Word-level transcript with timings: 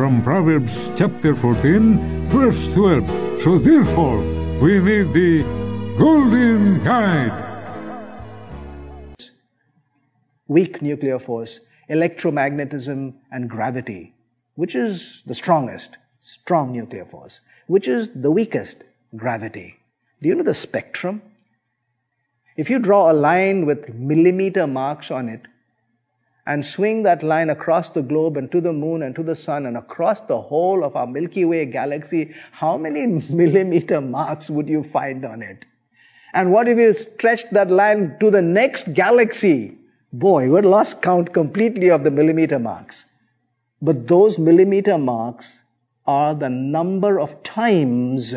From 0.00 0.22
Proverbs 0.22 0.90
chapter 0.96 1.36
14, 1.36 2.28
verse 2.30 2.72
12. 2.72 3.42
So 3.42 3.58
therefore, 3.58 4.20
we 4.58 4.80
need 4.80 5.12
the 5.12 5.42
Golden 5.98 6.82
Guide. 6.82 7.36
weak 10.48 10.80
nuclear 10.80 11.18
force, 11.18 11.60
electromagnetism, 11.90 13.12
and 13.30 13.50
gravity. 13.50 14.14
Which 14.54 14.74
is 14.74 15.22
the 15.26 15.34
strongest? 15.34 15.98
Strong 16.20 16.72
nuclear 16.72 17.04
force. 17.04 17.42
Which 17.66 17.86
is 17.86 18.08
the 18.14 18.30
weakest? 18.30 18.82
Gravity. 19.14 19.80
Do 20.22 20.28
you 20.28 20.34
know 20.34 20.44
the 20.44 20.54
spectrum? 20.54 21.20
If 22.56 22.70
you 22.70 22.78
draw 22.78 23.12
a 23.12 23.20
line 23.28 23.66
with 23.66 23.92
millimeter 23.92 24.66
marks 24.66 25.10
on 25.10 25.28
it 25.28 25.42
and 26.50 26.66
swing 26.66 27.04
that 27.04 27.22
line 27.22 27.48
across 27.48 27.90
the 27.90 28.02
globe 28.02 28.36
and 28.36 28.50
to 28.50 28.60
the 28.60 28.72
moon 28.72 29.04
and 29.04 29.14
to 29.14 29.22
the 29.22 29.36
sun 29.36 29.66
and 29.66 29.76
across 29.76 30.20
the 30.22 30.40
whole 30.40 30.82
of 30.82 30.96
our 30.96 31.06
Milky 31.06 31.44
Way 31.44 31.64
galaxy, 31.64 32.34
how 32.50 32.76
many 32.76 33.06
millimeter 33.30 34.00
marks 34.00 34.50
would 34.50 34.68
you 34.68 34.82
find 34.82 35.24
on 35.24 35.42
it? 35.42 35.64
And 36.34 36.50
what 36.50 36.66
if 36.66 36.76
you 36.76 36.92
stretched 36.92 37.52
that 37.52 37.70
line 37.70 38.16
to 38.18 38.32
the 38.32 38.42
next 38.42 38.94
galaxy? 38.94 39.78
Boy, 40.12 40.50
we'd 40.50 40.64
lost 40.64 41.02
count 41.02 41.32
completely 41.32 41.88
of 41.88 42.02
the 42.02 42.10
millimeter 42.10 42.58
marks. 42.58 43.04
But 43.80 44.08
those 44.08 44.36
millimeter 44.36 44.98
marks 44.98 45.60
are 46.04 46.34
the 46.34 46.50
number 46.50 47.20
of 47.20 47.44
times 47.44 48.34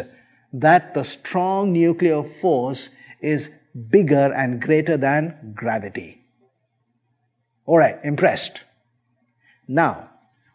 that 0.53 0.93
the 0.93 1.03
strong 1.03 1.73
nuclear 1.73 2.21
force 2.21 2.89
is 3.21 3.49
bigger 3.89 4.31
and 4.31 4.61
greater 4.61 4.97
than 4.97 5.53
gravity. 5.55 6.22
Alright, 7.67 7.99
impressed. 8.03 8.63
Now, 9.67 10.09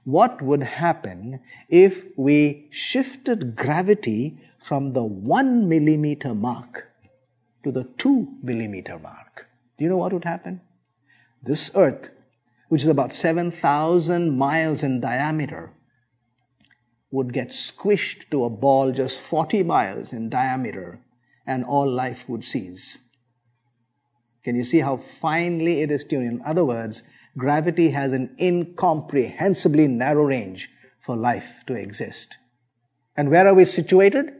what 0.04 0.42
would 0.42 0.62
happen 0.62 1.40
if 1.68 2.04
we 2.16 2.68
shifted 2.70 3.56
gravity 3.56 4.38
from 4.62 4.92
the 4.92 5.02
one 5.02 5.68
millimeter 5.68 6.34
mark 6.34 6.90
to 7.64 7.72
the 7.72 7.84
two 7.96 8.28
millimeter 8.42 8.98
mark? 8.98 9.48
Do 9.76 9.84
you 9.84 9.90
know 9.90 9.96
what 9.96 10.12
would 10.12 10.24
happen? 10.24 10.60
This 11.42 11.70
earth, 11.74 12.10
which 12.68 12.82
is 12.82 12.88
about 12.88 13.14
7,000 13.14 14.36
miles 14.36 14.82
in 14.82 15.00
diameter, 15.00 15.72
would 17.10 17.32
get 17.32 17.48
squished 17.48 18.28
to 18.30 18.44
a 18.44 18.50
ball 18.50 18.92
just 18.92 19.18
40 19.18 19.62
miles 19.62 20.12
in 20.12 20.28
diameter 20.28 21.00
and 21.46 21.64
all 21.64 21.90
life 21.90 22.28
would 22.28 22.44
cease. 22.44 22.98
Can 24.48 24.56
you 24.56 24.64
see 24.64 24.78
how 24.78 24.96
finely 24.96 25.82
it 25.82 25.90
is 25.90 26.04
tuned? 26.04 26.26
In 26.26 26.42
other 26.42 26.64
words, 26.64 27.02
gravity 27.36 27.90
has 27.90 28.14
an 28.14 28.34
incomprehensibly 28.38 29.86
narrow 29.86 30.24
range 30.24 30.70
for 31.04 31.18
life 31.18 31.56
to 31.66 31.74
exist. 31.74 32.38
And 33.14 33.28
where 33.28 33.46
are 33.46 33.52
we 33.52 33.66
situated? 33.66 34.32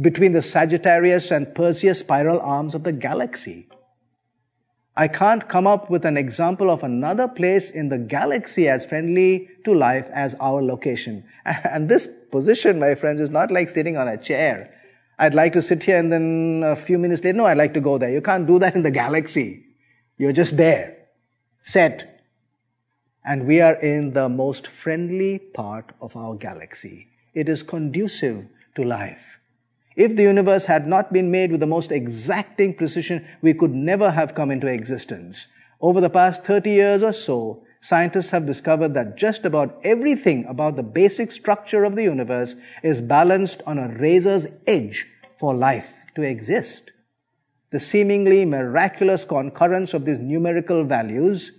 Between 0.00 0.30
the 0.30 0.42
Sagittarius 0.42 1.32
and 1.32 1.52
Perseus 1.56 1.98
spiral 1.98 2.38
arms 2.38 2.72
of 2.76 2.84
the 2.84 2.92
galaxy. 2.92 3.68
I 4.96 5.08
can't 5.08 5.48
come 5.48 5.66
up 5.66 5.90
with 5.90 6.04
an 6.04 6.16
example 6.16 6.70
of 6.70 6.84
another 6.84 7.26
place 7.26 7.68
in 7.68 7.88
the 7.88 7.98
galaxy 7.98 8.68
as 8.68 8.86
friendly 8.86 9.48
to 9.64 9.74
life 9.74 10.06
as 10.14 10.36
our 10.38 10.62
location. 10.62 11.24
And 11.44 11.88
this 11.88 12.06
position, 12.30 12.78
my 12.78 12.94
friends, 12.94 13.20
is 13.20 13.30
not 13.30 13.50
like 13.50 13.70
sitting 13.70 13.96
on 13.96 14.06
a 14.06 14.16
chair. 14.16 14.72
I'd 15.20 15.34
like 15.34 15.52
to 15.52 15.60
sit 15.60 15.82
here 15.82 15.98
and 15.98 16.10
then 16.10 16.62
a 16.64 16.74
few 16.74 16.98
minutes 16.98 17.22
later, 17.22 17.36
no, 17.36 17.44
I'd 17.44 17.58
like 17.58 17.74
to 17.74 17.80
go 17.80 17.98
there. 17.98 18.10
You 18.10 18.22
can't 18.22 18.46
do 18.46 18.58
that 18.58 18.74
in 18.74 18.82
the 18.82 18.90
galaxy. 18.90 19.66
You're 20.16 20.32
just 20.32 20.56
there, 20.56 20.96
set. 21.62 22.22
And 23.22 23.46
we 23.46 23.60
are 23.60 23.74
in 23.74 24.14
the 24.14 24.30
most 24.30 24.66
friendly 24.66 25.38
part 25.38 25.92
of 26.00 26.16
our 26.16 26.34
galaxy. 26.36 27.08
It 27.34 27.50
is 27.50 27.62
conducive 27.62 28.46
to 28.76 28.82
life. 28.82 29.20
If 29.94 30.16
the 30.16 30.22
universe 30.22 30.64
had 30.64 30.86
not 30.86 31.12
been 31.12 31.30
made 31.30 31.50
with 31.50 31.60
the 31.60 31.66
most 31.66 31.92
exacting 31.92 32.72
precision, 32.72 33.26
we 33.42 33.52
could 33.52 33.74
never 33.74 34.12
have 34.12 34.34
come 34.34 34.50
into 34.50 34.68
existence. 34.68 35.48
Over 35.82 36.00
the 36.00 36.08
past 36.08 36.44
30 36.44 36.70
years 36.70 37.02
or 37.02 37.12
so, 37.12 37.62
scientists 37.82 38.30
have 38.30 38.46
discovered 38.46 38.94
that 38.94 39.18
just 39.18 39.44
about 39.44 39.78
everything 39.84 40.46
about 40.46 40.76
the 40.76 40.82
basic 40.82 41.30
structure 41.30 41.84
of 41.84 41.94
the 41.94 42.04
universe 42.04 42.56
is 42.82 43.02
balanced 43.02 43.60
on 43.66 43.78
a 43.78 43.88
razor's 43.98 44.46
edge 44.66 45.06
for 45.40 45.54
life 45.54 45.88
to 46.14 46.22
exist. 46.22 46.92
The 47.70 47.80
seemingly 47.80 48.44
miraculous 48.44 49.24
concurrence 49.24 49.94
of 49.94 50.04
these 50.04 50.18
numerical 50.18 50.84
values 50.84 51.52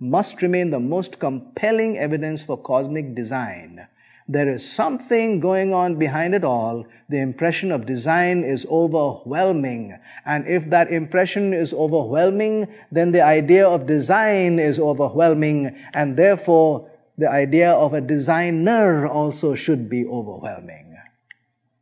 must 0.00 0.40
remain 0.40 0.70
the 0.70 0.80
most 0.80 1.18
compelling 1.18 1.98
evidence 1.98 2.42
for 2.42 2.56
cosmic 2.56 3.14
design. 3.14 3.86
There 4.28 4.52
is 4.52 4.68
something 4.68 5.38
going 5.38 5.72
on 5.72 5.96
behind 5.96 6.34
it 6.34 6.44
all. 6.44 6.84
The 7.08 7.20
impression 7.20 7.70
of 7.70 7.86
design 7.86 8.42
is 8.42 8.66
overwhelming. 8.66 9.98
And 10.24 10.48
if 10.48 10.68
that 10.70 10.90
impression 10.90 11.52
is 11.52 11.72
overwhelming, 11.72 12.66
then 12.90 13.12
the 13.12 13.22
idea 13.22 13.68
of 13.68 13.86
design 13.86 14.58
is 14.58 14.80
overwhelming. 14.80 15.76
And 15.94 16.16
therefore, 16.16 16.90
the 17.18 17.30
idea 17.30 17.70
of 17.72 17.94
a 17.94 18.00
designer 18.00 19.06
also 19.06 19.54
should 19.54 19.88
be 19.88 20.06
overwhelming. 20.06 20.96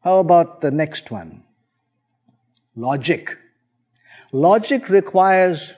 How 0.02 0.18
about 0.18 0.60
the 0.60 0.70
next 0.70 1.10
one? 1.10 1.43
Logic. 2.76 3.36
Logic 4.32 4.88
requires 4.88 5.74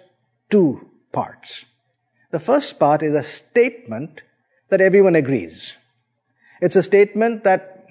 two 0.50 0.88
parts. 1.12 1.64
The 2.30 2.40
first 2.40 2.78
part 2.78 3.02
is 3.02 3.14
a 3.14 3.22
statement 3.22 4.22
that 4.70 4.80
everyone 4.80 5.14
agrees. 5.14 5.76
It's 6.60 6.76
a 6.76 6.82
statement 6.82 7.44
that 7.44 7.86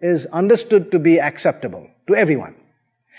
is 0.00 0.26
understood 0.26 0.90
to 0.90 0.98
be 0.98 1.20
acceptable 1.20 1.88
to 2.06 2.14
everyone. 2.14 2.54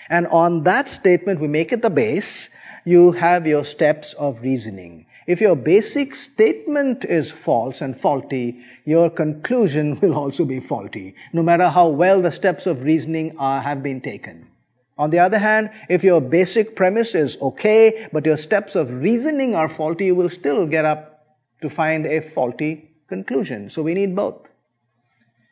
And 0.09 0.27
on 0.27 0.63
that 0.63 0.87
statement, 0.89 1.39
we 1.39 1.47
make 1.47 1.71
it 1.71 1.81
the 1.81 1.89
base. 1.89 2.49
You 2.85 3.13
have 3.13 3.47
your 3.47 3.65
steps 3.65 4.13
of 4.13 4.41
reasoning. 4.41 5.07
If 5.25 5.41
your 5.41 5.55
basic 5.55 6.13
statement 6.13 7.03
is 7.03 7.31
false 7.31 7.81
and 7.81 7.99
faulty, 7.99 8.61
your 8.85 9.09
conclusion 9.09 9.99
will 10.01 10.13
also 10.13 10.45
be 10.45 10.59
faulty, 10.59 11.15
no 11.33 11.41
matter 11.41 11.69
how 11.69 11.87
well 11.87 12.21
the 12.21 12.31
steps 12.31 12.67
of 12.67 12.83
reasoning 12.83 13.35
are, 13.39 13.61
have 13.61 13.81
been 13.81 14.01
taken. 14.01 14.47
On 14.97 15.09
the 15.09 15.19
other 15.19 15.39
hand, 15.39 15.71
if 15.89 16.03
your 16.03 16.21
basic 16.21 16.75
premise 16.75 17.15
is 17.15 17.37
okay, 17.41 18.07
but 18.13 18.25
your 18.25 18.37
steps 18.37 18.75
of 18.75 18.89
reasoning 18.89 19.53
are 19.53 19.67
faulty, 19.67 20.05
you 20.05 20.15
will 20.15 20.29
still 20.29 20.65
get 20.65 20.85
up 20.85 21.25
to 21.61 21.69
find 21.69 22.05
a 22.05 22.21
faulty 22.21 22.91
conclusion. 23.07 23.69
So 23.69 23.81
we 23.81 23.93
need 23.93 24.15
both. 24.15 24.47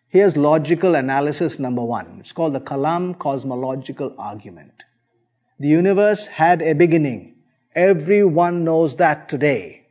Here's 0.08 0.38
logical 0.38 0.96
analysis 0.96 1.60
number 1.60 1.84
one. 1.84 2.18
It's 2.20 2.32
called 2.32 2.54
the 2.54 2.62
Kalam 2.62 3.18
cosmological 3.18 4.14
argument. 4.18 4.84
The 5.60 5.68
universe 5.68 6.28
had 6.28 6.62
a 6.62 6.74
beginning. 6.74 7.36
Everyone 7.76 8.64
knows 8.64 8.96
that 8.98 9.28
today. 9.28 9.88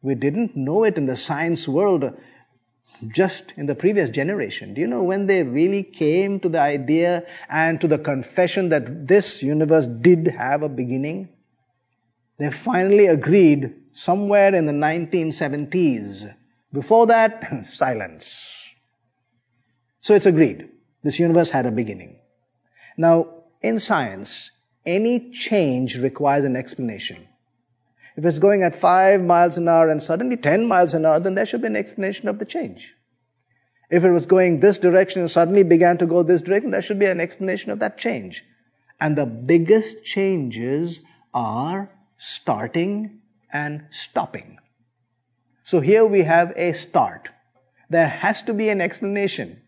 We 0.00 0.14
didn't 0.14 0.56
know 0.56 0.84
it 0.84 0.96
in 0.96 1.06
the 1.06 1.16
science 1.16 1.68
world 1.68 2.12
just 3.08 3.52
in 3.56 3.66
the 3.66 3.74
previous 3.74 4.10
generation. 4.10 4.74
Do 4.74 4.80
you 4.80 4.86
know 4.86 5.02
when 5.02 5.26
they 5.26 5.42
really 5.42 5.82
came 5.82 6.38
to 6.40 6.48
the 6.48 6.60
idea 6.60 7.24
and 7.48 7.80
to 7.80 7.88
the 7.88 7.98
confession 7.98 8.68
that 8.68 9.08
this 9.08 9.42
universe 9.42 9.86
did 9.86 10.28
have 10.28 10.62
a 10.62 10.68
beginning? 10.68 11.28
They 12.38 12.50
finally 12.50 13.06
agreed 13.06 13.74
somewhere 13.92 14.54
in 14.54 14.66
the 14.66 14.72
1970s. 14.72 16.34
Before 16.72 17.06
that, 17.06 17.66
silence. 17.70 18.54
So 20.00 20.14
it's 20.14 20.26
agreed. 20.26 20.68
This 21.02 21.18
universe 21.18 21.50
had 21.50 21.66
a 21.66 21.72
beginning. 21.72 22.18
Now, 22.96 23.44
in 23.60 23.80
science, 23.80 24.50
any 24.84 25.30
change 25.30 25.98
requires 25.98 26.44
an 26.44 26.56
explanation. 26.56 27.28
If 28.16 28.24
it's 28.24 28.38
going 28.38 28.62
at 28.62 28.76
5 28.76 29.22
miles 29.22 29.56
an 29.56 29.68
hour 29.68 29.88
and 29.88 30.02
suddenly 30.02 30.36
10 30.36 30.66
miles 30.66 30.94
an 30.94 31.06
hour, 31.06 31.18
then 31.18 31.34
there 31.34 31.46
should 31.46 31.62
be 31.62 31.66
an 31.66 31.76
explanation 31.76 32.28
of 32.28 32.38
the 32.38 32.44
change. 32.44 32.94
If 33.90 34.04
it 34.04 34.10
was 34.10 34.24
going 34.24 34.60
this 34.60 34.78
direction 34.78 35.20
and 35.20 35.30
suddenly 35.30 35.62
began 35.62 35.98
to 35.98 36.06
go 36.06 36.22
this 36.22 36.42
direction, 36.42 36.70
there 36.70 36.82
should 36.82 36.98
be 36.98 37.06
an 37.06 37.20
explanation 37.20 37.70
of 37.70 37.78
that 37.80 37.98
change. 37.98 38.42
And 38.98 39.16
the 39.16 39.26
biggest 39.26 40.04
changes 40.04 41.02
are 41.34 41.90
starting 42.16 43.20
and 43.52 43.84
stopping. 43.90 44.58
So 45.62 45.80
here 45.80 46.06
we 46.06 46.22
have 46.22 46.52
a 46.56 46.72
start. 46.72 47.28
There 47.90 48.08
has 48.08 48.40
to 48.42 48.54
be 48.54 48.70
an 48.70 48.80
explanation. 48.80 49.60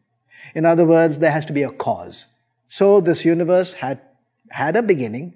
In 0.54 0.64
other 0.64 0.86
words, 0.86 1.18
there 1.18 1.30
has 1.30 1.44
to 1.46 1.52
be 1.52 1.62
a 1.62 1.70
cause. 1.70 2.26
So 2.66 3.02
this 3.02 3.26
universe 3.26 3.74
had, 3.74 4.00
had 4.50 4.76
a 4.76 4.82
beginning. 4.82 5.34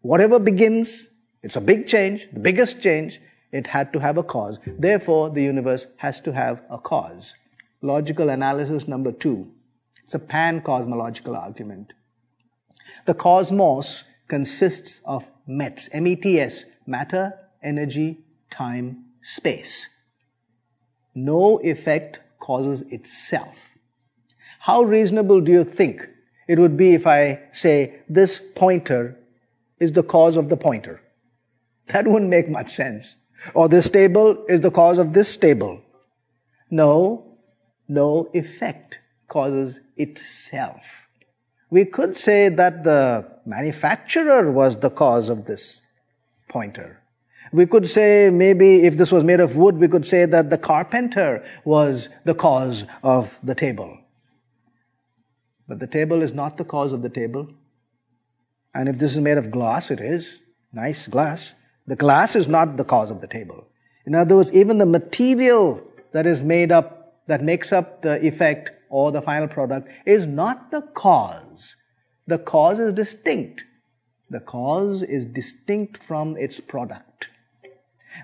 Whatever 0.00 0.38
begins, 0.38 1.09
it's 1.42 1.56
a 1.56 1.60
big 1.60 1.86
change, 1.86 2.26
the 2.32 2.40
biggest 2.40 2.82
change, 2.82 3.20
it 3.52 3.68
had 3.68 3.92
to 3.92 3.98
have 3.98 4.16
a 4.16 4.22
cause. 4.22 4.58
Therefore, 4.66 5.30
the 5.30 5.42
universe 5.42 5.86
has 5.96 6.20
to 6.20 6.32
have 6.32 6.62
a 6.70 6.78
cause. 6.78 7.36
Logical 7.82 8.28
analysis 8.28 8.86
number 8.86 9.10
two. 9.10 9.50
It's 10.04 10.14
a 10.14 10.18
pan-cosmological 10.18 11.34
argument. 11.34 11.92
The 13.06 13.14
cosmos 13.14 14.04
consists 14.28 15.00
of 15.04 15.26
METS, 15.46 15.88
M-E-T-S, 15.92 16.64
matter, 16.86 17.38
energy, 17.62 18.18
time, 18.50 19.04
space. 19.22 19.88
No 21.14 21.58
effect 21.58 22.20
causes 22.38 22.82
itself. 22.82 23.56
How 24.60 24.82
reasonable 24.82 25.40
do 25.40 25.50
you 25.50 25.64
think 25.64 26.06
it 26.46 26.58
would 26.58 26.76
be 26.76 26.94
if 26.94 27.06
I 27.06 27.40
say 27.52 28.00
this 28.08 28.40
pointer 28.54 29.18
is 29.78 29.92
the 29.92 30.02
cause 30.02 30.36
of 30.36 30.48
the 30.48 30.56
pointer? 30.56 31.00
That 31.92 32.06
wouldn't 32.06 32.30
make 32.30 32.48
much 32.48 32.70
sense. 32.70 33.16
Or 33.54 33.68
this 33.68 33.88
table 33.88 34.44
is 34.48 34.60
the 34.60 34.70
cause 34.70 34.98
of 34.98 35.12
this 35.12 35.36
table. 35.36 35.80
No, 36.70 37.36
no 37.88 38.30
effect 38.34 39.00
causes 39.28 39.80
itself. 39.96 40.80
We 41.70 41.84
could 41.84 42.16
say 42.16 42.48
that 42.48 42.84
the 42.84 43.26
manufacturer 43.46 44.50
was 44.50 44.78
the 44.78 44.90
cause 44.90 45.28
of 45.28 45.46
this 45.46 45.82
pointer. 46.48 47.00
We 47.52 47.66
could 47.66 47.88
say 47.88 48.30
maybe 48.30 48.84
if 48.84 48.96
this 48.96 49.10
was 49.10 49.24
made 49.24 49.40
of 49.40 49.56
wood, 49.56 49.78
we 49.78 49.88
could 49.88 50.06
say 50.06 50.24
that 50.26 50.50
the 50.50 50.58
carpenter 50.58 51.44
was 51.64 52.08
the 52.24 52.34
cause 52.34 52.84
of 53.02 53.36
the 53.42 53.54
table. 53.54 53.98
But 55.66 55.78
the 55.78 55.86
table 55.86 56.22
is 56.22 56.32
not 56.32 56.56
the 56.56 56.64
cause 56.64 56.92
of 56.92 57.02
the 57.02 57.08
table. 57.08 57.48
And 58.74 58.88
if 58.88 58.98
this 58.98 59.12
is 59.12 59.18
made 59.18 59.38
of 59.38 59.50
glass, 59.50 59.90
it 59.90 60.00
is. 60.00 60.38
Nice 60.72 61.08
glass. 61.08 61.54
The 61.86 61.96
glass 61.96 62.36
is 62.36 62.48
not 62.48 62.76
the 62.76 62.84
cause 62.84 63.10
of 63.10 63.20
the 63.20 63.26
table. 63.26 63.66
In 64.06 64.14
other 64.14 64.36
words, 64.36 64.52
even 64.52 64.78
the 64.78 64.86
material 64.86 65.82
that 66.12 66.26
is 66.26 66.42
made 66.42 66.72
up, 66.72 67.24
that 67.26 67.42
makes 67.42 67.72
up 67.72 68.02
the 68.02 68.24
effect 68.26 68.70
or 68.88 69.12
the 69.12 69.22
final 69.22 69.48
product 69.48 69.88
is 70.06 70.26
not 70.26 70.70
the 70.70 70.82
cause. 70.82 71.76
The 72.26 72.38
cause 72.38 72.78
is 72.78 72.92
distinct. 72.92 73.62
The 74.30 74.40
cause 74.40 75.02
is 75.02 75.26
distinct 75.26 76.02
from 76.02 76.36
its 76.36 76.60
product. 76.60 77.28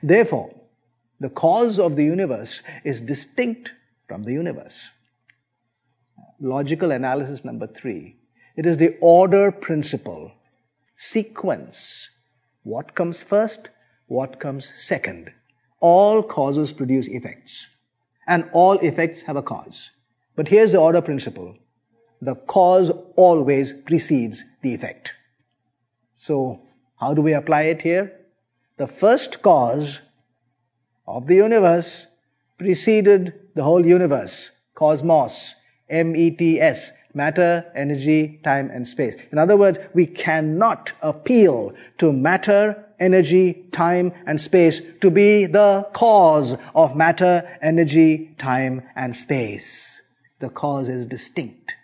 Therefore, 0.02 0.54
the 1.20 1.30
cause 1.30 1.78
of 1.78 1.96
the 1.96 2.04
universe 2.04 2.62
is 2.84 3.00
distinct 3.00 3.70
from 4.06 4.24
the 4.24 4.32
universe 4.32 4.90
logical 6.40 6.90
analysis 6.90 7.44
number 7.44 7.66
three. 7.66 8.16
It 8.56 8.66
is 8.66 8.76
the 8.76 8.96
order 9.00 9.50
principle, 9.52 10.32
sequence. 10.96 12.10
What 12.66 12.96
comes 12.96 13.22
first? 13.22 13.70
What 14.08 14.40
comes 14.40 14.72
second? 14.76 15.30
All 15.78 16.20
causes 16.20 16.72
produce 16.72 17.06
effects, 17.06 17.68
and 18.26 18.50
all 18.52 18.72
effects 18.78 19.22
have 19.22 19.36
a 19.36 19.42
cause. 19.42 19.92
But 20.34 20.48
here's 20.48 20.72
the 20.72 20.78
order 20.78 21.00
principle 21.00 21.54
the 22.20 22.34
cause 22.34 22.90
always 23.14 23.72
precedes 23.72 24.42
the 24.62 24.74
effect. 24.74 25.12
So, 26.16 26.60
how 26.98 27.14
do 27.14 27.22
we 27.22 27.34
apply 27.34 27.62
it 27.74 27.82
here? 27.82 28.10
The 28.78 28.88
first 28.88 29.42
cause 29.42 30.00
of 31.06 31.28
the 31.28 31.36
universe 31.36 32.08
preceded 32.58 33.34
the 33.54 33.62
whole 33.62 33.86
universe, 33.86 34.50
cosmos, 34.74 35.54
M-E-T-S, 35.88 36.92
matter, 37.14 37.64
energy, 37.74 38.40
time, 38.44 38.70
and 38.70 38.86
space. 38.86 39.16
In 39.32 39.38
other 39.38 39.56
words, 39.56 39.78
we 39.94 40.06
cannot 40.06 40.92
appeal 41.00 41.72
to 41.98 42.12
matter, 42.12 42.84
energy, 42.98 43.64
time, 43.72 44.12
and 44.26 44.40
space 44.40 44.80
to 45.00 45.10
be 45.10 45.46
the 45.46 45.88
cause 45.92 46.56
of 46.74 46.96
matter, 46.96 47.58
energy, 47.62 48.34
time, 48.38 48.82
and 48.94 49.16
space. 49.16 50.02
The 50.40 50.50
cause 50.50 50.88
is 50.88 51.06
distinct. 51.06 51.74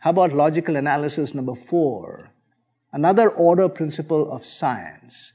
How 0.00 0.10
about 0.10 0.32
logical 0.32 0.76
analysis 0.76 1.34
number 1.34 1.54
four? 1.54 2.30
Another 2.92 3.28
order 3.28 3.68
principle 3.68 4.30
of 4.30 4.44
science. 4.44 5.32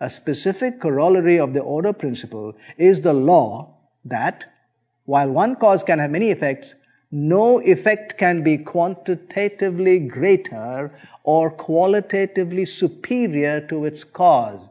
A 0.00 0.10
specific 0.10 0.80
corollary 0.80 1.38
of 1.38 1.54
the 1.54 1.60
order 1.60 1.92
principle 1.92 2.54
is 2.76 3.00
the 3.00 3.12
law 3.12 3.74
that 4.04 4.52
while 5.04 5.30
one 5.30 5.56
cause 5.56 5.82
can 5.82 5.98
have 5.98 6.10
many 6.10 6.30
effects, 6.30 6.74
no 7.12 7.60
effect 7.60 8.16
can 8.16 8.42
be 8.42 8.56
quantitatively 8.56 9.98
greater 10.00 10.98
or 11.22 11.50
qualitatively 11.50 12.64
superior 12.64 13.60
to 13.68 13.84
its 13.84 14.02
cause. 14.02 14.66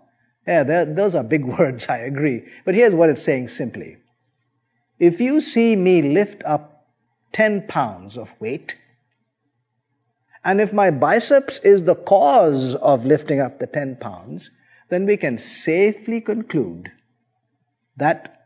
Yeah, 0.47 0.63
those 0.63 1.13
are 1.13 1.23
big 1.23 1.45
words, 1.59 1.87
I 1.87 1.99
agree. 1.99 2.43
But 2.65 2.73
here's 2.73 2.95
what 2.95 3.11
it's 3.11 3.23
saying 3.23 3.49
simply. 3.49 3.97
If 4.99 5.21
you 5.21 5.39
see 5.39 5.75
me 5.75 6.01
lift 6.01 6.43
up 6.43 6.87
10 7.33 7.67
pounds 7.67 8.17
of 8.17 8.29
weight, 8.39 8.75
and 10.43 10.59
if 10.59 10.73
my 10.73 10.89
biceps 10.89 11.59
is 11.59 11.83
the 11.83 11.95
cause 11.95 12.73
of 12.75 13.05
lifting 13.05 13.39
up 13.39 13.59
the 13.59 13.67
10 13.67 13.97
pounds, 13.97 14.49
then 14.89 15.05
we 15.05 15.15
can 15.15 15.37
safely 15.37 16.19
conclude 16.19 16.91
that 17.95 18.40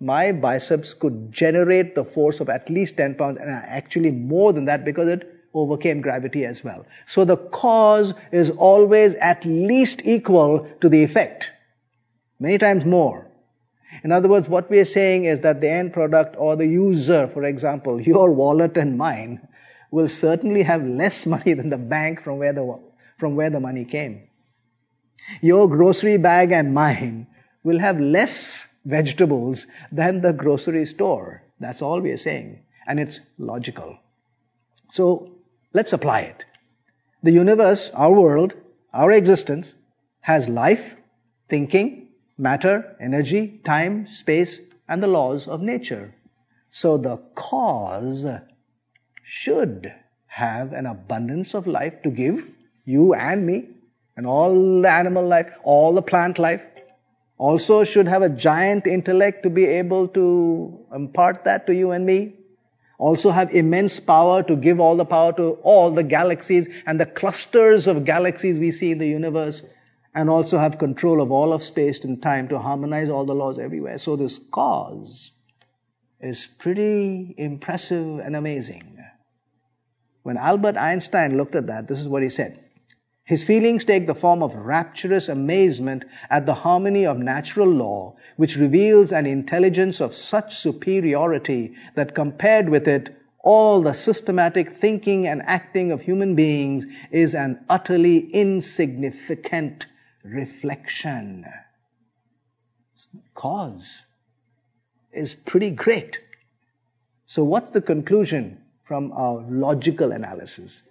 my 0.00 0.32
biceps 0.32 0.94
could 0.94 1.30
generate 1.30 1.94
the 1.94 2.04
force 2.04 2.40
of 2.40 2.48
at 2.48 2.70
least 2.70 2.96
10 2.96 3.16
pounds 3.16 3.38
and 3.38 3.50
actually 3.50 4.10
more 4.10 4.52
than 4.52 4.64
that 4.64 4.84
because 4.84 5.08
it 5.08 5.40
overcame 5.52 6.00
gravity 6.00 6.46
as 6.46 6.64
well. 6.64 6.86
So 7.06 7.24
the 7.24 7.36
cause 7.36 8.14
is 8.32 8.50
always 8.50 9.14
at 9.16 9.44
least 9.44 10.00
equal 10.04 10.66
to 10.80 10.88
the 10.88 11.02
effect. 11.02 11.50
Many 12.38 12.56
times 12.56 12.86
more. 12.86 13.26
In 14.02 14.12
other 14.12 14.28
words, 14.28 14.48
what 14.48 14.70
we 14.70 14.78
are 14.78 14.84
saying 14.86 15.24
is 15.24 15.40
that 15.40 15.60
the 15.60 15.68
end 15.68 15.92
product 15.92 16.34
or 16.38 16.56
the 16.56 16.66
user, 16.66 17.28
for 17.28 17.44
example, 17.44 18.00
your 18.14 18.30
wallet 18.30 18.76
and 18.76 18.96
mine, 18.96 19.46
will 19.90 20.08
certainly 20.08 20.62
have 20.62 20.82
less 20.82 21.26
money 21.34 21.52
than 21.52 21.68
the 21.68 21.78
bank 21.78 22.22
from 22.22 22.38
where 22.38 22.52
the, 22.52 22.78
from 23.18 23.36
where 23.36 23.50
the 23.50 23.60
money 23.60 23.84
came. 23.84 24.22
Your 25.42 25.68
grocery 25.68 26.16
bag 26.16 26.52
and 26.52 26.72
mine 26.72 27.26
will 27.62 27.78
have 27.78 28.00
less 28.00 28.66
vegetables 28.84 29.66
than 29.92 30.20
the 30.20 30.32
grocery 30.32 30.86
store. 30.86 31.42
That's 31.58 31.82
all 31.82 32.00
we 32.00 32.10
are 32.10 32.16
saying. 32.16 32.60
And 32.86 32.98
it's 32.98 33.20
logical. 33.38 33.98
So 34.90 35.32
let's 35.72 35.92
apply 35.92 36.20
it. 36.20 36.44
The 37.22 37.32
universe, 37.32 37.90
our 37.94 38.12
world, 38.12 38.54
our 38.92 39.12
existence 39.12 39.74
has 40.20 40.48
life, 40.48 41.00
thinking, 41.48 42.08
matter, 42.38 42.96
energy, 43.00 43.60
time, 43.64 44.08
space, 44.08 44.60
and 44.88 45.02
the 45.02 45.06
laws 45.06 45.46
of 45.46 45.60
nature. 45.60 46.14
So 46.70 46.96
the 46.96 47.18
cause 47.34 48.26
should 49.22 49.92
have 50.26 50.72
an 50.72 50.86
abundance 50.86 51.54
of 51.54 51.66
life 51.66 52.02
to 52.02 52.10
give 52.10 52.48
you 52.84 53.14
and 53.14 53.46
me, 53.46 53.68
and 54.16 54.26
all 54.26 54.82
the 54.82 54.88
animal 54.88 55.26
life, 55.26 55.52
all 55.62 55.94
the 55.94 56.02
plant 56.02 56.38
life, 56.38 56.62
also 57.40 57.84
should 57.84 58.06
have 58.06 58.20
a 58.20 58.28
giant 58.28 58.86
intellect 58.86 59.42
to 59.44 59.48
be 59.48 59.64
able 59.64 60.06
to 60.08 60.78
impart 60.94 61.42
that 61.44 61.66
to 61.66 61.74
you 61.74 61.90
and 61.90 62.04
me. 62.04 62.34
Also 62.98 63.30
have 63.30 63.50
immense 63.54 63.98
power 63.98 64.42
to 64.42 64.54
give 64.54 64.78
all 64.78 64.94
the 64.94 65.06
power 65.06 65.32
to 65.32 65.52
all 65.62 65.90
the 65.90 66.02
galaxies 66.02 66.68
and 66.84 67.00
the 67.00 67.06
clusters 67.06 67.86
of 67.86 68.04
galaxies 68.04 68.58
we 68.58 68.70
see 68.70 68.90
in 68.90 68.98
the 68.98 69.08
universe. 69.08 69.62
And 70.14 70.28
also 70.28 70.58
have 70.58 70.78
control 70.78 71.22
of 71.22 71.32
all 71.32 71.54
of 71.54 71.62
space 71.62 72.04
and 72.04 72.20
time 72.20 72.46
to 72.48 72.58
harmonize 72.58 73.08
all 73.08 73.24
the 73.24 73.34
laws 73.34 73.58
everywhere. 73.58 73.96
So 73.96 74.16
this 74.16 74.38
cause 74.50 75.30
is 76.20 76.46
pretty 76.58 77.34
impressive 77.38 78.18
and 78.18 78.36
amazing. 78.36 78.98
When 80.24 80.36
Albert 80.36 80.76
Einstein 80.76 81.38
looked 81.38 81.54
at 81.54 81.68
that, 81.68 81.88
this 81.88 82.00
is 82.00 82.08
what 82.08 82.22
he 82.22 82.28
said. 82.28 82.62
His 83.30 83.44
feelings 83.44 83.84
take 83.84 84.08
the 84.08 84.14
form 84.16 84.42
of 84.42 84.56
rapturous 84.56 85.28
amazement 85.28 86.04
at 86.30 86.46
the 86.46 86.54
harmony 86.66 87.06
of 87.06 87.16
natural 87.16 87.68
law, 87.68 88.16
which 88.34 88.56
reveals 88.56 89.12
an 89.12 89.24
intelligence 89.24 90.00
of 90.00 90.16
such 90.16 90.56
superiority 90.56 91.72
that 91.94 92.16
compared 92.16 92.68
with 92.68 92.88
it, 92.88 93.16
all 93.44 93.82
the 93.82 93.92
systematic 93.92 94.70
thinking 94.70 95.28
and 95.28 95.42
acting 95.46 95.92
of 95.92 96.00
human 96.00 96.34
beings 96.34 96.86
is 97.12 97.32
an 97.32 97.64
utterly 97.68 98.28
insignificant 98.32 99.86
reflection. 100.24 101.46
Cause 103.34 104.06
is 105.12 105.36
pretty 105.36 105.70
great. 105.70 106.18
So, 107.26 107.44
what's 107.44 107.70
the 107.74 107.80
conclusion 107.80 108.60
from 108.82 109.12
our 109.12 109.46
logical 109.48 110.10
analysis? 110.10 110.82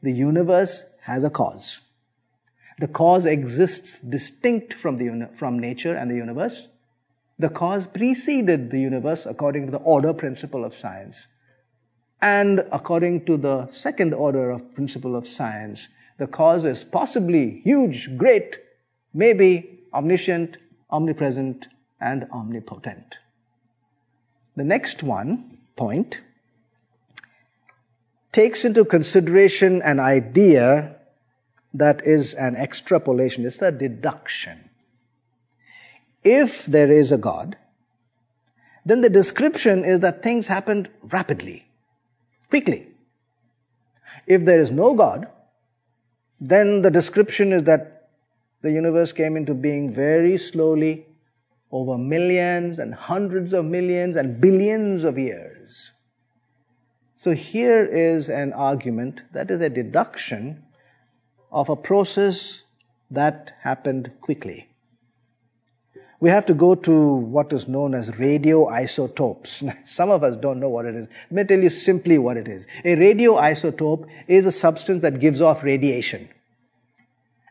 The 0.00 0.12
universe 0.12 0.84
has 1.00 1.24
a 1.24 1.30
cause. 1.30 1.80
The 2.78 2.88
cause 2.88 3.26
exists 3.26 3.98
distinct 3.98 4.72
from, 4.72 4.96
the, 4.96 5.28
from 5.36 5.58
nature 5.58 5.96
and 5.96 6.10
the 6.10 6.14
universe. 6.14 6.68
The 7.38 7.48
cause 7.48 7.86
preceded 7.86 8.70
the 8.70 8.80
universe 8.80 9.26
according 9.26 9.66
to 9.66 9.72
the 9.72 9.78
order 9.78 10.12
principle 10.12 10.64
of 10.64 10.74
science. 10.74 11.26
And 12.20 12.60
according 12.72 13.26
to 13.26 13.36
the 13.36 13.68
second 13.70 14.12
order 14.12 14.50
of 14.50 14.74
principle 14.74 15.14
of 15.14 15.26
science, 15.26 15.88
the 16.18 16.26
cause 16.26 16.64
is 16.64 16.82
possibly 16.82 17.60
huge, 17.60 18.16
great, 18.16 18.58
maybe 19.14 19.80
omniscient, 19.94 20.56
omnipresent, 20.90 21.68
and 22.00 22.26
omnipotent. 22.32 23.18
The 24.56 24.64
next 24.64 25.02
one, 25.02 25.58
point, 25.76 26.20
takes 28.32 28.64
into 28.64 28.84
consideration 28.84 29.80
an 29.82 30.00
idea 30.00 30.97
that 31.74 32.06
is 32.06 32.34
an 32.34 32.56
extrapolation, 32.56 33.44
it's 33.44 33.62
a 33.62 33.70
deduction. 33.70 34.70
If 36.24 36.66
there 36.66 36.90
is 36.90 37.12
a 37.12 37.18
God, 37.18 37.56
then 38.84 39.02
the 39.02 39.10
description 39.10 39.84
is 39.84 40.00
that 40.00 40.22
things 40.22 40.46
happened 40.46 40.88
rapidly, 41.02 41.68
quickly. 42.48 42.88
If 44.26 44.44
there 44.44 44.60
is 44.60 44.70
no 44.70 44.94
God, 44.94 45.28
then 46.40 46.82
the 46.82 46.90
description 46.90 47.52
is 47.52 47.64
that 47.64 48.08
the 48.62 48.72
universe 48.72 49.12
came 49.12 49.36
into 49.36 49.54
being 49.54 49.92
very 49.92 50.38
slowly 50.38 51.06
over 51.70 51.98
millions 51.98 52.78
and 52.78 52.94
hundreds 52.94 53.52
of 53.52 53.64
millions 53.64 54.16
and 54.16 54.40
billions 54.40 55.04
of 55.04 55.18
years. 55.18 55.92
So 57.14 57.32
here 57.32 57.84
is 57.84 58.30
an 58.30 58.52
argument 58.52 59.22
that 59.32 59.50
is 59.50 59.60
a 59.60 59.68
deduction 59.68 60.64
of 61.50 61.68
a 61.68 61.76
process 61.76 62.62
that 63.10 63.54
happened 63.60 64.10
quickly. 64.20 64.68
We 66.20 66.30
have 66.30 66.46
to 66.46 66.54
go 66.54 66.74
to 66.74 66.92
what 66.92 67.52
is 67.52 67.68
known 67.68 67.94
as 67.94 68.10
radioisotopes. 68.10 69.72
Some 69.86 70.10
of 70.10 70.24
us 70.24 70.36
don't 70.36 70.58
know 70.58 70.68
what 70.68 70.84
it 70.84 70.96
is. 70.96 71.06
Let 71.30 71.32
me 71.32 71.44
tell 71.44 71.62
you 71.62 71.70
simply 71.70 72.18
what 72.18 72.36
it 72.36 72.48
is. 72.48 72.66
A 72.84 72.96
radioisotope 72.96 74.08
is 74.26 74.44
a 74.44 74.52
substance 74.52 75.02
that 75.02 75.20
gives 75.20 75.40
off 75.40 75.62
radiation. 75.62 76.28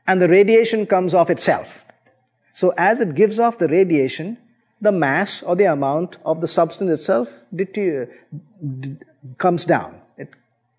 And 0.05 0.21
the 0.21 0.27
radiation 0.27 0.85
comes 0.85 1.13
off 1.13 1.29
itself. 1.29 1.85
So 2.53 2.73
as 2.77 2.99
it 3.01 3.15
gives 3.15 3.39
off 3.39 3.57
the 3.57 3.67
radiation, 3.67 4.37
the 4.81 4.91
mass 4.91 5.43
or 5.43 5.55
the 5.55 5.65
amount 5.65 6.17
of 6.25 6.41
the 6.41 6.47
substance 6.47 6.91
itself 6.91 7.29
comes 9.37 9.65
down. 9.65 10.01
It 10.17 10.29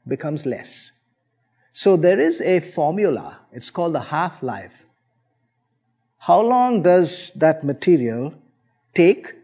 becomes 0.07 0.45
less. 0.45 0.93
So 1.73 1.97
there 1.97 2.21
is 2.21 2.41
a 2.41 2.61
formula. 2.61 3.39
It's 3.53 3.71
called 3.71 3.95
the 3.95 4.01
half 4.01 4.43
life. 4.43 4.73
How 6.19 6.41
long 6.41 6.83
does 6.83 7.33
that 7.37 7.65
material 7.65 8.35
take 8.95 9.35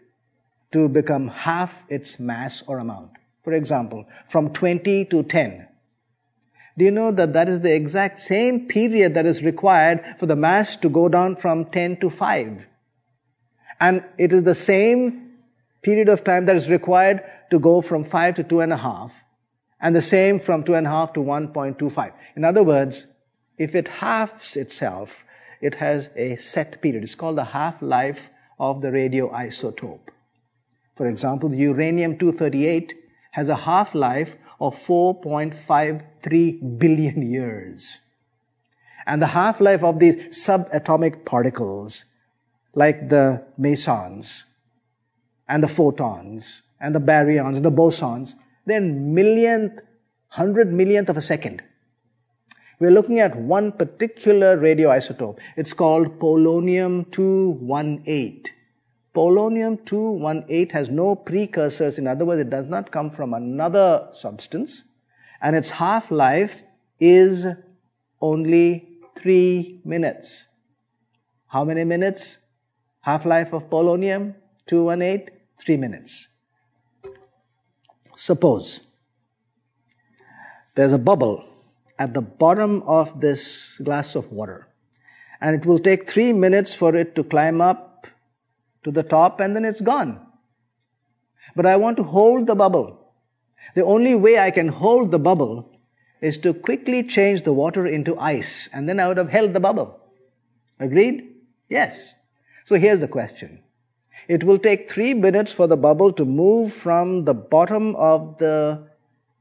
to 0.73 0.88
become 0.88 1.28
half 1.28 1.85
its 1.88 2.19
mass 2.19 2.62
or 2.66 2.78
amount? 2.78 3.12
For 3.43 3.52
example, 3.52 4.07
from 4.28 4.52
20 4.52 5.04
to 5.07 5.23
10. 5.23 5.69
Do 6.76 6.85
you 6.85 6.90
know 6.90 7.12
that 7.12 7.33
that 7.35 7.49
is 7.49 7.61
the 7.61 7.75
exact 7.75 8.21
same 8.21 8.66
period 8.66 9.14
that 9.14 9.26
is 9.26 9.43
required 9.43 10.02
for 10.19 10.26
the 10.26 10.35
mass 10.35 10.75
to 10.76 10.88
go 10.88 11.09
down 11.09 11.37
from 11.37 11.66
10 11.66 12.00
to 12.00 12.11
5? 12.11 12.66
And 13.81 14.04
it 14.19 14.33
is 14.33 14.43
the 14.43 14.54
same 14.54 15.35
period 15.83 16.09
of 16.09 16.25
time 16.25 16.47
that 16.47 16.57
is 16.57 16.69
required 16.69 17.23
to 17.50 17.59
go 17.59 17.81
from 17.81 18.04
5 18.04 18.35
to 18.37 18.45
2.5 18.45 19.12
and 19.84 19.94
the 19.94 20.02
same 20.02 20.40
from 20.40 20.64
2.5 20.64 21.12
to 21.12 21.20
1.25. 21.20 22.12
In 22.36 22.44
other 22.44 22.62
words, 22.62 23.06
if 23.58 23.74
it 23.74 23.86
halves 23.86 24.56
itself, 24.56 25.26
it 25.60 25.74
has 25.74 26.08
a 26.16 26.36
set 26.36 26.80
period. 26.80 27.04
It's 27.04 27.14
called 27.14 27.36
the 27.36 27.44
half-life 27.44 28.30
of 28.58 28.80
the 28.80 28.88
radioisotope. 28.88 30.08
For 30.96 31.06
example, 31.06 31.50
the 31.50 31.58
uranium-238 31.58 32.94
has 33.32 33.50
a 33.50 33.56
half-life 33.56 34.36
of 34.58 34.74
4.53 34.74 36.78
billion 36.78 37.30
years. 37.30 37.98
And 39.06 39.20
the 39.20 39.26
half-life 39.26 39.82
of 39.82 39.98
these 39.98 40.46
subatomic 40.46 41.26
particles, 41.26 42.06
like 42.74 43.10
the 43.10 43.44
mesons, 43.58 44.44
and 45.46 45.62
the 45.62 45.68
photons, 45.68 46.62
and 46.80 46.94
the 46.94 47.00
baryons, 47.00 47.56
and 47.56 47.64
the 47.66 47.70
bosons, 47.70 48.36
then 48.66 49.14
millionth, 49.14 49.78
hundred 50.28 50.73
millionth 50.73 51.09
of 51.09 51.16
a 51.16 51.23
second. 51.23 51.62
We're 52.80 52.90
looking 52.90 53.21
at 53.21 53.37
one 53.37 53.71
particular 53.73 54.59
radioisotope. 54.59 55.38
It's 55.56 55.73
called 55.73 56.18
polonium-218. 56.18 58.49
Polonium-218 59.14 60.73
has 60.73 60.90
no 60.90 61.14
precursors. 61.14 61.99
In 61.99 62.09
other 62.09 62.25
words, 62.25 62.40
it 62.40 62.50
does 62.50 62.66
not 62.66 62.90
come 62.90 63.12
from 63.12 63.33
another 63.33 64.09
substance. 64.12 64.83
And 65.40 65.54
its 65.54 65.71
half-life 65.71 66.64
is 66.99 67.47
only 68.21 68.88
three 69.16 69.80
minutes. 69.85 70.49
How 71.47 71.64
many 71.64 71.85
minutes? 71.85 72.38
Half-life 73.02 73.52
of 73.52 73.71
polonium-218? 73.71 75.28
Three 75.56 75.76
minutes. 75.76 76.26
Suppose 78.16 78.80
there's 80.75 80.92
a 80.92 80.99
bubble 80.99 81.44
at 81.99 82.14
the 82.14 82.21
bottom 82.21 82.83
of 82.83 83.21
this 83.21 83.78
glass 83.83 84.14
of 84.14 84.30
water, 84.33 84.68
and 85.40 85.54
it 85.54 85.66
will 85.66 85.78
take 85.78 86.09
three 86.09 86.33
minutes 86.33 86.75
for 86.75 86.94
it 86.94 87.14
to 87.14 87.25
climb 87.25 87.61
up 87.61 88.06
to 88.85 88.90
the 88.90 89.02
top, 89.02 89.40
and 89.40 89.56
then 89.56 89.64
it's 89.64 89.80
gone. 89.80 90.21
But 91.56 91.66
I 91.66 91.76
want 91.76 91.97
to 91.97 92.02
hold 92.02 92.47
the 92.47 92.54
bubble. 92.54 93.12
The 93.75 93.85
only 93.85 94.14
way 94.14 94.38
I 94.38 94.50
can 94.50 94.68
hold 94.68 95.11
the 95.11 95.18
bubble 95.18 95.71
is 96.21 96.38
to 96.38 96.54
quickly 96.54 97.02
change 97.02 97.42
the 97.42 97.52
water 97.52 97.87
into 97.87 98.18
ice, 98.18 98.68
and 98.73 98.88
then 98.88 99.00
I 99.00 99.09
would 99.09 99.16
have 99.16 99.30
held 99.30 99.52
the 99.52 99.61
bubble. 99.61 100.00
Agreed? 100.78 101.35
Yes. 101.68 102.11
So 102.64 102.76
here's 102.76 103.00
the 103.00 103.09
question 103.09 103.63
it 104.28 104.45
will 104.45 104.59
take 104.59 104.88
three 104.88 105.14
minutes 105.14 105.52
for 105.52 105.66
the 105.66 105.76
bubble 105.76 106.12
to 106.12 106.25
move 106.25 106.73
from 106.73 107.25
the 107.25 107.35
bottom 107.35 107.95
of 107.97 108.38
the 108.38 108.88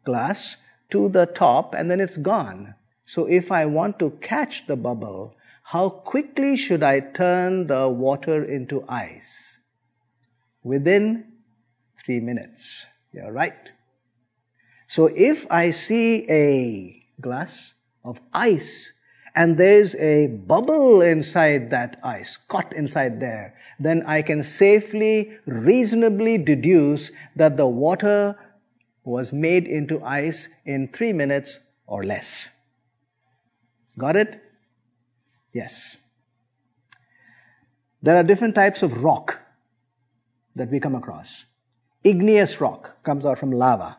glass 0.03 0.57
to 0.89 1.09
the 1.09 1.25
top 1.25 1.73
and 1.73 1.89
then 1.89 1.99
it's 1.99 2.17
gone. 2.17 2.75
So 3.05 3.25
if 3.25 3.51
I 3.51 3.65
want 3.65 3.99
to 3.99 4.11
catch 4.21 4.67
the 4.67 4.75
bubble, 4.75 5.35
how 5.63 5.89
quickly 5.89 6.55
should 6.55 6.83
I 6.83 6.99
turn 6.99 7.67
the 7.67 7.87
water 7.87 8.43
into 8.43 8.85
ice? 8.87 9.59
Within 10.63 11.25
three 12.05 12.19
minutes. 12.19 12.85
You're 13.11 13.31
right. 13.31 13.71
So 14.87 15.07
if 15.07 15.47
I 15.49 15.71
see 15.71 16.29
a 16.29 17.03
glass 17.21 17.73
of 18.03 18.19
ice 18.33 18.93
and 19.35 19.57
there's 19.57 19.95
a 19.95 20.27
bubble 20.27 21.01
inside 21.01 21.71
that 21.71 21.99
ice, 22.03 22.37
caught 22.47 22.73
inside 22.73 23.19
there, 23.19 23.55
then 23.79 24.03
I 24.05 24.21
can 24.21 24.43
safely, 24.43 25.37
reasonably 25.45 26.37
deduce 26.37 27.11
that 27.35 27.57
the 27.57 27.67
water 27.67 28.35
was 29.03 29.33
made 29.33 29.65
into 29.65 30.03
ice 30.03 30.49
in 30.65 30.87
three 30.87 31.13
minutes 31.13 31.59
or 31.87 32.03
less. 32.03 32.47
Got 33.97 34.15
it? 34.15 34.41
Yes. 35.53 35.97
There 38.01 38.15
are 38.15 38.23
different 38.23 38.55
types 38.55 38.83
of 38.83 39.03
rock 39.03 39.39
that 40.55 40.69
we 40.69 40.79
come 40.79 40.95
across. 40.95 41.45
Igneous 42.03 42.59
rock 42.61 43.03
comes 43.03 43.25
out 43.25 43.39
from 43.39 43.51
lava. 43.51 43.97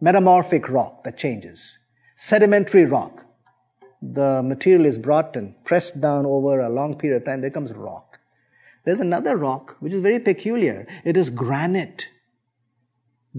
Metamorphic 0.00 0.68
rock 0.68 1.04
that 1.04 1.18
changes. 1.18 1.78
Sedimentary 2.16 2.84
rock. 2.84 3.24
The 4.00 4.42
material 4.42 4.86
is 4.86 4.98
brought 4.98 5.36
and 5.36 5.54
pressed 5.64 6.00
down 6.00 6.24
over 6.24 6.60
a 6.60 6.68
long 6.68 6.96
period 6.96 7.16
of 7.16 7.24
time, 7.24 7.40
becomes 7.40 7.72
rock. 7.72 8.20
There's 8.84 9.00
another 9.00 9.36
rock 9.36 9.76
which 9.80 9.92
is 9.92 10.02
very 10.02 10.20
peculiar. 10.20 10.86
It 11.04 11.16
is 11.16 11.30
granite. 11.30 12.08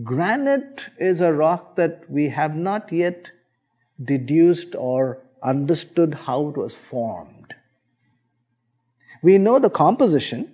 Granite 0.03 0.89
is 0.97 1.21
a 1.21 1.33
rock 1.33 1.75
that 1.75 2.09
we 2.09 2.29
have 2.29 2.55
not 2.55 2.91
yet 2.91 3.31
deduced 4.03 4.75
or 4.75 5.23
understood 5.41 6.13
how 6.13 6.49
it 6.49 6.57
was 6.57 6.75
formed. 6.75 7.55
We 9.21 9.37
know 9.37 9.59
the 9.59 9.69
composition. 9.69 10.53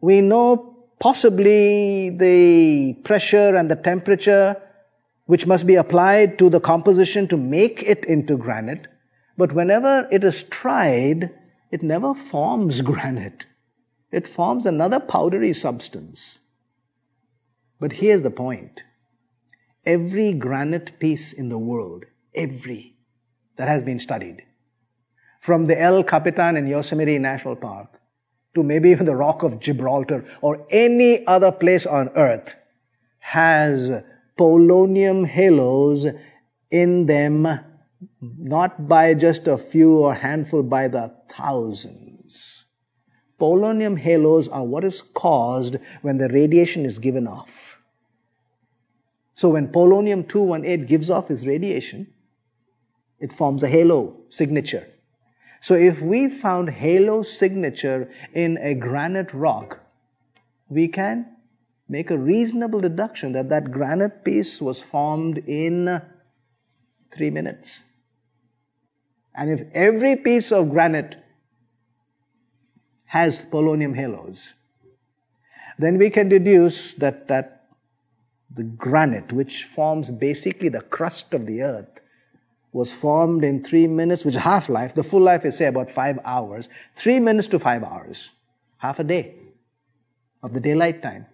We 0.00 0.20
know 0.20 0.76
possibly 0.98 2.10
the 2.10 2.94
pressure 3.04 3.54
and 3.54 3.70
the 3.70 3.76
temperature 3.76 4.60
which 5.28 5.46
must 5.46 5.66
be 5.66 5.74
applied 5.74 6.38
to 6.38 6.48
the 6.48 6.58
composition 6.58 7.28
to 7.28 7.36
make 7.36 7.82
it 7.82 8.02
into 8.06 8.34
granite. 8.34 8.86
But 9.36 9.52
whenever 9.52 10.08
it 10.10 10.24
is 10.24 10.42
tried, 10.42 11.30
it 11.70 11.82
never 11.82 12.14
forms 12.14 12.80
granite. 12.90 13.44
It 14.10 14.26
forms 14.26 14.64
another 14.64 14.98
powdery 14.98 15.52
substance. 15.52 16.38
But 17.78 17.92
here's 17.92 18.22
the 18.22 18.30
point. 18.30 18.84
Every 19.84 20.32
granite 20.32 20.98
piece 20.98 21.34
in 21.34 21.50
the 21.50 21.58
world, 21.58 22.06
every, 22.34 22.96
that 23.56 23.68
has 23.68 23.82
been 23.82 23.98
studied, 23.98 24.46
from 25.40 25.66
the 25.66 25.78
El 25.78 26.04
Capitan 26.04 26.56
in 26.56 26.66
Yosemite 26.66 27.18
National 27.18 27.54
Park 27.54 28.00
to 28.54 28.62
maybe 28.62 28.88
even 28.88 29.04
the 29.04 29.14
Rock 29.14 29.42
of 29.42 29.60
Gibraltar 29.60 30.24
or 30.40 30.66
any 30.70 31.26
other 31.26 31.52
place 31.52 31.84
on 31.84 32.08
earth, 32.16 32.54
has 33.18 33.90
polonium 34.38 35.26
halos 35.26 36.06
in 36.70 37.06
them, 37.06 37.46
not 38.20 38.88
by 38.88 39.14
just 39.14 39.48
a 39.48 39.58
few 39.58 39.98
or 39.98 40.14
handful, 40.14 40.62
by 40.62 40.88
the 40.88 41.14
thousands. 41.36 42.64
Polonium 43.40 43.98
halos 43.98 44.48
are 44.48 44.64
what 44.64 44.84
is 44.84 45.02
caused 45.02 45.76
when 46.02 46.18
the 46.18 46.28
radiation 46.28 46.84
is 46.84 46.98
given 46.98 47.26
off. 47.26 47.78
So 49.34 49.50
when 49.50 49.68
polonium 49.68 50.28
218 50.28 50.86
gives 50.86 51.10
off 51.10 51.30
its 51.30 51.46
radiation, 51.46 52.08
it 53.20 53.32
forms 53.32 53.62
a 53.62 53.68
halo 53.68 54.16
signature. 54.28 54.88
So 55.60 55.74
if 55.74 56.00
we 56.00 56.28
found 56.28 56.70
halo 56.70 57.22
signature 57.22 58.10
in 58.32 58.58
a 58.58 58.74
granite 58.74 59.32
rock, 59.32 59.80
we 60.68 60.88
can 60.88 61.26
make 61.88 62.10
a 62.10 62.18
reasonable 62.18 62.80
deduction 62.80 63.32
that 63.32 63.48
that 63.48 63.70
granite 63.70 64.24
piece 64.24 64.60
was 64.60 64.82
formed 64.82 65.38
in 65.46 66.00
three 67.14 67.30
minutes. 67.30 67.80
And 69.34 69.50
if 69.50 69.66
every 69.72 70.16
piece 70.16 70.52
of 70.52 70.70
granite 70.70 71.16
has 73.06 73.40
polonium 73.40 73.94
halos, 73.94 74.52
then 75.78 75.96
we 75.96 76.10
can 76.10 76.28
deduce 76.28 76.94
that, 76.94 77.28
that 77.28 77.68
the 78.54 78.64
granite, 78.64 79.32
which 79.32 79.64
forms 79.64 80.10
basically 80.10 80.68
the 80.68 80.80
crust 80.80 81.32
of 81.32 81.46
the 81.46 81.62
earth, 81.62 81.88
was 82.72 82.92
formed 82.92 83.44
in 83.44 83.62
three 83.62 83.86
minutes, 83.86 84.24
which 84.24 84.34
half 84.34 84.68
life. 84.68 84.94
The 84.94 85.02
full 85.02 85.22
life 85.22 85.44
is, 85.44 85.56
say, 85.56 85.66
about 85.66 85.90
five 85.90 86.18
hours. 86.24 86.68
Three 86.94 87.18
minutes 87.18 87.48
to 87.48 87.58
five 87.58 87.82
hours. 87.82 88.30
Half 88.78 88.98
a 88.98 89.04
day 89.04 89.36
of 90.42 90.52
the 90.52 90.60
daylight 90.60 91.02
time. 91.02 91.26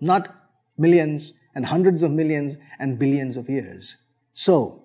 Not 0.00 0.34
millions 0.78 1.32
and 1.54 1.66
hundreds 1.66 2.02
of 2.02 2.10
millions 2.10 2.58
and 2.78 2.98
billions 2.98 3.36
of 3.36 3.48
years. 3.48 3.96
So, 4.32 4.82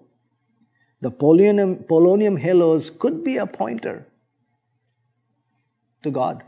the 1.02 1.12
polonium, 1.12 1.86
polonium 1.88 2.40
halos 2.40 2.90
could 2.90 3.24
be 3.24 3.38
a 3.38 3.46
pointer 3.46 4.08
to 6.04 6.12
God. 6.12 6.44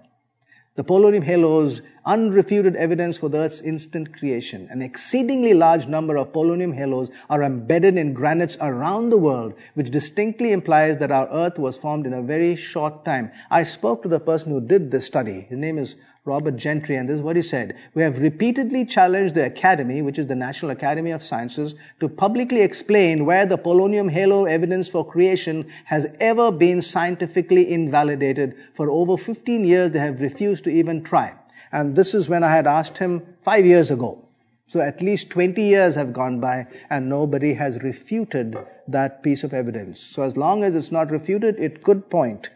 The 0.75 0.83
polonium 0.83 1.23
halos, 1.23 1.81
unrefuted 2.05 2.75
evidence 2.75 3.17
for 3.17 3.29
the 3.29 3.39
Earth's 3.39 3.61
instant 3.61 4.15
creation. 4.15 4.67
An 4.69 4.83
exceedingly 4.83 5.55
large 5.55 5.87
number 5.87 6.17
of 6.17 6.31
polonium 6.31 6.75
halos 6.75 7.09
are 7.31 7.41
embedded 7.41 7.97
in 7.97 8.13
granites 8.13 8.57
around 8.61 9.09
the 9.09 9.17
world, 9.17 9.55
which 9.73 9.89
distinctly 9.89 10.51
implies 10.51 10.99
that 10.99 11.11
our 11.11 11.27
Earth 11.31 11.57
was 11.57 11.77
formed 11.77 12.05
in 12.05 12.13
a 12.13 12.21
very 12.21 12.55
short 12.55 13.03
time. 13.03 13.31
I 13.49 13.63
spoke 13.63 14.03
to 14.03 14.07
the 14.07 14.19
person 14.19 14.51
who 14.51 14.61
did 14.61 14.91
this 14.91 15.07
study. 15.07 15.47
His 15.49 15.57
name 15.57 15.79
is 15.79 15.95
Robert 16.27 16.57
Gentry, 16.57 16.97
and 16.97 17.07
this 17.07 17.15
is 17.15 17.21
what 17.21 17.37
he 17.37 17.41
said. 17.41 17.75
We 17.93 18.01
have 18.03 18.19
repeatedly 18.19 18.85
challenged 18.85 19.33
the 19.33 19.45
Academy, 19.45 20.01
which 20.01 20.19
is 20.19 20.27
the 20.27 20.35
National 20.35 20.71
Academy 20.71 21.11
of 21.11 21.23
Sciences, 21.23 21.73
to 22.01 22.09
publicly 22.09 22.61
explain 22.61 23.25
where 23.25 23.45
the 23.45 23.57
polonium 23.57 24.11
halo 24.11 24.45
evidence 24.45 24.89
for 24.89 25.05
creation 25.05 25.65
has 25.85 26.05
ever 26.19 26.51
been 26.51 26.81
scientifically 26.81 27.71
invalidated. 27.71 28.55
For 28.75 28.91
over 28.91 29.17
15 29.17 29.65
years, 29.65 29.91
they 29.91 29.99
have 29.99 30.19
refused 30.19 30.65
to 30.65 30.69
even 30.69 31.01
try. 31.03 31.33
And 31.71 31.95
this 31.95 32.13
is 32.13 32.27
when 32.27 32.43
I 32.43 32.53
had 32.53 32.67
asked 32.67 32.97
him 32.97 33.21
five 33.43 33.65
years 33.65 33.89
ago. 33.89 34.23
So 34.67 34.81
at 34.81 35.01
least 35.01 35.29
20 35.29 35.61
years 35.61 35.95
have 35.95 36.11
gone 36.11 36.41
by 36.41 36.67
and 36.89 37.07
nobody 37.07 37.53
has 37.53 37.81
refuted 37.81 38.57
that 38.89 39.23
piece 39.23 39.45
of 39.45 39.53
evidence. 39.53 39.99
So 40.01 40.23
as 40.23 40.35
long 40.35 40.63
as 40.63 40.75
it's 40.75 40.91
not 40.91 41.09
refuted, 41.09 41.57
it 41.57 41.83
could 41.83 42.09
point 42.09 42.49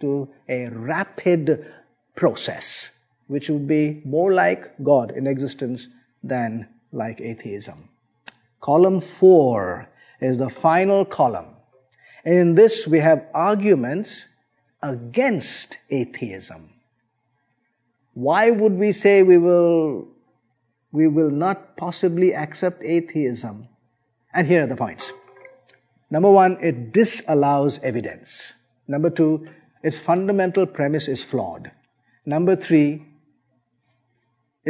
to 0.00 0.28
a 0.48 0.68
rapid 0.68 1.66
process 2.14 2.90
which 3.30 3.48
would 3.48 3.68
be 3.68 4.02
more 4.04 4.32
like 4.34 4.74
God 4.82 5.12
in 5.12 5.28
existence 5.28 5.86
than 6.20 6.66
like 6.90 7.20
atheism. 7.20 7.88
Column 8.60 9.00
4 9.00 9.88
is 10.20 10.38
the 10.38 10.50
final 10.50 11.04
column. 11.04 11.54
And 12.24 12.34
in 12.34 12.54
this 12.56 12.88
we 12.88 12.98
have 12.98 13.24
arguments 13.32 14.30
against 14.82 15.78
atheism. 15.90 16.70
Why 18.14 18.50
would 18.50 18.72
we 18.72 18.90
say 18.90 19.22
we 19.22 19.38
will, 19.38 20.08
we 20.90 21.06
will 21.06 21.30
not 21.30 21.76
possibly 21.76 22.34
accept 22.34 22.82
atheism? 22.82 23.68
And 24.34 24.48
here 24.48 24.64
are 24.64 24.66
the 24.66 24.74
points. 24.74 25.12
Number 26.10 26.32
one, 26.32 26.58
it 26.60 26.90
disallows 26.90 27.78
evidence. 27.84 28.54
Number 28.88 29.08
two, 29.08 29.46
its 29.84 30.00
fundamental 30.00 30.66
premise 30.66 31.06
is 31.06 31.22
flawed. 31.22 31.70
Number 32.26 32.56
three, 32.56 33.06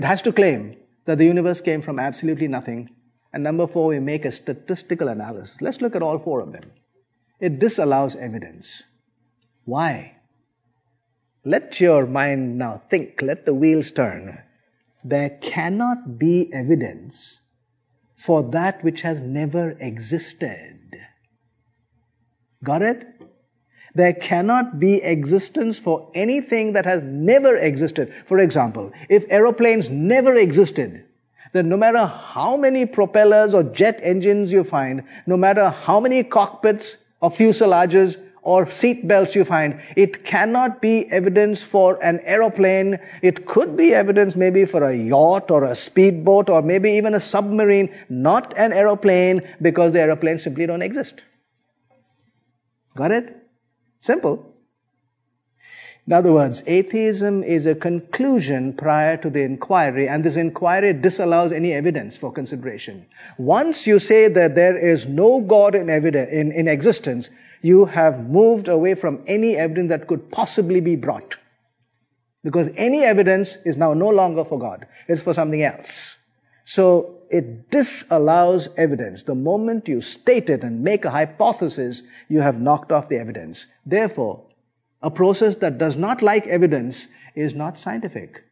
it 0.00 0.04
has 0.04 0.22
to 0.22 0.32
claim 0.32 0.76
that 1.04 1.18
the 1.18 1.26
universe 1.26 1.60
came 1.60 1.82
from 1.82 1.98
absolutely 1.98 2.48
nothing. 2.48 2.88
And 3.34 3.44
number 3.44 3.66
four, 3.66 3.88
we 3.88 4.00
make 4.00 4.24
a 4.24 4.32
statistical 4.32 5.08
analysis. 5.08 5.58
Let's 5.60 5.82
look 5.82 5.94
at 5.94 6.00
all 6.02 6.18
four 6.18 6.40
of 6.40 6.52
them. 6.52 6.72
It 7.38 7.58
disallows 7.58 8.16
evidence. 8.16 8.82
Why? 9.66 10.16
Let 11.44 11.82
your 11.82 12.06
mind 12.06 12.56
now 12.56 12.80
think, 12.88 13.20
let 13.20 13.44
the 13.44 13.52
wheels 13.52 13.90
turn. 13.90 14.38
There 15.04 15.36
cannot 15.42 16.18
be 16.18 16.50
evidence 16.50 17.40
for 18.16 18.42
that 18.52 18.82
which 18.82 19.02
has 19.02 19.20
never 19.20 19.72
existed. 19.80 20.78
Got 22.64 22.80
it? 22.80 23.06
There 24.00 24.14
cannot 24.14 24.80
be 24.80 24.94
existence 25.02 25.78
for 25.78 26.10
anything 26.14 26.72
that 26.72 26.86
has 26.86 27.02
never 27.02 27.56
existed. 27.56 28.10
For 28.24 28.38
example, 28.38 28.92
if 29.10 29.26
aeroplanes 29.28 29.90
never 29.90 30.36
existed, 30.36 31.04
then 31.52 31.68
no 31.68 31.76
matter 31.76 32.06
how 32.06 32.56
many 32.56 32.86
propellers 32.86 33.52
or 33.52 33.62
jet 33.62 34.00
engines 34.02 34.52
you 34.52 34.64
find, 34.64 35.02
no 35.26 35.36
matter 35.36 35.68
how 35.68 36.00
many 36.00 36.22
cockpits 36.22 36.96
or 37.20 37.30
fuselages 37.30 38.16
or 38.40 38.70
seat 38.70 39.06
belts 39.06 39.34
you 39.34 39.44
find, 39.44 39.78
it 39.96 40.24
cannot 40.24 40.80
be 40.80 41.04
evidence 41.12 41.62
for 41.62 42.02
an 42.02 42.20
aeroplane. 42.20 42.98
It 43.20 43.44
could 43.44 43.76
be 43.76 43.92
evidence 43.92 44.34
maybe 44.34 44.64
for 44.64 44.82
a 44.82 44.96
yacht 44.96 45.50
or 45.50 45.64
a 45.64 45.74
speedboat 45.74 46.48
or 46.48 46.62
maybe 46.62 46.90
even 46.92 47.12
a 47.12 47.20
submarine, 47.20 47.94
not 48.08 48.56
an 48.56 48.72
aeroplane 48.72 49.42
because 49.60 49.92
the 49.92 50.00
aeroplanes 50.00 50.42
simply 50.42 50.64
don't 50.64 50.80
exist. 50.80 51.20
Got 52.96 53.10
it? 53.10 53.36
Simple. 54.00 54.46
In 56.06 56.14
other 56.14 56.32
words, 56.32 56.62
atheism 56.66 57.44
is 57.44 57.66
a 57.66 57.74
conclusion 57.74 58.72
prior 58.72 59.16
to 59.18 59.30
the 59.30 59.42
inquiry, 59.42 60.08
and 60.08 60.24
this 60.24 60.36
inquiry 60.36 60.92
disallows 60.92 61.52
any 61.52 61.72
evidence 61.72 62.16
for 62.16 62.32
consideration. 62.32 63.06
Once 63.38 63.86
you 63.86 63.98
say 63.98 64.26
that 64.26 64.54
there 64.54 64.76
is 64.76 65.06
no 65.06 65.40
God 65.40 65.74
in, 65.74 65.88
evidence, 65.88 66.30
in, 66.32 66.50
in 66.52 66.66
existence, 66.66 67.30
you 67.62 67.84
have 67.84 68.28
moved 68.28 68.66
away 68.66 68.94
from 68.94 69.22
any 69.26 69.56
evidence 69.56 69.90
that 69.90 70.08
could 70.08 70.32
possibly 70.32 70.80
be 70.80 70.96
brought. 70.96 71.36
Because 72.42 72.70
any 72.76 73.04
evidence 73.04 73.58
is 73.66 73.76
now 73.76 73.92
no 73.92 74.08
longer 74.08 74.44
for 74.44 74.58
God, 74.58 74.86
it's 75.06 75.22
for 75.22 75.34
something 75.34 75.62
else. 75.62 76.16
So 76.64 77.19
it 77.30 77.70
disallows 77.70 78.68
evidence. 78.76 79.22
The 79.22 79.34
moment 79.34 79.88
you 79.88 80.00
state 80.00 80.50
it 80.50 80.62
and 80.62 80.82
make 80.82 81.04
a 81.04 81.10
hypothesis, 81.10 82.02
you 82.28 82.40
have 82.40 82.60
knocked 82.60 82.92
off 82.92 83.08
the 83.08 83.18
evidence. 83.18 83.66
Therefore, 83.86 84.42
a 85.00 85.10
process 85.10 85.56
that 85.56 85.78
does 85.78 85.96
not 85.96 86.22
like 86.22 86.46
evidence 86.46 87.06
is 87.34 87.54
not 87.54 87.78
scientific. 87.78 88.44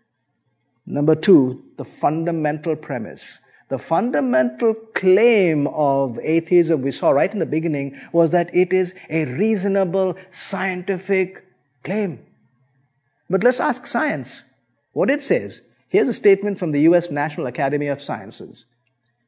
Number 0.86 1.14
two, 1.14 1.64
the 1.76 1.84
fundamental 1.84 2.76
premise. 2.76 3.38
The 3.68 3.78
fundamental 3.78 4.72
claim 4.94 5.66
of 5.66 6.18
atheism 6.22 6.80
we 6.80 6.90
saw 6.90 7.10
right 7.10 7.30
in 7.30 7.38
the 7.38 7.46
beginning 7.46 8.00
was 8.12 8.30
that 8.30 8.54
it 8.54 8.72
is 8.72 8.94
a 9.10 9.26
reasonable 9.26 10.16
scientific 10.30 11.44
claim. 11.84 12.24
But 13.28 13.44
let's 13.44 13.60
ask 13.60 13.86
science 13.86 14.44
what 14.92 15.10
it 15.10 15.22
says. 15.22 15.60
Here's 15.88 16.09
a 16.09 16.12
statement 16.14 16.59
from 16.59 16.72
the 16.72 16.83
US 16.83 17.11
National 17.11 17.46
Academy 17.46 17.87
of 17.87 18.03
Sciences. 18.03 18.66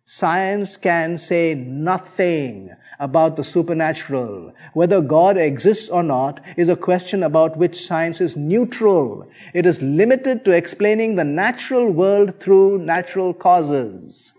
Science 0.04 0.76
can 0.76 1.18
say 1.18 1.54
nothing 1.54 2.70
about 2.98 3.36
the 3.36 3.44
supernatural. 3.44 4.52
Whether 4.74 5.00
God 5.00 5.36
exists 5.36 5.88
or 5.88 6.02
not 6.02 6.40
is 6.56 6.68
a 6.68 6.76
question 6.76 7.22
about 7.22 7.56
which 7.56 7.86
science 7.86 8.20
is 8.20 8.36
neutral. 8.36 9.30
It 9.54 9.66
is 9.66 9.80
limited 9.80 10.44
to 10.44 10.50
explaining 10.50 11.14
the 11.14 11.24
natural 11.24 11.90
world 11.90 12.40
through 12.40 12.78
natural 12.78 13.32
causes. 13.32 14.32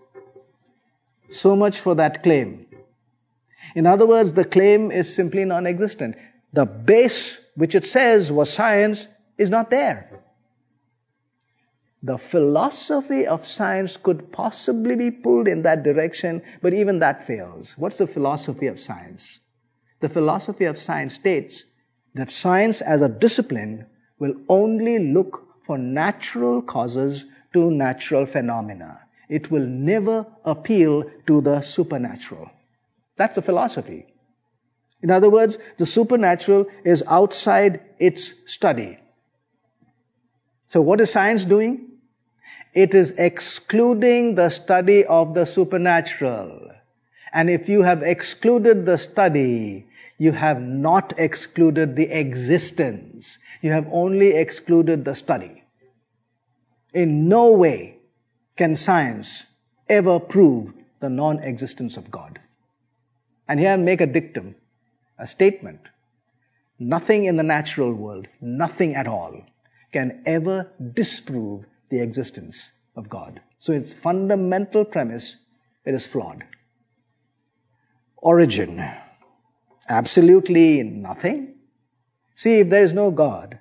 So 1.30 1.56
much 1.56 1.80
for 1.80 1.94
that 1.94 2.22
claim. 2.22 2.66
In 3.74 3.86
other 3.86 4.06
words, 4.06 4.34
the 4.34 4.44
claim 4.44 4.90
is 4.90 5.12
simply 5.12 5.44
non 5.46 5.66
existent. 5.66 6.16
The 6.52 6.66
base 6.66 7.38
which 7.54 7.74
it 7.74 7.86
says 7.86 8.30
was 8.30 8.52
science 8.52 9.08
is 9.38 9.48
not 9.48 9.70
there. 9.70 10.22
The 12.02 12.18
philosophy 12.18 13.26
of 13.26 13.46
science 13.46 13.96
could 13.96 14.32
possibly 14.32 14.96
be 14.96 15.10
pulled 15.10 15.46
in 15.46 15.62
that 15.62 15.84
direction, 15.84 16.42
but 16.60 16.74
even 16.74 16.98
that 16.98 17.22
fails. 17.22 17.78
What's 17.78 17.98
the 17.98 18.08
philosophy 18.08 18.66
of 18.66 18.80
science? 18.80 19.38
The 20.00 20.08
philosophy 20.08 20.64
of 20.64 20.78
science 20.78 21.14
states 21.14 21.64
that 22.14 22.30
science 22.30 22.80
as 22.80 23.02
a 23.02 23.08
discipline 23.08 23.86
will 24.18 24.34
only 24.48 24.98
look 24.98 25.46
for 25.64 25.78
natural 25.78 26.60
causes 26.60 27.26
to 27.52 27.70
natural 27.70 28.26
phenomena. 28.26 29.00
It 29.28 29.52
will 29.52 29.66
never 29.66 30.26
appeal 30.44 31.04
to 31.28 31.40
the 31.40 31.60
supernatural. 31.60 32.50
That's 33.16 33.36
the 33.36 33.42
philosophy. 33.42 34.06
In 35.02 35.10
other 35.10 35.30
words, 35.30 35.58
the 35.78 35.86
supernatural 35.86 36.66
is 36.84 37.04
outside 37.06 37.80
its 38.00 38.34
study. 38.52 38.98
So 40.66 40.82
what 40.82 41.00
is 41.00 41.10
science 41.10 41.44
doing? 41.44 41.91
It 42.72 42.94
is 42.94 43.10
excluding 43.18 44.34
the 44.34 44.48
study 44.48 45.04
of 45.04 45.34
the 45.34 45.44
supernatural. 45.44 46.70
And 47.32 47.50
if 47.50 47.68
you 47.68 47.82
have 47.82 48.02
excluded 48.02 48.86
the 48.86 48.96
study, 48.96 49.86
you 50.18 50.32
have 50.32 50.60
not 50.60 51.12
excluded 51.18 51.96
the 51.96 52.10
existence. 52.10 53.38
You 53.60 53.72
have 53.72 53.88
only 53.92 54.32
excluded 54.32 55.04
the 55.04 55.14
study. 55.14 55.64
In 56.94 57.28
no 57.28 57.50
way 57.50 57.98
can 58.56 58.76
science 58.76 59.44
ever 59.88 60.20
prove 60.20 60.72
the 61.00 61.10
non-existence 61.10 61.96
of 61.96 62.10
God. 62.10 62.38
And 63.48 63.60
here 63.60 63.72
I 63.72 63.76
make 63.76 64.00
a 64.00 64.06
dictum, 64.06 64.54
a 65.18 65.26
statement. 65.26 65.80
Nothing 66.78 67.24
in 67.24 67.36
the 67.36 67.42
natural 67.42 67.92
world, 67.92 68.28
nothing 68.40 68.94
at 68.94 69.06
all, 69.06 69.42
can 69.92 70.22
ever 70.24 70.70
disprove 70.94 71.64
the 71.92 72.00
existence 72.00 72.72
of 72.96 73.10
God. 73.10 73.42
So 73.58 73.72
its 73.74 73.92
fundamental 73.92 74.84
premise, 74.84 75.36
it 75.84 75.94
is 75.94 76.06
flawed. 76.06 76.42
Origin, 78.16 78.82
absolutely 79.90 80.82
nothing. 80.82 81.54
See, 82.34 82.60
if 82.60 82.70
there 82.70 82.82
is 82.82 82.94
no 82.94 83.10
God, 83.10 83.58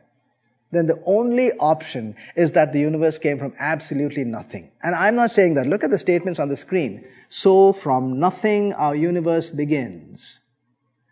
then 0.72 0.88
the 0.88 1.04
only 1.06 1.52
option 1.60 2.16
is 2.38 2.52
that 2.52 2.72
the 2.72 2.80
universe 2.80 3.18
came 3.18 3.38
from 3.38 3.54
absolutely 3.60 4.24
nothing. 4.24 4.72
And 4.82 4.96
I'm 4.96 5.16
not 5.16 5.32
saying 5.32 5.56
that. 5.56 5.68
Look 5.68 5.84
at 5.84 5.92
the 5.92 6.00
statements 6.00 6.40
on 6.40 6.48
the 6.48 6.56
screen. 6.56 7.06
So 7.28 7.74
from 7.74 8.18
nothing 8.18 8.74
our 8.76 8.96
universe 8.96 9.52
begins. 9.52 10.40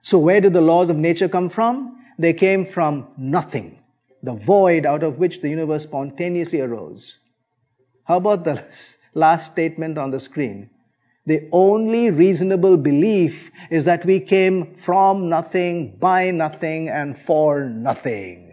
So 0.02 0.18
where 0.18 0.40
did 0.40 0.54
the 0.54 0.62
laws 0.62 0.90
of 0.90 0.96
nature 0.96 1.28
come 1.28 1.50
from? 1.50 1.98
They 2.18 2.32
came 2.32 2.66
from 2.66 3.08
nothing 3.18 3.79
the 4.22 4.34
void 4.34 4.86
out 4.86 5.04
of 5.04 5.18
which 5.18 5.42
the 5.42 5.50
universe 5.50 5.84
spontaneously 5.84 6.62
arose. 6.62 7.20
How 8.06 8.18
about 8.18 8.44
the 8.44 8.64
last 9.14 9.52
statement 9.52 9.98
on 9.98 10.12
the 10.12 10.20
screen? 10.20 10.70
The 11.26 11.48
only 11.52 12.10
reasonable 12.10 12.78
belief 12.78 13.52
is 13.70 13.86
that 13.86 14.06
we 14.06 14.20
came 14.20 14.76
from 14.76 15.30
nothing, 15.30 15.98
by 15.98 16.32
nothing, 16.32 16.90
and 16.90 17.20
for 17.20 17.66
nothing. 17.66 18.52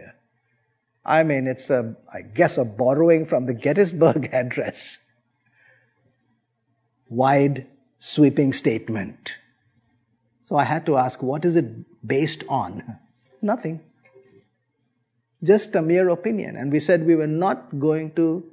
I 1.03 1.23
mean, 1.23 1.47
it's 1.47 1.69
a, 1.69 1.95
I 2.13 2.21
guess, 2.21 2.57
a 2.57 2.65
borrowing 2.65 3.25
from 3.25 3.45
the 3.45 3.53
Gettysburg 3.53 4.29
Address. 4.33 4.99
Wide, 7.09 7.65
sweeping 7.97 8.53
statement. 8.53 9.35
So 10.41 10.57
I 10.57 10.65
had 10.65 10.85
to 10.85 10.97
ask, 10.97 11.23
what 11.23 11.45
is 11.45 11.55
it 11.55 11.65
based 12.05 12.43
on? 12.47 12.99
Nothing 13.41 13.81
just 15.43 15.75
a 15.75 15.81
mere 15.81 16.09
opinion. 16.09 16.55
And 16.55 16.71
we 16.71 16.79
said 16.79 17.05
we 17.05 17.15
were 17.15 17.27
not 17.27 17.79
going 17.79 18.11
to 18.15 18.43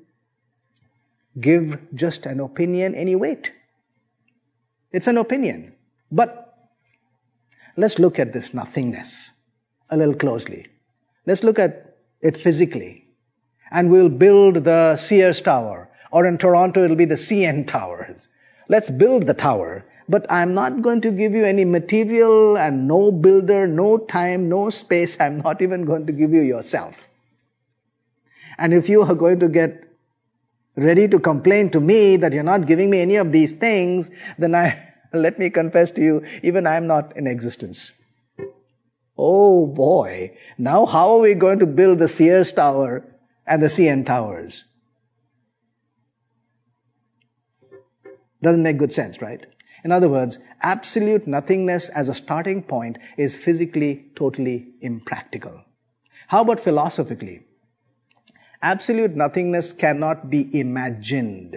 give 1.41 1.79
just 1.95 2.27
an 2.27 2.41
opinion 2.41 2.95
any 2.95 3.17
weight. 3.17 3.53
It's 4.93 5.07
an 5.07 5.17
opinion. 5.17 5.73
But 6.13 6.57
let's 7.77 7.99
look 7.99 8.19
at 8.19 8.33
this 8.33 8.55
nothingness 8.55 9.31
a 9.91 9.97
little 9.97 10.15
closely. 10.15 10.67
Let's 11.27 11.43
look 11.43 11.59
at 11.59 11.97
it 12.21 12.37
physically. 12.37 13.07
And 13.71 13.91
we'll 13.91 14.09
build 14.09 14.65
the 14.65 14.97
Sears 14.97 15.41
Tower, 15.41 15.91
or 16.13 16.27
in 16.27 16.39
Toronto 16.39 16.85
it'll 16.85 16.97
be 16.97 17.05
the 17.05 17.17
CN 17.17 17.67
Towers. 17.67 18.29
Let's 18.69 18.91
build 18.91 19.27
the 19.27 19.35
tower 19.35 19.85
but 20.09 20.31
I'm 20.31 20.55
not 20.55 20.83
going 20.83 21.01
to 21.03 21.11
give 21.11 21.33
you 21.33 21.45
any 21.45 21.65
material 21.65 22.59
and 22.59 22.87
no 22.87 23.11
builder, 23.11 23.67
no 23.67 23.99
time, 23.99 24.49
no 24.49 24.71
space. 24.71 25.17
I'm 25.19 25.39
not 25.39 25.63
even 25.63 25.85
going 25.85 26.07
to 26.07 26.13
give 26.13 26.33
you 26.33 26.43
yourself. 26.43 27.09
And 28.59 28.73
if 28.75 28.89
you 28.89 29.03
are 29.03 29.15
going 29.15 29.41
to 29.41 29.49
get 29.49 29.85
ready 30.77 31.09
to 31.09 31.19
complain 31.19 31.71
to 31.71 31.81
me 31.81 32.17
that 32.17 32.33
you're 32.33 32.43
not 32.43 32.67
giving 32.67 32.91
me 32.91 33.01
any 33.01 33.17
of 33.17 33.33
these 33.33 33.53
things, 33.53 34.11
then 34.39 34.55
I, 34.55 34.93
let 35.13 35.39
me 35.39 35.51
confess 35.51 35.91
to 35.93 36.03
you, 36.03 36.25
even 36.43 36.67
I'm 36.67 36.87
not 36.87 37.17
in 37.17 37.27
existence. 37.27 37.93
Oh 39.17 39.67
boy. 39.67 40.37
Now 40.59 40.87
how 40.87 41.17
are 41.17 41.21
we 41.21 41.35
going 41.35 41.61
to 41.61 41.67
build 41.67 41.99
the 41.99 42.09
Sears 42.09 42.53
Tower 42.53 43.05
and 43.47 43.63
the 43.63 43.69
CN 43.69 44.05
Towers? 44.05 44.65
Doesn't 48.43 48.63
make 48.63 48.77
good 48.77 48.93
sense, 48.93 49.23
right? 49.23 49.47
In 49.85 49.93
other 49.93 50.09
words, 50.09 50.39
absolute 50.63 51.27
nothingness 51.27 51.91
as 51.91 52.09
a 52.09 52.15
starting 52.15 52.63
point 52.63 52.99
is 53.19 53.37
physically 53.37 54.07
totally 54.17 54.69
impractical. 54.81 55.63
How 56.29 56.41
about 56.41 56.61
philosophically? 56.61 57.43
Absolute 58.63 59.15
nothingness 59.15 59.75
cannot 59.75 60.31
be 60.31 60.49
imagined. 60.59 61.57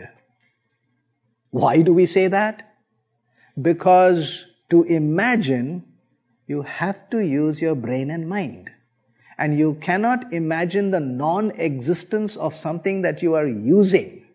Why 1.52 1.82
do 1.82 1.94
we 1.94 2.06
say 2.06 2.28
that? 2.28 2.76
Because 3.60 4.46
to 4.70 4.84
imagine, 4.84 5.86
you 6.48 6.64
have 6.64 7.10
to 7.12 7.20
use 7.20 7.62
your 7.62 7.76
brain 7.76 8.12
and 8.12 8.28
mind. 8.28 8.72
And 9.38 9.58
you 9.58 9.76
cannot 9.76 10.34
imagine 10.34 10.92
the 10.92 11.00
non-existence 11.00 12.36
of 12.36 12.56
something 12.56 13.04
that 13.04 13.22
you 13.22 13.36
are 13.36 13.48
using. 13.48 14.26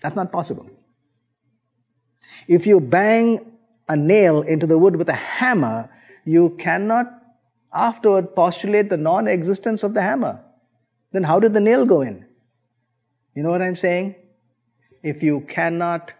That's 0.00 0.16
not 0.16 0.32
possible. 0.32 0.70
If 2.46 2.66
you 2.66 2.80
bang 2.80 3.52
a 3.88 3.96
nail 3.96 4.42
into 4.42 4.66
the 4.66 4.78
wood 4.78 4.96
with 4.96 5.08
a 5.08 5.14
hammer, 5.14 5.90
you 6.24 6.56
cannot 6.58 7.06
afterward 7.72 8.34
postulate 8.34 8.88
the 8.88 8.96
non 8.96 9.28
existence 9.28 9.82
of 9.82 9.94
the 9.94 10.02
hammer. 10.02 10.40
Then 11.12 11.24
how 11.24 11.40
did 11.40 11.54
the 11.54 11.60
nail 11.60 11.86
go 11.86 12.00
in? 12.00 12.24
You 13.34 13.42
know 13.42 13.50
what 13.50 13.62
I'm 13.62 13.76
saying? 13.76 14.14
If 15.02 15.22
you 15.22 15.40
cannot 15.42 16.12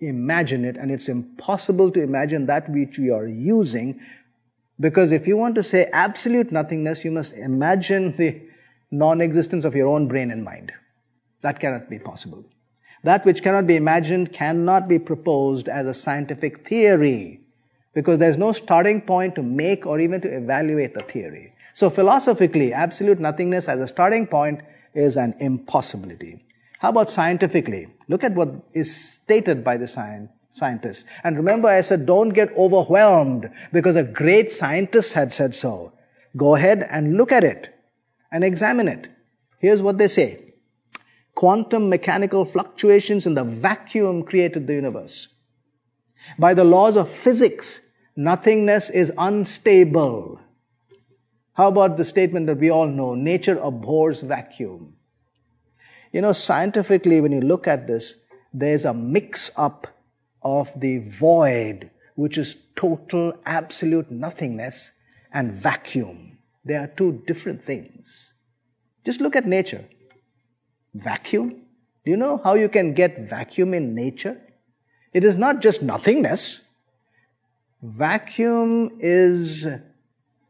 imagine 0.00 0.64
it, 0.64 0.76
and 0.76 0.90
it's 0.90 1.08
impossible 1.08 1.90
to 1.92 2.02
imagine 2.02 2.46
that 2.46 2.68
which 2.68 2.98
you 2.98 3.14
are 3.14 3.26
using, 3.26 4.00
because 4.80 5.12
if 5.12 5.26
you 5.26 5.36
want 5.36 5.54
to 5.56 5.62
say 5.62 5.88
absolute 5.92 6.52
nothingness, 6.52 7.04
you 7.04 7.10
must 7.10 7.32
imagine 7.32 8.16
the 8.16 8.40
non 8.90 9.20
existence 9.20 9.64
of 9.64 9.74
your 9.74 9.88
own 9.88 10.08
brain 10.08 10.30
and 10.30 10.44
mind. 10.44 10.72
That 11.42 11.60
cannot 11.60 11.88
be 11.88 11.98
possible. 11.98 12.44
That 13.04 13.24
which 13.24 13.42
cannot 13.42 13.66
be 13.66 13.76
imagined 13.76 14.32
cannot 14.32 14.88
be 14.88 14.98
proposed 14.98 15.68
as 15.68 15.86
a 15.86 15.94
scientific 15.94 16.66
theory 16.66 17.40
because 17.94 18.18
there's 18.18 18.36
no 18.36 18.52
starting 18.52 19.00
point 19.00 19.34
to 19.36 19.42
make 19.42 19.86
or 19.86 20.00
even 20.00 20.20
to 20.20 20.28
evaluate 20.28 20.94
the 20.94 21.00
theory. 21.00 21.52
So 21.74 21.90
philosophically, 21.90 22.72
absolute 22.72 23.20
nothingness 23.20 23.68
as 23.68 23.80
a 23.80 23.88
starting 23.88 24.26
point 24.26 24.62
is 24.94 25.16
an 25.16 25.34
impossibility. 25.38 26.44
How 26.80 26.90
about 26.90 27.10
scientifically? 27.10 27.88
Look 28.08 28.24
at 28.24 28.34
what 28.34 28.50
is 28.72 28.94
stated 28.94 29.64
by 29.64 29.76
the 29.76 29.88
science, 29.88 30.30
scientists. 30.52 31.04
And 31.24 31.36
remember, 31.36 31.68
I 31.68 31.80
said, 31.80 32.06
don't 32.06 32.30
get 32.30 32.56
overwhelmed 32.56 33.50
because 33.72 33.96
a 33.96 34.02
great 34.02 34.52
scientist 34.52 35.12
had 35.12 35.32
said 35.32 35.54
so. 35.54 35.92
Go 36.36 36.54
ahead 36.54 36.86
and 36.90 37.16
look 37.16 37.32
at 37.32 37.44
it 37.44 37.74
and 38.30 38.44
examine 38.44 38.88
it. 38.88 39.08
Here's 39.58 39.82
what 39.82 39.98
they 39.98 40.08
say 40.08 40.47
quantum 41.38 41.88
mechanical 41.88 42.44
fluctuations 42.44 43.24
in 43.24 43.34
the 43.34 43.44
vacuum 43.44 44.24
created 44.24 44.66
the 44.66 44.74
universe. 44.74 45.28
By 46.36 46.52
the 46.52 46.64
laws 46.64 46.96
of 46.96 47.08
physics, 47.08 47.78
nothingness 48.16 48.90
is 48.90 49.12
unstable. 49.16 50.40
How 51.52 51.68
about 51.68 51.96
the 51.96 52.04
statement 52.04 52.48
that 52.48 52.58
we 52.58 52.70
all 52.70 52.88
know 52.88 53.14
nature 53.14 53.56
abhors 53.56 54.20
vacuum? 54.20 54.96
You 56.12 56.22
know, 56.22 56.32
scientifically, 56.32 57.20
when 57.20 57.30
you 57.30 57.40
look 57.40 57.68
at 57.68 57.86
this, 57.86 58.16
there's 58.52 58.84
a 58.84 58.92
mix 58.92 59.52
up 59.56 59.86
of 60.42 60.72
the 60.80 60.98
void, 60.98 61.92
which 62.16 62.36
is 62.36 62.56
total, 62.74 63.32
absolute 63.46 64.10
nothingness, 64.10 64.90
and 65.32 65.52
vacuum. 65.52 66.38
They 66.64 66.74
are 66.74 66.88
two 66.88 67.22
different 67.28 67.64
things. 67.64 68.34
Just 69.04 69.20
look 69.20 69.36
at 69.36 69.46
nature. 69.46 69.84
Vacuum? 70.94 71.50
Do 72.04 72.10
you 72.10 72.16
know 72.16 72.40
how 72.42 72.54
you 72.54 72.68
can 72.68 72.94
get 72.94 73.28
vacuum 73.28 73.74
in 73.74 73.94
nature? 73.94 74.40
It 75.12 75.24
is 75.24 75.36
not 75.36 75.60
just 75.60 75.82
nothingness. 75.82 76.60
Vacuum 77.82 78.90
is 78.98 79.66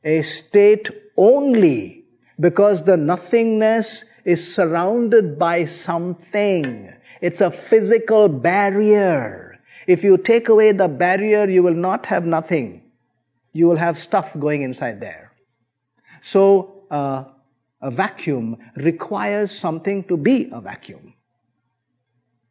a 0.04 0.22
state 0.22 0.90
only 1.16 2.04
because 2.40 2.84
the 2.84 2.96
nothingness 2.96 4.04
is 4.24 4.54
surrounded 4.54 5.38
by 5.38 5.64
something. 5.64 6.92
It's 7.20 7.40
a 7.40 7.50
physical 7.50 8.28
barrier. 8.28 9.58
If 9.86 10.04
you 10.04 10.18
take 10.18 10.48
away 10.48 10.72
the 10.72 10.88
barrier, 10.88 11.48
you 11.48 11.62
will 11.62 11.74
not 11.74 12.06
have 12.06 12.24
nothing. 12.24 12.82
You 13.52 13.66
will 13.66 13.76
have 13.76 13.98
stuff 13.98 14.38
going 14.38 14.62
inside 14.62 15.00
there. 15.00 15.32
So, 16.20 16.84
uh, 16.90 17.24
a 17.80 17.90
vacuum 17.90 18.56
requires 18.76 19.56
something 19.56 20.04
to 20.04 20.16
be 20.16 20.48
a 20.52 20.60
vacuum. 20.60 21.14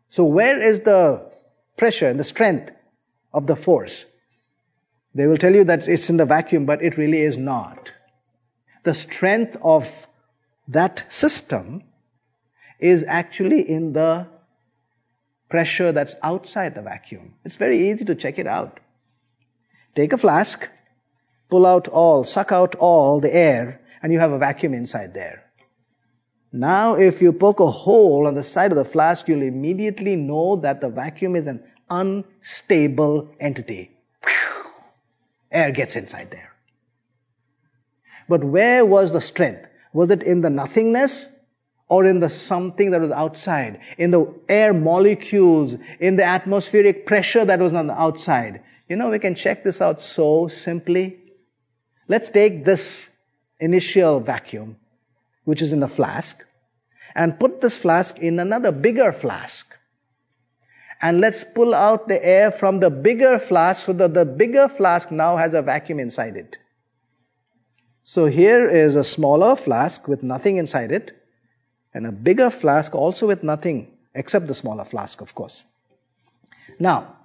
So 0.09 0.23
where 0.23 0.61
is 0.61 0.81
the 0.81 1.29
pressure 1.75 2.09
and 2.09 2.19
the 2.19 2.23
strength 2.23 2.71
of 3.33 3.47
the 3.47 3.55
force? 3.55 4.05
They 5.13 5.27
will 5.27 5.37
tell 5.37 5.53
you 5.53 5.63
that 5.65 5.87
it's 5.87 6.09
in 6.09 6.17
the 6.17 6.25
vacuum, 6.25 6.65
but 6.65 6.81
it 6.81 6.97
really 6.97 7.21
is 7.21 7.37
not. 7.37 7.91
The 8.83 8.93
strength 8.93 9.57
of 9.61 10.07
that 10.67 11.05
system 11.09 11.83
is 12.79 13.03
actually 13.07 13.67
in 13.67 13.93
the 13.93 14.27
pressure 15.49 15.91
that's 15.91 16.15
outside 16.21 16.75
the 16.75 16.81
vacuum. 16.81 17.33
It's 17.43 17.55
very 17.55 17.89
easy 17.89 18.05
to 18.05 18.15
check 18.15 18.37
it 18.37 18.47
out. 18.47 18.79
Take 19.95 20.13
a 20.13 20.17
flask, 20.17 20.69
pull 21.49 21.65
out 21.65 21.87
all, 21.87 22.23
suck 22.23 22.51
out 22.51 22.75
all 22.75 23.19
the 23.19 23.33
air, 23.33 23.81
and 24.01 24.13
you 24.13 24.19
have 24.19 24.31
a 24.31 24.37
vacuum 24.37 24.73
inside 24.73 25.13
there. 25.13 25.43
Now, 26.51 26.95
if 26.95 27.21
you 27.21 27.33
poke 27.33 27.59
a 27.59 27.69
hole 27.69 28.25
on 28.25 28.33
the 28.33 28.43
side 28.43 28.71
of 28.71 28.77
the 28.77 28.85
flask, 28.85 29.27
you'll 29.27 29.41
immediately 29.41 30.15
know 30.15 30.55
that 30.57 30.81
the 30.81 30.89
vacuum 30.89 31.35
is 31.35 31.47
an 31.47 31.63
unstable 31.89 33.29
entity. 33.39 33.91
Air 35.51 35.71
gets 35.71 35.95
inside 35.95 36.31
there. 36.31 36.53
But 38.29 38.43
where 38.43 38.85
was 38.85 39.11
the 39.11 39.21
strength? 39.21 39.67
Was 39.93 40.11
it 40.11 40.23
in 40.23 40.41
the 40.41 40.49
nothingness 40.49 41.27
or 41.89 42.05
in 42.05 42.19
the 42.19 42.29
something 42.29 42.91
that 42.91 43.01
was 43.01 43.11
outside? 43.11 43.79
In 43.97 44.11
the 44.11 44.33
air 44.49 44.73
molecules, 44.73 45.75
in 45.99 46.17
the 46.17 46.23
atmospheric 46.23 47.05
pressure 47.05 47.45
that 47.45 47.59
was 47.59 47.73
on 47.73 47.87
the 47.87 47.99
outside? 47.99 48.61
You 48.89 48.95
know, 48.95 49.09
we 49.09 49.19
can 49.19 49.35
check 49.35 49.63
this 49.63 49.81
out 49.81 50.01
so 50.01 50.47
simply. 50.47 51.19
Let's 52.07 52.29
take 52.29 52.63
this 52.63 53.06
initial 53.59 54.19
vacuum, 54.19 54.77
which 55.43 55.61
is 55.61 55.73
in 55.73 55.79
the 55.79 55.87
flask, 55.87 56.45
and 57.15 57.39
put 57.39 57.61
this 57.61 57.77
flask 57.77 58.19
in 58.19 58.39
another 58.39 58.71
bigger 58.71 59.11
flask. 59.11 59.75
And 61.01 61.21
let's 61.21 61.43
pull 61.43 61.73
out 61.73 62.07
the 62.07 62.23
air 62.25 62.51
from 62.51 62.79
the 62.79 62.89
bigger 62.89 63.39
flask 63.39 63.85
so 63.85 63.93
that 63.93 64.13
the 64.13 64.25
bigger 64.25 64.67
flask 64.67 65.11
now 65.11 65.37
has 65.37 65.53
a 65.53 65.61
vacuum 65.61 65.99
inside 65.99 66.35
it. 66.35 66.57
So 68.03 68.25
here 68.25 68.69
is 68.69 68.95
a 68.95 69.03
smaller 69.03 69.55
flask 69.55 70.07
with 70.07 70.23
nothing 70.23 70.57
inside 70.57 70.91
it, 70.91 71.11
and 71.93 72.07
a 72.07 72.11
bigger 72.11 72.49
flask 72.49 72.95
also 72.95 73.27
with 73.27 73.43
nothing 73.43 73.91
except 74.15 74.47
the 74.47 74.55
smaller 74.55 74.85
flask, 74.85 75.21
of 75.21 75.35
course. 75.35 75.63
Now, 76.79 77.17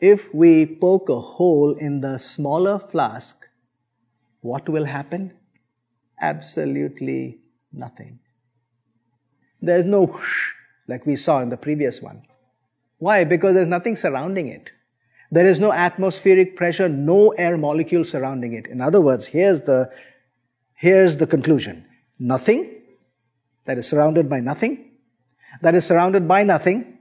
if 0.00 0.32
we 0.32 0.64
poke 0.66 1.08
a 1.08 1.20
hole 1.20 1.74
in 1.76 2.00
the 2.00 2.18
smaller 2.18 2.78
flask, 2.78 3.48
what 4.40 4.68
will 4.68 4.84
happen? 4.84 5.32
Absolutely 6.20 7.38
nothing. 7.72 8.18
There's 9.60 9.84
no 9.84 10.06
whoosh 10.06 10.52
like 10.86 11.04
we 11.06 11.16
saw 11.16 11.40
in 11.40 11.48
the 11.48 11.56
previous 11.56 12.00
one. 12.00 12.22
Why? 12.98 13.24
Because 13.24 13.54
there's 13.54 13.68
nothing 13.68 13.96
surrounding 13.96 14.48
it. 14.48 14.70
There 15.30 15.46
is 15.46 15.60
no 15.60 15.72
atmospheric 15.72 16.56
pressure, 16.56 16.88
no 16.88 17.30
air 17.30 17.56
molecule 17.58 18.04
surrounding 18.04 18.54
it. 18.54 18.66
In 18.66 18.80
other 18.80 19.00
words, 19.00 19.26
here's 19.26 19.60
the, 19.62 19.90
here's 20.74 21.18
the 21.18 21.26
conclusion. 21.26 21.84
Nothing 22.18 22.82
that 23.66 23.76
is 23.78 23.86
surrounded 23.86 24.28
by 24.30 24.40
nothing, 24.40 24.92
that 25.60 25.74
is 25.74 25.84
surrounded 25.84 26.26
by 26.26 26.42
nothing, 26.42 26.98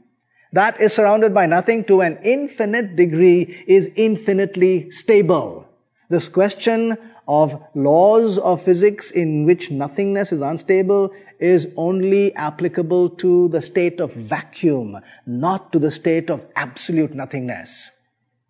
that 0.52 0.80
is 0.82 0.94
surrounded 0.94 1.34
by 1.34 1.46
nothing 1.46 1.84
to 1.86 2.02
an 2.02 2.20
infinite 2.24 2.96
degree 2.96 3.64
is 3.68 3.90
infinitely 3.96 4.92
stable. 4.92 5.68
This 6.10 6.28
question 6.28 6.98
of 7.28 7.62
laws 7.76 8.38
of 8.38 8.62
physics 8.62 9.12
in 9.12 9.46
which 9.46 9.70
nothingness 9.70 10.32
is 10.32 10.42
unstable 10.42 11.12
is 11.40 11.68
only 11.76 12.34
applicable 12.36 13.10
to 13.10 13.50
the 13.50 13.62
state 13.62 14.00
of 14.00 14.14
vacuum, 14.14 14.98
not 15.26 15.72
to 15.72 15.80
the 15.80 15.92
state 15.92 16.30
of 16.30 16.42
absolute 16.56 17.14
nothingness. 17.14 17.92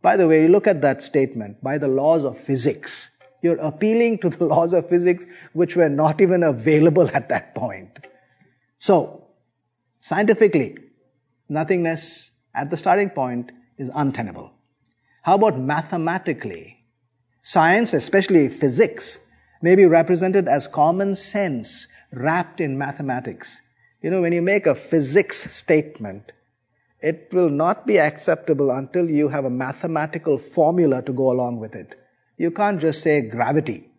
By 0.02 0.16
the 0.16 0.28
way, 0.28 0.44
you 0.44 0.48
look 0.50 0.68
at 0.68 0.82
that 0.82 1.02
statement, 1.02 1.62
by 1.64 1.78
the 1.78 1.88
laws 1.88 2.24
of 2.24 2.40
physics. 2.40 3.10
You're 3.42 3.58
appealing 3.58 4.20
to 4.20 4.30
the 4.30 4.46
laws 4.54 4.74
of 4.74 4.88
physics 4.90 5.26
which 5.54 5.76
were 5.76 5.90
not 5.90 6.22
even 6.22 6.44
available 6.44 7.10
at 7.14 7.30
that 7.30 7.56
point. 7.56 8.08
So, 8.78 9.28
scientifically, 10.00 10.78
nothingness 11.50 12.32
at 12.54 12.70
the 12.70 12.78
starting 12.78 13.10
point 13.10 13.52
is 13.78 13.90
untenable. 13.94 14.52
How 15.24 15.36
about 15.36 15.60
mathematically? 15.60 16.77
Science, 17.48 17.94
especially 17.94 18.50
physics, 18.50 19.20
may 19.62 19.74
be 19.74 19.86
represented 19.86 20.50
as 20.50 20.68
common 20.68 21.16
sense 21.16 21.88
wrapped 22.12 22.60
in 22.60 22.78
mathematics. 22.78 23.62
You 24.02 24.10
know, 24.10 24.20
when 24.20 24.34
you 24.34 24.42
make 24.42 24.68
a 24.68 24.76
physics 24.76 25.50
statement, 25.56 26.34
it 27.02 27.30
will 27.32 27.50
not 27.50 27.88
be 27.88 28.00
acceptable 28.00 28.70
until 28.70 29.10
you 29.10 29.30
have 29.30 29.46
a 29.46 29.50
mathematical 29.50 30.38
formula 30.38 31.02
to 31.04 31.14
go 31.14 31.32
along 31.32 31.62
with 31.62 31.74
it. 31.74 31.98
You 32.38 32.52
can't 32.52 32.82
just 32.82 33.02
say 33.02 33.22
gravity. 33.22 33.92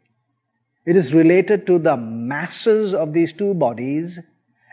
It 0.85 0.95
is 0.95 1.15
related 1.15 1.67
to 1.69 1.79
the 1.79 1.97
masses 1.97 2.93
of 2.93 3.15
these 3.15 3.33
two 3.33 3.55
bodies 3.55 4.21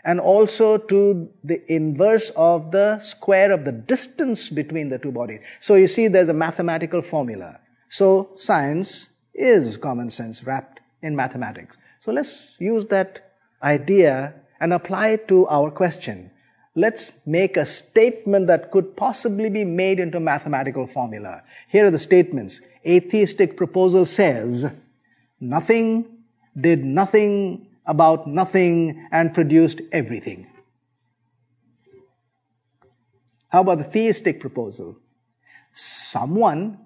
and 0.04 0.20
also 0.20 0.76
to 0.76 1.30
the 1.42 1.62
inverse 1.72 2.30
of 2.36 2.72
the 2.72 2.98
square 2.98 3.52
of 3.52 3.64
the 3.64 3.72
distance 3.72 4.50
between 4.50 4.90
the 4.90 4.98
two 4.98 5.12
bodies. 5.12 5.40
So 5.60 5.76
you 5.76 5.88
see 5.88 6.08
there's 6.08 6.28
a 6.28 6.34
mathematical 6.34 7.00
formula. 7.00 7.60
So 7.88 8.30
science 8.36 9.08
is 9.34 9.76
common 9.76 10.10
sense 10.10 10.42
wrapped 10.44 10.80
in 11.02 11.14
mathematics. 11.14 11.78
So 12.00 12.12
let's 12.12 12.44
use 12.58 12.86
that 12.86 13.32
idea 13.62 14.34
and 14.60 14.72
apply 14.72 15.08
it 15.08 15.28
to 15.28 15.46
our 15.48 15.70
question. 15.70 16.30
Let's 16.74 17.12
make 17.24 17.56
a 17.56 17.64
statement 17.64 18.48
that 18.48 18.70
could 18.70 18.96
possibly 18.96 19.48
be 19.48 19.64
made 19.64 19.98
into 19.98 20.20
mathematical 20.20 20.86
formula. 20.86 21.42
Here 21.68 21.86
are 21.86 21.90
the 21.90 21.98
statements. 21.98 22.60
Atheistic 22.86 23.56
proposal 23.56 24.04
says, 24.04 24.66
nothing 25.40 26.04
did 26.58 26.84
nothing 26.84 27.68
about 27.86 28.26
nothing 28.26 29.06
and 29.10 29.32
produced 29.32 29.80
everything. 29.92 30.48
How 33.48 33.60
about 33.62 33.78
the 33.78 33.84
theistic 33.84 34.40
proposal? 34.40 34.96
Someone 35.72 36.78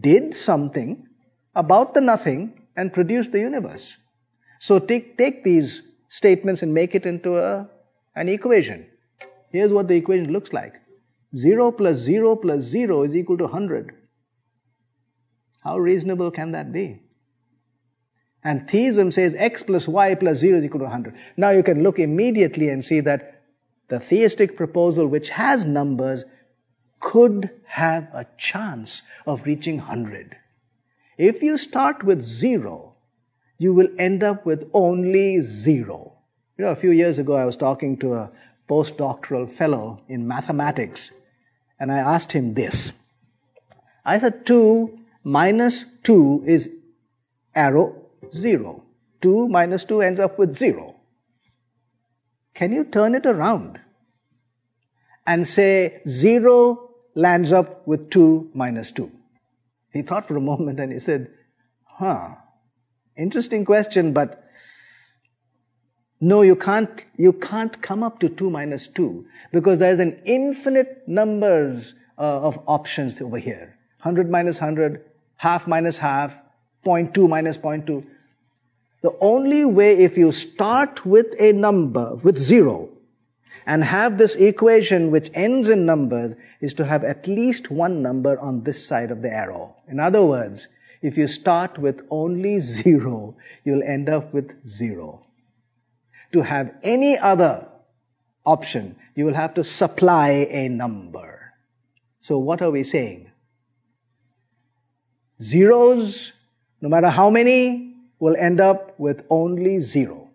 did 0.00 0.34
something 0.34 1.06
about 1.54 1.94
the 1.94 2.00
nothing 2.00 2.58
and 2.76 2.92
produced 2.92 3.32
the 3.32 3.38
universe. 3.38 3.96
So 4.58 4.78
take, 4.78 5.18
take 5.18 5.44
these 5.44 5.82
statements 6.08 6.62
and 6.62 6.72
make 6.72 6.94
it 6.94 7.06
into 7.06 7.38
a, 7.38 7.68
an 8.14 8.28
equation. 8.28 8.86
Here's 9.50 9.72
what 9.72 9.88
the 9.88 9.96
equation 9.96 10.32
looks 10.32 10.52
like 10.52 10.74
0 11.36 11.72
plus 11.72 11.98
0 11.98 12.36
plus 12.36 12.62
0 12.62 13.02
is 13.02 13.16
equal 13.16 13.38
to 13.38 13.44
100. 13.44 13.92
How 15.62 15.78
reasonable 15.78 16.30
can 16.30 16.52
that 16.52 16.72
be? 16.72 17.00
And 18.42 18.68
theism 18.68 19.10
says 19.10 19.34
x 19.38 19.62
plus 19.62 19.88
y 19.88 20.14
plus 20.14 20.38
0 20.38 20.58
is 20.58 20.64
equal 20.64 20.80
to 20.80 20.84
100. 20.84 21.14
Now 21.36 21.50
you 21.50 21.62
can 21.62 21.82
look 21.82 21.98
immediately 21.98 22.68
and 22.68 22.84
see 22.84 23.00
that 23.00 23.42
the 23.88 23.98
theistic 23.98 24.56
proposal, 24.56 25.06
which 25.06 25.30
has 25.30 25.64
numbers, 25.64 26.24
could 27.04 27.50
have 27.66 28.08
a 28.14 28.26
chance 28.38 29.02
of 29.26 29.44
reaching 29.44 29.76
100. 29.76 30.36
If 31.18 31.42
you 31.42 31.58
start 31.58 32.02
with 32.02 32.22
zero, 32.22 32.94
you 33.58 33.74
will 33.74 33.88
end 33.98 34.24
up 34.24 34.46
with 34.46 34.68
only 34.72 35.42
zero. 35.42 36.14
You 36.56 36.64
know, 36.64 36.70
a 36.70 36.76
few 36.76 36.90
years 36.90 37.18
ago, 37.18 37.34
I 37.34 37.44
was 37.44 37.56
talking 37.56 37.98
to 37.98 38.14
a 38.14 38.30
postdoctoral 38.68 39.50
fellow 39.50 40.00
in 40.08 40.26
mathematics, 40.26 41.12
and 41.78 41.92
I 41.92 41.98
asked 41.98 42.32
him 42.32 42.54
this. 42.54 42.92
I 44.04 44.18
said, 44.18 44.46
2 44.46 44.98
minus 45.22 45.84
2 46.04 46.44
is 46.46 46.70
arrow 47.54 48.06
0. 48.32 48.82
2 49.20 49.48
minus 49.48 49.84
2 49.84 50.00
ends 50.00 50.20
up 50.20 50.38
with 50.38 50.56
0. 50.56 50.96
Can 52.54 52.72
you 52.72 52.84
turn 52.84 53.14
it 53.14 53.26
around 53.26 53.80
and 55.26 55.46
say 55.46 56.00
0 56.08 56.83
lands 57.14 57.52
up 57.52 57.86
with 57.86 58.10
2 58.10 58.50
minus 58.54 58.90
2? 58.92 59.10
He 59.92 60.02
thought 60.02 60.26
for 60.26 60.36
a 60.36 60.40
moment 60.40 60.80
and 60.80 60.92
he 60.92 60.98
said, 60.98 61.30
huh, 61.84 62.30
interesting 63.16 63.64
question, 63.64 64.12
but 64.12 64.44
no, 66.20 66.42
you 66.42 66.56
can't, 66.56 66.90
you 67.16 67.32
can't 67.32 67.80
come 67.82 68.02
up 68.02 68.18
to 68.20 68.28
2 68.28 68.50
minus 68.50 68.86
2 68.86 69.26
because 69.52 69.78
there's 69.78 69.98
an 69.98 70.20
infinite 70.24 71.02
numbers 71.06 71.94
uh, 72.18 72.40
of 72.40 72.58
options 72.66 73.20
over 73.20 73.38
here. 73.38 73.76
100 74.02 74.30
minus 74.30 74.60
100, 74.60 75.04
half 75.36 75.66
minus 75.66 75.98
half, 75.98 76.36
0.2 76.84 77.28
minus 77.28 77.58
0.2. 77.58 78.06
The 79.02 79.14
only 79.20 79.64
way 79.64 79.98
if 79.98 80.16
you 80.16 80.32
start 80.32 81.04
with 81.04 81.34
a 81.38 81.52
number, 81.52 82.14
with 82.16 82.38
zero, 82.38 82.90
and 83.66 83.84
have 83.84 84.18
this 84.18 84.34
equation 84.34 85.10
which 85.10 85.30
ends 85.34 85.68
in 85.68 85.86
numbers 85.86 86.34
is 86.60 86.74
to 86.74 86.84
have 86.84 87.04
at 87.04 87.26
least 87.26 87.70
one 87.70 88.02
number 88.02 88.38
on 88.38 88.64
this 88.64 88.86
side 88.86 89.10
of 89.10 89.22
the 89.22 89.30
arrow. 89.30 89.74
In 89.88 90.00
other 90.00 90.24
words, 90.24 90.68
if 91.02 91.16
you 91.16 91.28
start 91.28 91.78
with 91.78 92.00
only 92.10 92.60
zero, 92.80 93.36
you'll 93.64 93.82
end 93.82 94.08
up 94.08 94.32
with 94.32 94.50
zero. 94.68 95.26
To 96.32 96.42
have 96.42 96.74
any 96.82 97.16
other 97.18 97.68
option, 98.44 98.96
you 99.14 99.24
will 99.24 99.34
have 99.34 99.54
to 99.54 99.64
supply 99.64 100.46
a 100.50 100.68
number. 100.68 101.52
So 102.20 102.38
what 102.38 102.62
are 102.62 102.70
we 102.70 102.82
saying? 102.82 103.30
Zeros, 105.40 106.32
no 106.80 106.88
matter 106.88 107.10
how 107.10 107.30
many, 107.30 107.94
will 108.18 108.36
end 108.36 108.60
up 108.60 108.98
with 108.98 109.24
only 109.28 109.78
zero. 109.80 110.30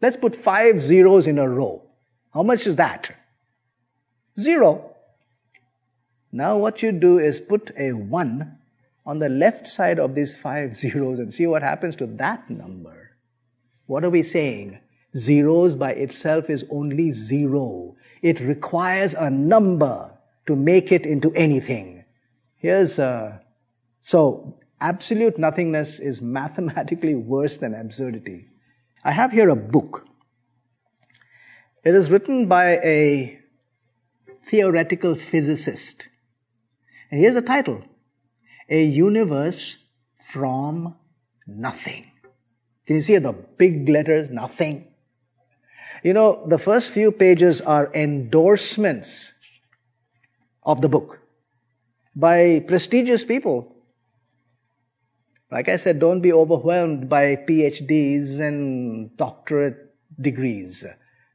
Let's 0.00 0.16
put 0.16 0.34
five 0.34 0.80
zeros 0.80 1.26
in 1.26 1.38
a 1.38 1.48
row. 1.48 1.89
How 2.32 2.42
much 2.42 2.66
is 2.66 2.76
that? 2.76 3.16
Zero. 4.38 4.94
Now 6.32 6.58
what 6.58 6.82
you 6.82 6.92
do 6.92 7.18
is 7.18 7.40
put 7.40 7.72
a 7.76 7.92
one 7.92 8.58
on 9.04 9.18
the 9.18 9.28
left 9.28 9.66
side 9.66 9.98
of 9.98 10.14
these 10.14 10.36
five 10.36 10.76
zeros 10.82 11.18
and 11.18 11.34
see 11.34 11.46
what 11.46 11.62
happens 11.62 11.96
to 11.96 12.06
that 12.06 12.48
number. 12.48 13.16
What 13.86 14.04
are 14.04 14.10
we 14.10 14.22
saying? 14.22 14.78
Zeros 15.16 15.74
by 15.74 15.92
itself 15.92 16.48
is 16.48 16.64
only 16.70 17.10
zero. 17.10 17.96
It 18.22 18.38
requires 18.40 19.14
a 19.14 19.28
number 19.28 20.12
to 20.46 20.54
make 20.54 20.92
it 20.92 21.04
into 21.04 21.32
anything. 21.34 22.04
Here's 22.56 22.98
a, 22.98 23.40
so 24.00 24.58
absolute 24.80 25.38
nothingness 25.38 25.98
is 25.98 26.22
mathematically 26.38 27.14
worse 27.14 27.56
than 27.56 27.74
absurdity. 27.74 28.46
I 29.02 29.12
have 29.12 29.32
here 29.32 29.48
a 29.48 29.56
book. 29.56 30.06
It 31.84 31.94
is 31.94 32.10
written 32.10 32.46
by 32.46 32.78
a 32.78 33.38
theoretical 34.46 35.14
physicist. 35.14 36.08
And 37.10 37.20
here's 37.20 37.34
the 37.34 37.42
title 37.42 37.82
A 38.68 38.84
Universe 38.84 39.76
from 40.22 40.94
Nothing. 41.46 42.10
Can 42.86 42.96
you 42.96 43.02
see 43.02 43.18
the 43.18 43.32
big 43.32 43.88
letters, 43.88 44.30
nothing? 44.30 44.86
You 46.02 46.12
know, 46.12 46.44
the 46.46 46.58
first 46.58 46.90
few 46.90 47.12
pages 47.12 47.60
are 47.60 47.92
endorsements 47.94 49.32
of 50.62 50.80
the 50.80 50.88
book 50.88 51.20
by 52.16 52.64
prestigious 52.66 53.24
people 53.24 53.74
like 55.50 55.68
I 55.68 55.76
said, 55.76 55.98
don't 55.98 56.20
be 56.20 56.32
overwhelmed 56.32 57.08
by 57.08 57.36
PhDs 57.36 58.40
and 58.40 59.16
doctorate 59.16 59.92
degrees. 60.20 60.84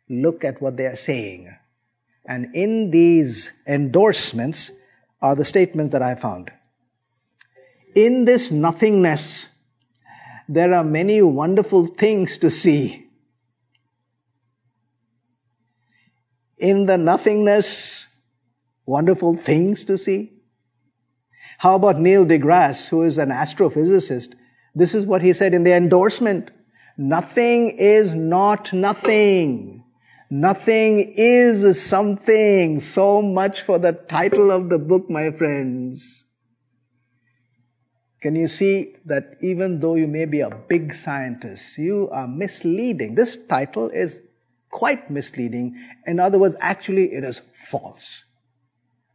Look 0.10 0.44
at 0.44 0.62
what 0.62 0.78
they 0.78 0.86
are 0.86 0.96
saying. 0.96 1.56
And 2.26 2.56
in 2.56 2.92
these 2.92 3.52
endorsements 3.68 4.72
are 5.22 5.36
the 5.36 5.46
statements 5.46 5.94
that 5.94 6.02
I 6.02 6.16
found. 6.16 6.52
In 7.96 8.26
this 8.26 8.52
nothingness, 8.52 9.48
there 10.50 10.74
are 10.74 10.84
many 10.84 11.22
wonderful 11.22 11.88
things 11.88 12.38
to 12.40 12.52
see. 12.52 13.08
In 16.58 16.86
the 16.86 16.98
nothingness, 16.98 18.08
wonderful 18.86 19.36
things 19.36 19.86
to 19.86 19.98
see. 19.98 20.34
How 21.58 21.76
about 21.76 22.00
Neil 22.00 22.26
deGrasse, 22.26 22.90
who 22.90 23.04
is 23.04 23.18
an 23.18 23.30
astrophysicist? 23.30 24.34
This 24.74 24.94
is 24.94 25.06
what 25.06 25.22
he 25.22 25.32
said 25.32 25.54
in 25.54 25.64
the 25.64 25.74
endorsement. 25.74 26.52
Nothing 26.98 27.76
is 27.78 28.14
not 28.14 28.74
nothing. 28.74 29.85
Nothing 30.30 31.14
is 31.16 31.82
something. 31.82 32.80
So 32.80 33.22
much 33.22 33.62
for 33.62 33.78
the 33.78 33.94
title 33.94 34.52
of 34.52 34.70
the 34.70 34.80
book, 34.80 35.10
my 35.10 35.32
friends. 35.32 36.24
Can 38.22 38.36
you 38.36 38.48
see 38.48 38.96
that 39.06 39.38
even 39.42 39.80
though 39.80 39.96
you 39.96 40.08
may 40.08 40.26
be 40.26 40.40
a 40.40 40.50
big 40.50 40.96
scientist, 40.96 41.78
you 41.78 42.10
are 42.12 42.28
misleading? 42.28 43.14
This 43.14 43.38
title 43.38 43.90
is 43.90 44.20
quite 44.72 45.12
misleading. 45.12 45.78
In 46.08 46.20
other 46.20 46.40
words, 46.40 46.56
actually 46.60 47.14
it 47.14 47.24
is 47.24 47.42
false. 47.54 48.24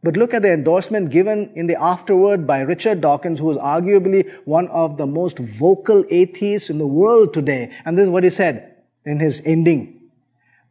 But 0.01 0.17
look 0.17 0.33
at 0.33 0.41
the 0.41 0.53
endorsement 0.53 1.11
given 1.11 1.51
in 1.55 1.67
the 1.67 1.79
afterword 1.79 2.47
by 2.47 2.61
Richard 2.61 3.01
Dawkins, 3.01 3.39
who 3.39 3.51
is 3.51 3.57
arguably 3.57 4.31
one 4.45 4.67
of 4.69 4.97
the 4.97 5.05
most 5.05 5.37
vocal 5.37 6.05
atheists 6.09 6.69
in 6.69 6.79
the 6.79 6.87
world 6.87 7.33
today. 7.33 7.71
And 7.85 7.97
this 7.97 8.05
is 8.05 8.09
what 8.09 8.23
he 8.23 8.29
said 8.29 8.77
in 9.05 9.19
his 9.19 9.41
ending. 9.45 10.00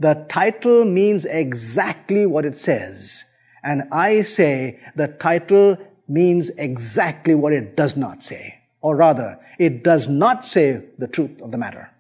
The 0.01 0.27
title 0.29 0.87
means 0.87 1.27
exactly 1.27 2.25
what 2.25 2.47
it 2.47 2.57
says. 2.57 3.25
And 3.63 3.85
I 3.93 4.23
say 4.23 4.81
the 4.97 5.09
title 5.09 5.77
means 6.09 6.49
exactly 6.57 7.35
what 7.35 7.53
it 7.53 7.77
does 7.77 7.97
not 7.97 8.25
say. 8.25 8.55
Or 8.81 8.97
rather, 8.97 9.39
it 9.59 9.85
does 9.85 10.09
not 10.09 10.47
say 10.47 10.83
the 10.99 11.07
truth 11.07 11.43
of 11.43 11.53
the 11.53 11.59
matter. 11.59 11.91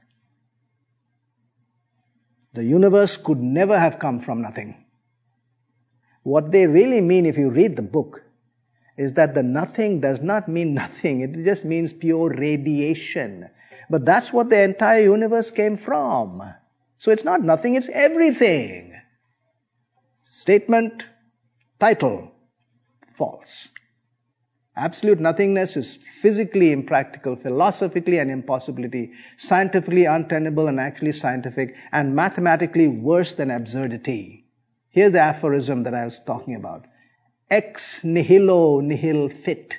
The 2.54 2.64
universe 2.64 3.18
could 3.18 3.38
never 3.38 3.78
have 3.78 3.98
come 3.98 4.18
from 4.18 4.40
nothing. 4.40 4.82
What 6.22 6.52
they 6.52 6.66
really 6.66 7.02
mean, 7.02 7.26
if 7.26 7.36
you 7.36 7.50
read 7.50 7.76
the 7.76 7.82
book, 7.82 8.22
is 8.96 9.12
that 9.12 9.34
the 9.34 9.42
nothing 9.42 10.00
does 10.00 10.20
not 10.20 10.48
mean 10.48 10.72
nothing. 10.74 11.20
It 11.20 11.44
just 11.44 11.66
means 11.66 11.92
pure 11.92 12.30
radiation. 12.30 13.50
But 13.90 14.06
that's 14.06 14.32
what 14.32 14.48
the 14.48 14.62
entire 14.62 15.02
universe 15.02 15.50
came 15.50 15.76
from. 15.76 16.42
So 17.00 17.10
it's 17.10 17.24
not 17.24 17.42
nothing, 17.42 17.76
it's 17.76 17.88
everything. 17.94 18.92
Statement, 20.22 21.06
title, 21.78 22.30
false. 23.16 23.68
Absolute 24.76 25.18
nothingness 25.18 25.78
is 25.78 25.98
physically 26.20 26.72
impractical, 26.72 27.36
philosophically 27.36 28.18
an 28.18 28.28
impossibility, 28.28 29.12
scientifically 29.38 30.04
untenable 30.04 30.68
and 30.68 30.78
actually 30.78 31.12
scientific, 31.12 31.74
and 31.90 32.14
mathematically 32.14 32.86
worse 32.86 33.32
than 33.32 33.50
absurdity. 33.50 34.44
Here's 34.90 35.12
the 35.12 35.20
aphorism 35.20 35.84
that 35.84 35.94
I 35.94 36.04
was 36.04 36.20
talking 36.26 36.54
about. 36.54 36.84
Ex 37.51 38.05
nihilo 38.05 38.80
nihil 38.80 39.30
fit. 39.30 39.78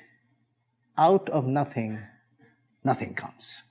Out 0.97 1.30
of 1.30 1.45
nothing, 1.45 2.01
nothing 2.84 3.13
comes. 3.13 3.61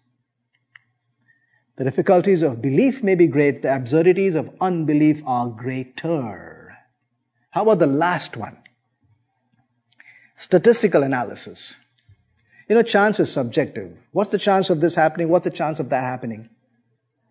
The 1.80 1.84
difficulties 1.84 2.42
of 2.42 2.60
belief 2.60 3.02
may 3.02 3.14
be 3.14 3.26
great, 3.26 3.62
the 3.62 3.74
absurdities 3.74 4.34
of 4.34 4.50
unbelief 4.60 5.22
are 5.24 5.46
greater. 5.48 6.76
How 7.52 7.62
about 7.62 7.78
the 7.78 7.86
last 7.86 8.36
one? 8.36 8.58
Statistical 10.36 11.02
analysis. 11.02 11.76
You 12.68 12.74
know, 12.74 12.82
chance 12.82 13.18
is 13.18 13.32
subjective. 13.32 13.96
What's 14.12 14.28
the 14.28 14.36
chance 14.36 14.68
of 14.68 14.82
this 14.82 14.94
happening? 14.94 15.30
What's 15.30 15.44
the 15.44 15.50
chance 15.50 15.80
of 15.80 15.88
that 15.88 16.04
happening? 16.04 16.50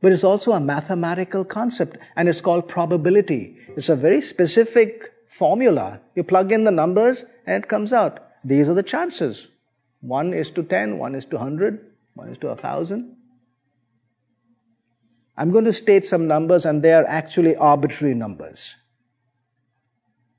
But 0.02 0.14
it's 0.14 0.24
also 0.24 0.54
a 0.54 0.60
mathematical 0.60 1.46
concept 1.46 1.98
and 2.16 2.28
it's 2.28 2.42
called 2.42 2.68
probability. 2.68 3.56
It's 3.78 3.90
a 3.90 3.96
very 3.96 4.20
specific 4.20 5.14
formula. 5.28 6.02
You 6.16 6.24
plug 6.24 6.52
in 6.52 6.64
the 6.64 6.72
numbers 6.72 7.24
and 7.46 7.64
it 7.64 7.70
comes 7.70 7.94
out. 7.94 8.20
These 8.44 8.68
are 8.68 8.74
the 8.74 8.82
chances. 8.82 9.48
1 10.02 10.34
is 10.34 10.50
to 10.50 10.64
10, 10.64 10.98
1 10.98 11.14
is 11.14 11.26
to 11.26 11.36
100, 11.36 11.86
1 12.16 12.30
is 12.30 12.38
to 12.40 12.48
1000. 12.48 13.16
I'm 15.40 15.52
going 15.52 15.64
to 15.64 15.74
state 15.74 16.06
some 16.06 16.28
numbers 16.28 16.66
and 16.66 16.84
they 16.84 16.92
are 16.92 17.06
actually 17.08 17.56
arbitrary 17.56 18.14
numbers. 18.14 18.76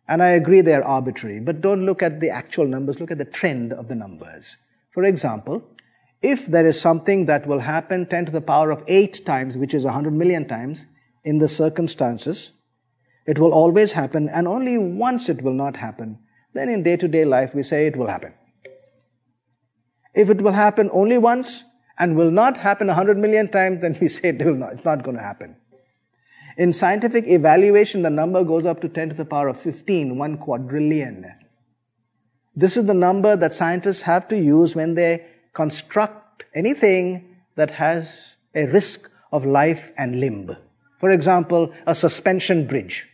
And 0.07 0.23
I 0.23 0.29
agree 0.31 0.61
they 0.61 0.75
are 0.75 0.85
arbitrary, 0.85 1.41
but 1.41 1.63
don't 1.63 1.87
look 1.87 2.03
at 2.03 2.21
the 2.21 2.29
actual 2.29 2.67
numbers, 2.67 3.01
look 3.01 3.11
at 3.11 3.17
the 3.17 3.25
trend 3.25 3.73
of 3.73 3.89
the 3.89 3.95
numbers. 3.95 4.59
For 4.93 5.05
example, 5.05 5.63
if 6.21 6.45
there 6.45 6.67
is 6.67 6.79
something 6.79 7.25
that 7.27 7.47
will 7.47 7.61
happen 7.61 8.05
10 8.05 8.27
to 8.27 8.33
the 8.33 8.43
power 8.43 8.71
of 8.71 8.85
8 8.87 9.25
times, 9.25 9.57
which 9.57 9.73
is 9.73 9.85
100 9.85 10.13
million 10.13 10.47
times, 10.47 10.85
in 11.25 11.39
the 11.39 11.49
circumstances, 11.49 12.53
it 13.27 13.39
will 13.39 13.55
always 13.55 13.93
happen, 13.93 14.29
and 14.29 14.47
only 14.47 14.77
once 14.77 15.31
it 15.31 15.41
will 15.41 15.55
not 15.55 15.77
happen. 15.77 16.19
Then 16.53 16.69
in 16.69 16.83
day 16.83 16.99
to 16.99 17.09
day 17.09 17.25
life, 17.25 17.55
we 17.55 17.63
say 17.63 17.87
it 17.87 17.97
will 17.97 18.09
happen. 18.09 18.35
If 20.15 20.29
it 20.29 20.43
will 20.43 20.53
happen 20.53 20.91
only 20.93 21.17
once 21.17 21.65
and 22.01 22.17
will 22.17 22.31
not 22.31 22.57
happen 22.57 22.89
100 22.89 23.19
million 23.19 23.47
times, 23.47 23.83
then 23.83 23.97
we 24.01 24.09
say 24.17 24.31
it 24.31 24.45
will 24.45 24.55
not, 24.55 24.73
it's 24.73 24.85
not 24.85 25.05
going 25.05 25.17
to 25.17 25.23
happen. 25.23 25.55
In 26.57 26.73
scientific 26.73 27.29
evaluation, 27.29 28.03
the 28.03 28.11
number 28.11 28.43
goes 28.43 28.67
up 28.67 28.81
to 28.81 28.89
10 28.89 29.11
to 29.11 29.15
the 29.15 29.25
power 29.25 29.49
of 29.49 29.61
15, 29.61 30.19
one 30.19 30.37
quadrillion. 30.39 31.33
This 32.57 32.77
is 32.77 32.87
the 32.87 32.95
number 32.95 33.37
that 33.37 33.55
scientists 33.55 34.03
have 34.03 34.27
to 34.29 34.37
use 34.37 34.75
when 34.75 34.95
they 34.95 35.27
construct 35.53 36.45
anything 36.55 37.37
that 37.55 37.71
has 37.71 38.35
a 38.55 38.67
risk 38.67 39.09
of 39.31 39.45
life 39.45 39.93
and 39.97 40.19
limb. 40.19 40.57
For 40.99 41.11
example, 41.11 41.73
a 41.87 41.95
suspension 41.95 42.67
bridge. 42.67 43.07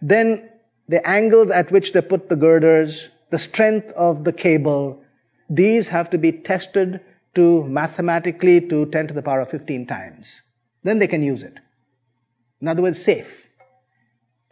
Then 0.00 0.48
the 0.88 1.06
angles 1.06 1.50
at 1.50 1.72
which 1.72 1.92
they 1.92 2.02
put 2.02 2.28
the 2.28 2.36
girders, 2.36 3.08
the 3.30 3.38
strength 3.38 3.90
of 3.92 4.24
the 4.24 4.32
cable, 4.32 5.02
these 5.50 5.88
have 5.88 6.10
to 6.10 6.18
be 6.18 6.30
tested 6.30 7.00
to 7.34 7.64
mathematically 7.64 8.60
to 8.68 8.86
10 8.86 9.08
to 9.08 9.14
the 9.14 9.22
power 9.22 9.40
of 9.40 9.50
15 9.50 9.86
times. 9.86 10.42
Then 10.82 10.98
they 10.98 11.06
can 11.06 11.22
use 11.22 11.42
it. 11.42 11.58
In 12.60 12.68
other 12.68 12.82
words, 12.82 13.02
safe. 13.02 13.48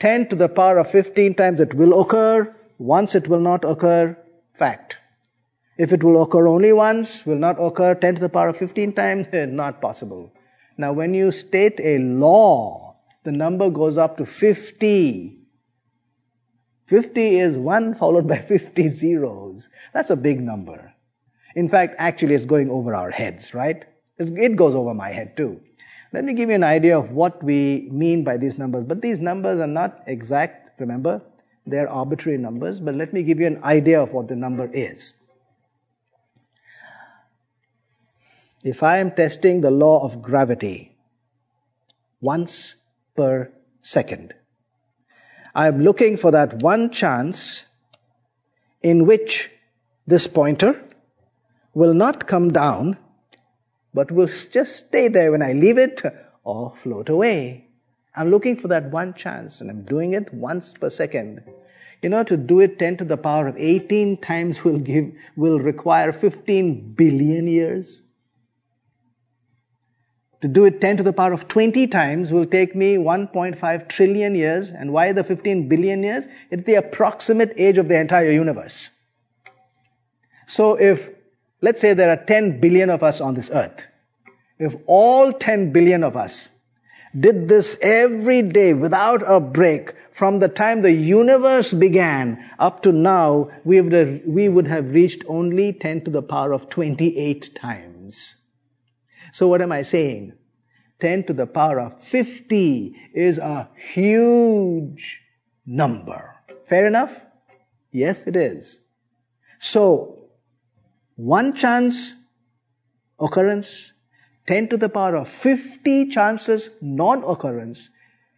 10 0.01 0.29
to 0.29 0.37
the 0.37 0.49
power 0.49 0.79
of 0.79 0.91
15 0.91 1.35
times 1.35 1.61
it 1.61 1.75
will 1.75 2.01
occur, 2.01 2.55
once 2.79 3.15
it 3.15 3.29
will 3.29 3.41
not 3.41 3.65
occur, 3.65 4.17
fact. 4.59 4.99
If 5.79 5.93
it 5.93 6.03
will 6.03 6.23
occur 6.23 6.47
only 6.47 6.73
once, 6.73 7.25
will 7.25 7.37
not 7.39 7.57
occur 7.59 7.95
10 7.95 8.17
to 8.17 8.21
the 8.21 8.29
power 8.29 8.49
of 8.49 8.57
15 8.57 8.93
times, 8.93 9.29
not 9.33 9.81
possible. 9.81 10.33
Now, 10.77 10.93
when 10.93 11.15
you 11.15 11.31
state 11.33 11.81
a 11.83 11.99
law, 11.99 12.97
the 13.25 13.33
number 13.33 13.71
goes 13.71 13.97
up 13.97 14.17
to 14.17 14.27
50. 14.27 15.39
50 16.87 17.39
is 17.39 17.57
1 17.57 17.95
followed 17.95 18.27
by 18.27 18.39
50 18.53 18.89
zeros. 18.89 19.69
That's 19.95 20.11
a 20.11 20.17
big 20.17 20.41
number. 20.41 20.92
In 21.55 21.69
fact, 21.69 21.95
actually, 21.99 22.35
it's 22.35 22.45
going 22.45 22.71
over 22.71 22.95
our 22.95 23.11
heads, 23.11 23.55
right? 23.55 23.85
It 24.19 24.57
goes 24.57 24.75
over 24.75 24.95
my 24.95 25.11
head 25.11 25.37
too. 25.37 25.61
Let 26.13 26.25
me 26.25 26.35
give 26.35 26.51
you 26.51 26.55
an 26.55 26.65
idea 26.65 26.99
of 26.99 27.11
what 27.11 27.43
we 27.43 27.89
mean 27.91 28.23
by 28.23 28.37
these 28.37 28.59
numbers. 28.59 28.85
But 28.85 29.01
these 29.01 29.19
numbers 29.19 29.61
are 29.61 29.67
not 29.67 30.03
exact, 30.07 30.79
remember? 30.79 31.23
They're 31.67 31.89
arbitrary 31.89 32.39
numbers, 32.39 32.81
but 32.81 32.95
let 32.95 33.13
me 33.13 33.23
give 33.23 33.41
you 33.41 33.47
an 33.47 33.63
idea 33.63 34.03
of 34.03 34.13
what 34.13 34.29
the 34.29 34.37
number 34.37 34.69
is. 34.73 35.15
If 38.63 38.83
I 38.83 38.99
am 38.99 39.11
testing 39.11 39.61
the 39.61 39.71
law 39.71 40.05
of 40.05 40.23
gravity 40.23 40.97
once 42.21 42.77
per 43.17 43.51
second, 43.81 44.35
I 45.55 45.67
am 45.67 45.83
looking 45.83 46.17
for 46.17 46.31
that 46.31 46.63
one 46.63 46.91
chance 46.91 47.65
in 48.83 49.07
which 49.07 49.51
this 50.07 50.27
pointer 50.27 50.83
will 51.75 51.95
not 51.95 52.27
come 52.27 52.53
down, 52.53 52.99
but 53.95 54.11
will 54.11 54.27
just 54.27 54.77
stay 54.77 55.09
there 55.09 55.33
when 55.33 55.43
I 55.43 55.53
leave 55.53 55.79
it 55.79 56.03
or 56.45 56.75
float 56.83 57.09
away. 57.09 57.69
I'm 58.15 58.31
looking 58.31 58.57
for 58.57 58.69
that 58.69 58.91
one 58.91 59.15
chance 59.15 59.61
and 59.61 59.71
I'm 59.71 59.85
doing 59.85 60.13
it 60.13 60.33
once 60.35 60.73
per 60.73 60.91
second. 60.91 61.43
You 62.03 62.09
know, 62.09 62.25
to 62.25 62.37
do 62.37 62.61
it 62.61 62.79
10 62.79 62.99
to 62.99 63.05
the 63.05 63.17
power 63.17 63.47
of 63.47 63.57
18 63.57 64.19
times 64.19 64.65
will 64.65 64.79
give, 64.79 65.13
will 65.37 65.61
require 65.61 66.13
15 66.13 66.95
billion 66.95 67.47
years. 67.47 68.03
To 70.43 70.49
do 70.49 70.65
it 70.65 70.81
10 70.81 70.97
to 70.97 71.03
the 71.05 71.13
power 71.13 71.33
of 71.33 71.47
20 71.47 71.87
times 71.87 72.33
will 72.33 72.45
take 72.45 72.75
me 72.75 72.97
1.5 72.97 73.89
trillion 73.89 74.35
years. 74.35 74.71
And 74.71 74.93
why 74.93 75.13
the 75.13 75.23
15 75.23 75.69
billion 75.69 76.03
years? 76.03 76.27
It's 76.51 76.65
the 76.65 76.75
approximate 76.75 77.55
age 77.57 77.79
of 77.79 77.89
the 77.89 77.97
entire 77.97 78.31
universe. 78.31 78.91
So 80.49 80.75
if, 80.75 81.11
let's 81.63 81.81
say 81.81 81.95
there 81.95 82.11
are 82.11 82.23
10 82.23 82.61
billion 82.61 82.91
of 82.91 83.03
us 83.03 83.21
on 83.21 83.35
this 83.35 83.51
earth. 83.51 83.87
If 84.59 84.77
all 84.87 85.33
10 85.33 85.73
billion 85.73 86.05
of 86.05 86.17
us 86.17 86.49
did 87.19 87.49
this 87.49 87.77
every 87.81 88.43
day 88.43 88.75
without 88.75 89.23
a 89.27 89.41
break 89.41 89.95
from 90.13 90.39
the 90.39 90.49
time 90.49 90.83
the 90.83 90.93
universe 90.93 91.73
began 91.73 92.51
up 92.59 92.83
to 92.83 92.93
now, 92.93 93.51
we 93.65 93.81
would 93.81 93.93
have, 93.93 94.21
we 94.27 94.49
would 94.49 94.67
have 94.67 94.91
reached 94.91 95.25
only 95.27 95.73
10 95.73 96.05
to 96.05 96.11
the 96.11 96.23
power 96.23 96.53
of 96.53 96.69
28 96.69 97.55
times. 97.55 98.37
So 99.33 99.49
what 99.49 99.63
am 99.63 99.73
I 99.73 99.83
saying? 99.83 100.35
10 101.01 101.25
to 101.25 101.33
the 101.33 101.47
power 101.47 101.81
of 101.81 102.03
50 102.03 102.95
is 103.15 103.39
a 103.39 103.69
huge 103.93 105.21
number. 105.67 106.37
Fair 106.69 106.87
enough? 106.87 107.25
Yes, 107.91 108.27
it 108.27 108.37
is. 108.37 108.81
So, 109.59 110.22
one 111.17 111.55
chance 111.55 112.15
occurrence, 113.19 113.93
10 114.47 114.69
to 114.71 114.77
the 114.77 114.89
power 114.89 115.17
of 115.17 115.29
50 115.29 116.09
chances 116.09 116.71
non-occurrence 116.81 117.91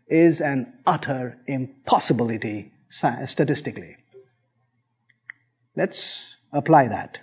is 0.08 0.40
an 0.40 0.72
utter 0.86 1.38
impossibility 1.46 2.72
statistically. 2.90 3.96
Let's 5.76 6.36
apply 6.52 6.88
that. 6.88 7.18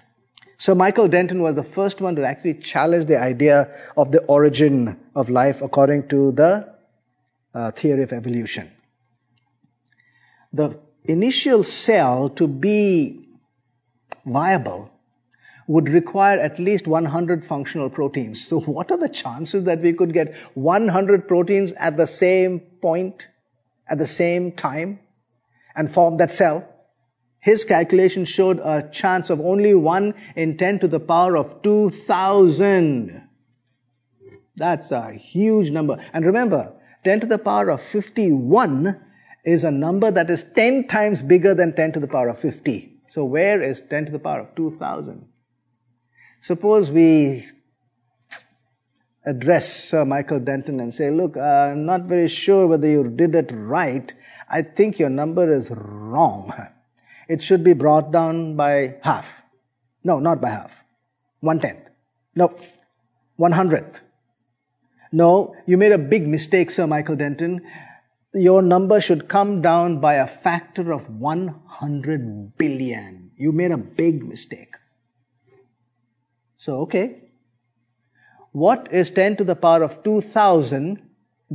So 0.57 0.75
Michael 0.75 1.07
Denton 1.07 1.41
was 1.41 1.55
the 1.55 1.63
first 1.63 2.01
one 2.01 2.15
to 2.17 2.23
actually 2.23 2.55
challenge 2.55 3.07
the 3.07 3.19
idea 3.19 3.69
of 3.97 4.11
the 4.11 4.19
origin 4.25 4.99
of 5.15 5.29
life 5.29 5.61
according 5.61 6.07
to 6.09 6.31
the 6.33 6.71
uh, 7.53 7.71
theory 7.71 8.03
of 8.03 8.13
evolution. 8.13 8.71
The 10.53 10.77
initial 11.05 11.63
cell 11.63 12.29
to 12.29 12.47
be 12.47 13.27
viable 14.25 14.90
would 15.72 15.88
require 15.88 16.38
at 16.38 16.59
least 16.59 16.86
100 16.86 17.45
functional 17.45 17.89
proteins. 17.89 18.45
So 18.45 18.59
what 18.59 18.91
are 18.91 18.97
the 18.97 19.07
chances 19.07 19.63
that 19.63 19.80
we 19.82 19.93
could 19.93 20.13
get 20.13 20.36
100 20.55 21.28
proteins 21.30 21.72
at 21.74 21.95
the 21.95 22.07
same 22.07 22.59
point, 22.82 23.28
at 23.88 23.97
the 23.97 24.07
same 24.07 24.51
time, 24.51 24.99
and 25.74 25.89
form 25.89 26.17
that 26.17 26.34
cell? 26.34 26.67
His 27.39 27.63
calculation 27.63 28.26
showed 28.26 28.59
a 28.59 28.89
chance 28.91 29.30
of 29.30 29.39
only 29.39 29.74
1 29.74 30.13
in 30.36 30.57
10 30.57 30.80
to 30.80 30.88
the 30.89 30.99
power 30.99 31.38
of 31.38 31.61
2000. 31.63 33.30
That's 34.57 34.91
a 34.91 35.13
huge 35.13 35.72
number. 35.72 36.03
And 36.11 36.26
remember, 36.26 36.74
10 37.05 37.22
to 37.22 37.26
the 37.28 37.38
power 37.38 37.69
of 37.69 37.82
51 37.82 38.99
is 39.45 39.63
a 39.63 39.72
number 39.72 40.11
that 40.11 40.30
is 40.30 40.43
10 40.53 40.88
times 40.88 41.22
bigger 41.22 41.55
than 41.55 41.74
10 41.74 41.93
to 41.93 42.01
the 42.01 42.07
power 42.07 42.28
of 42.28 42.39
50. 42.39 42.97
So 43.07 43.24
where 43.24 43.61
is 43.61 43.82
10 43.89 44.07
to 44.07 44.11
the 44.11 44.19
power 44.19 44.41
of 44.41 44.53
2000? 44.55 45.30
Suppose 46.41 46.91
we 46.91 47.45
address 49.25 49.85
Sir 49.85 50.03
Michael 50.03 50.39
Denton 50.39 50.79
and 50.79 50.93
say, 50.93 51.09
look, 51.09 51.37
uh, 51.37 51.39
I'm 51.39 51.85
not 51.85 52.03
very 52.03 52.27
sure 52.27 52.67
whether 52.67 52.87
you 52.87 53.07
did 53.07 53.35
it 53.35 53.51
right. 53.53 54.13
I 54.49 54.61
think 54.63 54.99
your 54.99 55.09
number 55.09 55.53
is 55.53 55.71
wrong 55.71 56.53
it 57.31 57.41
should 57.41 57.63
be 57.63 57.71
brought 57.71 58.11
down 58.11 58.57
by 58.57 58.95
half. 59.03 59.41
No, 60.03 60.19
not 60.19 60.41
by 60.41 60.49
half. 60.49 60.83
One 61.39 61.61
tenth. 61.61 61.87
No, 62.35 62.53
one 63.37 63.53
hundredth. 63.53 64.01
No, 65.13 65.55
you 65.65 65.77
made 65.77 65.93
a 65.93 65.97
big 65.97 66.27
mistake, 66.27 66.71
Sir 66.71 66.87
Michael 66.87 67.15
Denton. 67.15 67.61
Your 68.33 68.61
number 68.61 68.99
should 68.99 69.29
come 69.29 69.61
down 69.61 70.01
by 70.01 70.15
a 70.15 70.27
factor 70.27 70.91
of 70.91 71.09
100 71.09 72.57
billion. 72.57 73.31
You 73.37 73.53
made 73.53 73.71
a 73.71 73.77
big 73.77 74.27
mistake. 74.27 74.70
So, 76.62 76.82
okay. 76.82 77.24
What 78.51 78.93
is 78.93 79.09
10 79.09 79.38
to 79.38 79.43
the 79.43 79.55
power 79.55 79.82
of 79.82 80.03
2000 80.03 81.01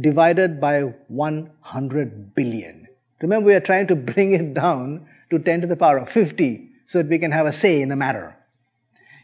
divided 0.01 0.61
by 0.61 0.95
100 1.07 2.35
billion? 2.35 2.89
Remember, 3.23 3.47
we 3.47 3.55
are 3.55 3.61
trying 3.61 3.87
to 3.87 3.95
bring 3.95 4.33
it 4.33 4.55
down 4.55 5.07
to 5.31 5.39
10 5.39 5.61
to 5.61 5.69
the 5.69 5.77
power 5.77 5.99
of 5.99 6.09
50 6.09 6.71
so 6.87 6.99
that 6.99 7.09
we 7.09 7.21
can 7.21 7.31
have 7.31 7.47
a 7.47 7.53
say 7.53 7.83
in 7.83 7.91
the 7.91 7.95
matter. 7.95 8.37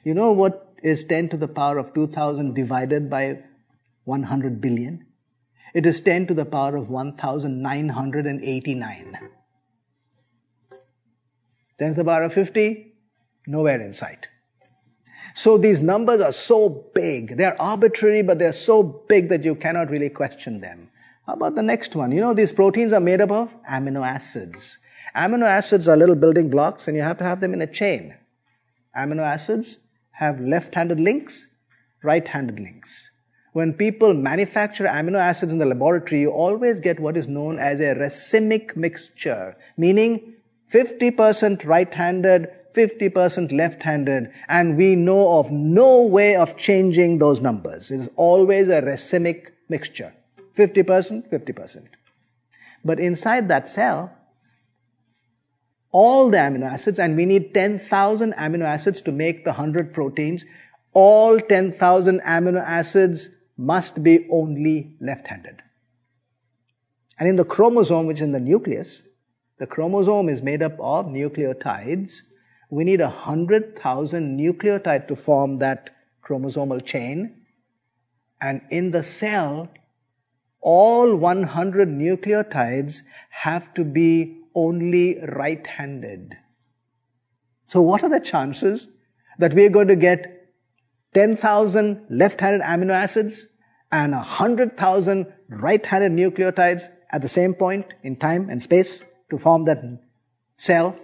You 0.05 0.15
know 0.15 0.31
what 0.31 0.73
is 0.85 1.03
10 1.03 1.31
to 1.31 1.37
the 1.37 1.49
power 1.49 1.79
of 1.79 1.93
2000 1.95 2.55
divided 2.55 3.11
by 3.11 3.43
100 4.05 4.61
billion? 4.61 5.05
It 5.75 5.85
is 5.85 5.99
10 5.99 6.29
to 6.29 6.35
the 6.35 6.45
power 6.45 6.77
of 6.77 6.91
1989. 6.91 9.19
10 11.81 11.89
to 11.89 11.95
the 11.97 12.05
power 12.05 12.23
of 12.23 12.35
50? 12.35 12.95
Nowhere 13.49 13.81
in 13.81 13.93
sight. 13.93 14.29
So 15.35 15.59
these 15.59 15.81
numbers 15.81 16.21
are 16.21 16.33
so 16.33 16.69
big. 16.95 17.37
They're 17.37 17.61
arbitrary, 17.61 18.23
but 18.23 18.39
they're 18.39 18.53
so 18.53 18.83
big 18.83 19.29
that 19.31 19.45
you 19.45 19.55
cannot 19.55 19.91
really 19.91 20.11
question 20.11 20.59
them. 20.59 20.91
How 21.27 21.35
about 21.35 21.55
the 21.55 21.63
next 21.63 21.95
one? 21.95 22.13
You 22.13 22.21
know, 22.21 22.35
these 22.35 22.53
proteins 22.53 22.93
are 22.93 23.01
made 23.01 23.21
up 23.21 23.31
of 23.31 23.51
amino 23.71 24.07
acids. 24.07 24.79
Amino 25.17 25.45
acids 25.45 25.89
are 25.89 25.97
little 25.97 26.15
building 26.15 26.51
blocks 26.51 26.89
and 26.89 26.97
you 26.97 27.03
have 27.03 27.19
to 27.19 27.25
have 27.25 27.41
them 27.41 27.55
in 27.55 27.63
a 27.63 27.67
chain. 27.67 28.15
Amino 28.97 29.23
acids 29.23 29.79
have 30.13 30.41
left 30.41 30.75
handed 30.75 31.01
links, 31.01 31.47
right 32.03 32.27
handed 32.27 32.59
links. 32.59 33.11
When 33.53 33.75
people 33.75 34.15
manufacture 34.15 34.87
amino 34.87 35.19
acids 35.19 35.53
in 35.53 35.59
the 35.59 35.67
laboratory, 35.67 36.23
you 36.23 36.31
always 36.31 36.81
get 36.81 36.99
what 36.99 37.17
is 37.17 37.29
known 37.29 37.59
as 37.59 37.81
a 37.81 37.95
racemic 37.95 38.75
mixture, 38.77 39.57
meaning 39.77 40.35
50% 40.73 41.65
right 41.67 41.93
handed, 41.93 42.49
50% 42.75 43.53
left 43.53 43.83
handed, 43.83 44.31
and 44.49 44.77
we 44.77 44.95
know 44.97 45.39
of 45.39 45.51
no 45.51 46.03
way 46.03 46.37
of 46.37 46.57
changing 46.57 47.19
those 47.19 47.41
numbers. 47.41 47.91
It 47.91 48.01
is 48.01 48.11
always 48.17 48.69
a 48.69 48.83
racemic 48.83 49.49
mixture 49.69 50.13
50%, 50.57 51.31
50%. 51.31 51.85
But 52.85 53.01
inside 53.01 53.49
that 53.49 53.71
cell, 53.71 54.13
all 55.93 56.31
the 56.31 56.39
amino 56.39 56.71
acids, 56.71 56.99
and 56.99 57.17
we 57.17 57.27
need 57.27 57.55
10,000 57.55 58.33
amino 58.33 58.65
acids 58.65 59.01
to 59.03 59.13
make 59.13 59.45
the 59.45 59.51
100 59.51 59.93
proteins. 59.93 60.45
All 60.95 61.39
10,000 61.39 62.21
amino 62.21 62.63
acids 62.63 63.31
must 63.57 64.03
be 64.03 64.27
only 64.31 64.97
left 65.01 65.29
handed. 65.29 65.63
And 67.19 67.29
in 67.29 67.37
the 67.37 67.45
chromosome, 67.45 68.07
which 68.07 68.17
is 68.19 68.23
in 68.23 68.33
the 68.33 68.41
nucleus, 68.41 69.03
the 69.59 69.67
chromosome 69.67 70.29
is 70.29 70.43
made 70.43 70.63
up 70.63 70.73
of 70.81 71.07
nucleotides. 71.07 72.23
We 72.73 72.85
need 72.85 73.01
100,000 73.01 74.41
nucleotides 74.41 75.07
to 75.09 75.15
form 75.15 75.59
that 75.59 75.91
chromosomal 76.27 76.83
chain. 76.83 77.43
And 78.41 78.63
in 78.71 78.93
the 78.93 79.03
cell, 79.03 79.69
all 80.63 81.15
100 81.15 81.91
nucleotides 81.91 83.03
have 83.29 83.75
to 83.75 83.85
be 83.85 84.39
only 84.55 85.21
right 85.21 85.67
handed. 85.67 86.35
So, 87.67 87.83
what 87.83 88.03
are 88.05 88.09
the 88.09 88.21
chances 88.21 88.89
that 89.39 89.53
we 89.53 89.67
are 89.67 89.71
going 89.71 89.89
to 89.89 89.97
get 89.97 90.55
10,000 91.13 92.07
left 92.09 92.41
handed 92.41 92.63
amino 92.63 92.93
acids 92.93 93.49
and 93.91 94.13
100,000 94.13 95.31
right 95.51 95.85
handed 95.85 96.13
nucleotides 96.13 96.89
at 97.11 97.21
the 97.21 97.29
same 97.29 97.53
point 97.53 97.85
in 98.03 98.17
time 98.17 98.49
and 98.49 98.63
space 98.63 99.03
to 99.29 99.37
form 99.37 99.67
that 99.67 99.85
cell? 100.57 100.97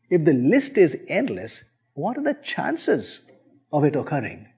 If 0.08 0.24
the 0.24 0.32
list 0.32 0.78
is 0.78 0.96
endless, 1.08 1.64
what 1.94 2.16
are 2.18 2.22
the 2.22 2.36
chances 2.42 3.22
of 3.72 3.84
it 3.84 3.96
occurring? 3.96 4.48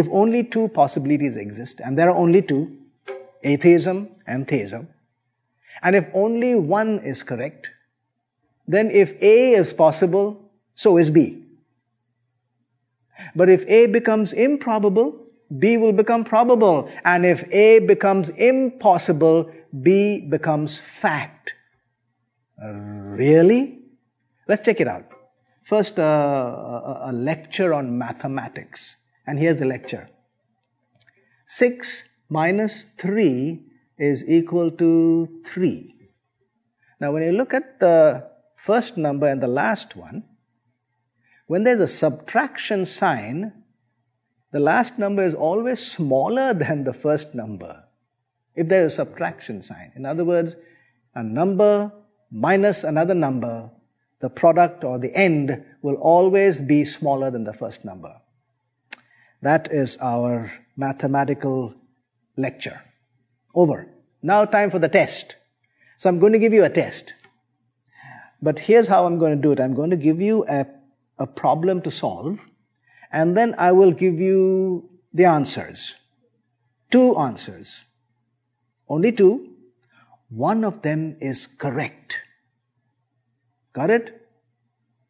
If 0.00 0.08
only 0.10 0.42
two 0.42 0.66
possibilities 0.68 1.36
exist, 1.36 1.80
and 1.80 1.96
there 1.96 2.10
are 2.10 2.16
only 2.16 2.42
two 2.42 2.76
atheism 3.44 4.08
and 4.26 4.48
theism, 4.48 4.88
and 5.82 5.94
if 5.94 6.06
only 6.12 6.56
one 6.56 6.98
is 7.10 7.22
correct, 7.22 7.68
then 8.66 8.90
if 8.90 9.12
A 9.22 9.52
is 9.52 9.72
possible, 9.72 10.50
so 10.74 10.96
is 10.96 11.10
B. 11.10 11.44
But 13.36 13.48
if 13.48 13.64
A 13.68 13.86
becomes 13.86 14.32
improbable, 14.32 15.14
B 15.58 15.76
will 15.76 15.92
become 15.92 16.24
probable. 16.24 16.90
And 17.04 17.24
if 17.24 17.46
A 17.52 17.78
becomes 17.78 18.30
impossible, 18.30 19.48
B 19.82 20.20
becomes 20.20 20.80
fact. 20.80 21.54
Really? 22.60 23.78
Let's 24.48 24.62
check 24.62 24.80
it 24.80 24.88
out. 24.88 25.12
First, 25.64 26.00
uh, 26.00 26.02
a, 26.02 27.10
a 27.10 27.12
lecture 27.12 27.72
on 27.72 27.96
mathematics. 27.96 28.96
And 29.26 29.38
here's 29.38 29.58
the 29.58 29.66
lecture 29.66 30.08
6 31.46 32.04
minus 32.28 32.88
3 32.98 33.62
is 33.98 34.24
equal 34.26 34.70
to 34.72 35.42
3. 35.46 35.94
Now, 37.00 37.12
when 37.12 37.22
you 37.22 37.32
look 37.32 37.54
at 37.54 37.80
the 37.80 38.30
first 38.56 38.96
number 38.96 39.28
and 39.28 39.42
the 39.42 39.48
last 39.48 39.96
one, 39.96 40.24
when 41.46 41.64
there's 41.64 41.80
a 41.80 41.88
subtraction 41.88 42.86
sign, 42.86 43.52
the 44.52 44.60
last 44.60 44.98
number 44.98 45.22
is 45.22 45.34
always 45.34 45.80
smaller 45.80 46.54
than 46.64 46.84
the 46.84 46.94
first 46.94 47.34
number. 47.34 47.84
If 48.54 48.68
there's 48.68 48.92
a 48.92 48.96
subtraction 48.96 49.62
sign. 49.62 49.92
In 49.96 50.06
other 50.06 50.24
words, 50.24 50.56
a 51.14 51.22
number 51.22 51.92
minus 52.30 52.84
another 52.84 53.14
number, 53.14 53.70
the 54.20 54.28
product 54.28 54.84
or 54.84 54.98
the 54.98 55.14
end 55.14 55.64
will 55.82 55.94
always 55.96 56.60
be 56.60 56.84
smaller 56.84 57.30
than 57.30 57.44
the 57.44 57.52
first 57.52 57.84
number. 57.84 58.14
That 59.44 59.70
is 59.70 59.98
our 60.00 60.50
mathematical 60.74 61.74
lecture. 62.36 62.80
Over. 63.54 63.86
Now 64.22 64.46
time 64.46 64.70
for 64.70 64.78
the 64.78 64.88
test. 64.88 65.36
So 65.98 66.08
I'm 66.08 66.18
going 66.18 66.32
to 66.32 66.38
give 66.38 66.54
you 66.54 66.64
a 66.64 66.70
test. 66.70 67.12
But 68.40 68.58
here's 68.58 68.88
how 68.88 69.04
I'm 69.04 69.18
going 69.18 69.36
to 69.36 69.42
do 69.42 69.52
it. 69.52 69.60
I'm 69.60 69.74
going 69.74 69.90
to 69.90 69.96
give 69.96 70.20
you 70.20 70.46
a 70.48 70.66
a 71.18 71.26
problem 71.26 71.80
to 71.82 71.90
solve, 71.90 72.40
and 73.12 73.36
then 73.36 73.54
I 73.56 73.72
will 73.72 73.92
give 73.92 74.18
you 74.18 74.88
the 75.12 75.26
answers. 75.26 75.94
Two 76.90 77.16
answers. 77.16 77.82
Only 78.88 79.12
two. 79.12 79.50
One 80.28 80.64
of 80.64 80.82
them 80.82 81.16
is 81.20 81.46
correct. 81.46 82.18
Got 83.72 83.90
it? 83.90 84.26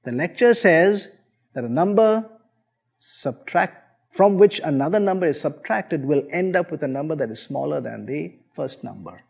The 0.04 0.12
lecture 0.12 0.52
says 0.52 1.08
that 1.54 1.64
a 1.64 1.68
number 1.68 2.28
subtract 3.00 3.83
from 4.14 4.38
which 4.38 4.60
another 4.62 5.00
number 5.00 5.26
is 5.26 5.40
subtracted 5.40 6.04
will 6.04 6.22
end 6.30 6.56
up 6.56 6.70
with 6.70 6.82
a 6.82 6.88
number 6.88 7.16
that 7.16 7.30
is 7.30 7.42
smaller 7.42 7.80
than 7.80 8.06
the 8.06 8.34
first 8.54 8.84
number. 8.84 9.22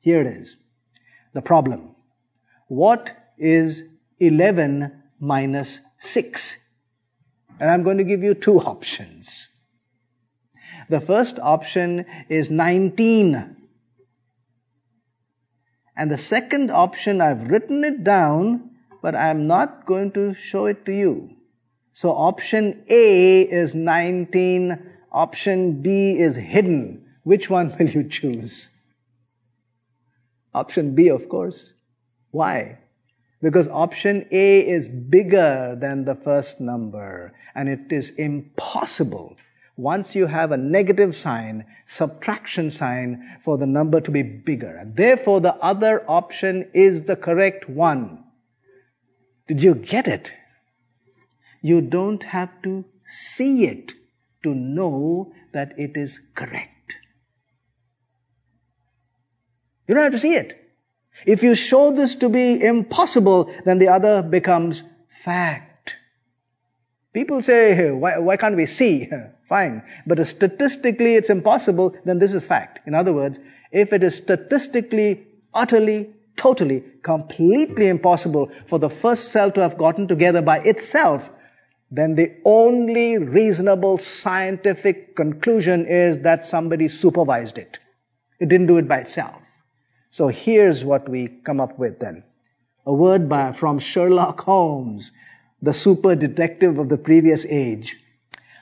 Here 0.00 0.20
it 0.20 0.26
is. 0.26 0.56
The 1.32 1.42
problem. 1.42 1.94
What 2.68 3.16
is 3.38 3.84
11 4.20 5.02
minus 5.20 5.80
6. 5.98 6.58
And 7.60 7.70
I'm 7.70 7.82
going 7.82 7.98
to 7.98 8.04
give 8.04 8.22
you 8.22 8.34
two 8.34 8.60
options. 8.60 9.48
The 10.88 11.00
first 11.00 11.38
option 11.40 12.04
is 12.28 12.50
19. 12.50 13.56
And 15.96 16.10
the 16.10 16.18
second 16.18 16.70
option, 16.70 17.20
I've 17.20 17.48
written 17.48 17.84
it 17.84 18.02
down, 18.02 18.70
but 19.00 19.14
I'm 19.14 19.46
not 19.46 19.86
going 19.86 20.12
to 20.12 20.34
show 20.34 20.66
it 20.66 20.84
to 20.86 20.92
you. 20.92 21.30
So 21.94 22.10
option 22.10 22.84
A 22.88 23.42
is 23.42 23.72
19, 23.72 24.78
option 25.12 25.80
B 25.80 26.18
is 26.18 26.34
hidden. 26.34 27.06
Which 27.22 27.48
one 27.48 27.72
will 27.78 27.88
you 27.88 28.02
choose? 28.02 28.68
Option 30.52 30.96
B, 30.96 31.08
of 31.08 31.28
course. 31.28 31.74
Why? 32.32 32.78
Because 33.40 33.68
option 33.68 34.26
A 34.32 34.58
is 34.58 34.88
bigger 34.88 35.78
than 35.80 36.04
the 36.04 36.16
first 36.16 36.60
number 36.60 37.32
and 37.54 37.68
it 37.68 37.92
is 37.92 38.10
impossible 38.10 39.36
once 39.76 40.16
you 40.16 40.26
have 40.26 40.50
a 40.50 40.56
negative 40.56 41.14
sign, 41.14 41.64
subtraction 41.86 42.72
sign 42.72 43.38
for 43.44 43.56
the 43.56 43.66
number 43.66 44.00
to 44.00 44.10
be 44.10 44.22
bigger. 44.22 44.76
And 44.76 44.96
therefore, 44.96 45.40
the 45.40 45.54
other 45.56 46.04
option 46.08 46.68
is 46.74 47.04
the 47.04 47.16
correct 47.16 47.68
one. 47.68 48.24
Did 49.46 49.62
you 49.62 49.76
get 49.76 50.08
it? 50.08 50.32
You 51.64 51.80
don't 51.80 52.22
have 52.24 52.50
to 52.64 52.84
see 53.08 53.64
it 53.64 53.94
to 54.42 54.54
know 54.54 55.32
that 55.54 55.72
it 55.78 55.96
is 55.96 56.20
correct. 56.34 56.96
You 59.88 59.94
don't 59.94 60.04
have 60.04 60.12
to 60.12 60.18
see 60.18 60.34
it. 60.34 60.60
If 61.24 61.42
you 61.42 61.54
show 61.54 61.90
this 61.90 62.14
to 62.16 62.28
be 62.28 62.62
impossible, 62.62 63.50
then 63.64 63.78
the 63.78 63.88
other 63.88 64.20
becomes 64.20 64.82
fact. 65.24 65.96
People 67.14 67.40
say, 67.40 67.90
why, 67.92 68.18
why 68.18 68.36
can't 68.36 68.56
we 68.56 68.66
see? 68.66 69.08
Fine. 69.48 69.82
But 70.06 70.26
statistically 70.26 71.14
it's 71.14 71.30
impossible, 71.30 71.96
then 72.04 72.18
this 72.18 72.34
is 72.34 72.44
fact. 72.44 72.86
In 72.86 72.94
other 72.94 73.14
words, 73.14 73.38
if 73.72 73.94
it 73.94 74.02
is 74.02 74.14
statistically, 74.14 75.26
utterly, 75.54 76.10
totally, 76.36 76.84
completely 77.02 77.86
impossible 77.86 78.50
for 78.66 78.78
the 78.78 78.90
first 78.90 79.28
cell 79.28 79.50
to 79.52 79.62
have 79.62 79.78
gotten 79.78 80.06
together 80.06 80.42
by 80.42 80.58
itself, 80.58 81.30
then 81.90 82.14
the 82.14 82.32
only 82.44 83.18
reasonable 83.18 83.98
scientific 83.98 85.14
conclusion 85.14 85.86
is 85.86 86.18
that 86.20 86.44
somebody 86.44 86.88
supervised 86.88 87.58
it. 87.58 87.78
It 88.40 88.48
didn't 88.48 88.66
do 88.66 88.78
it 88.78 88.88
by 88.88 88.98
itself. 88.98 89.36
So 90.10 90.28
here's 90.28 90.84
what 90.84 91.08
we 91.08 91.28
come 91.28 91.60
up 91.60 91.78
with 91.78 92.00
then. 92.00 92.24
A 92.86 92.92
word 92.92 93.28
by, 93.28 93.52
from 93.52 93.78
Sherlock 93.78 94.40
Holmes, 94.42 95.10
the 95.62 95.74
super 95.74 96.14
detective 96.14 96.78
of 96.78 96.88
the 96.88 96.98
previous 96.98 97.46
age. 97.46 97.96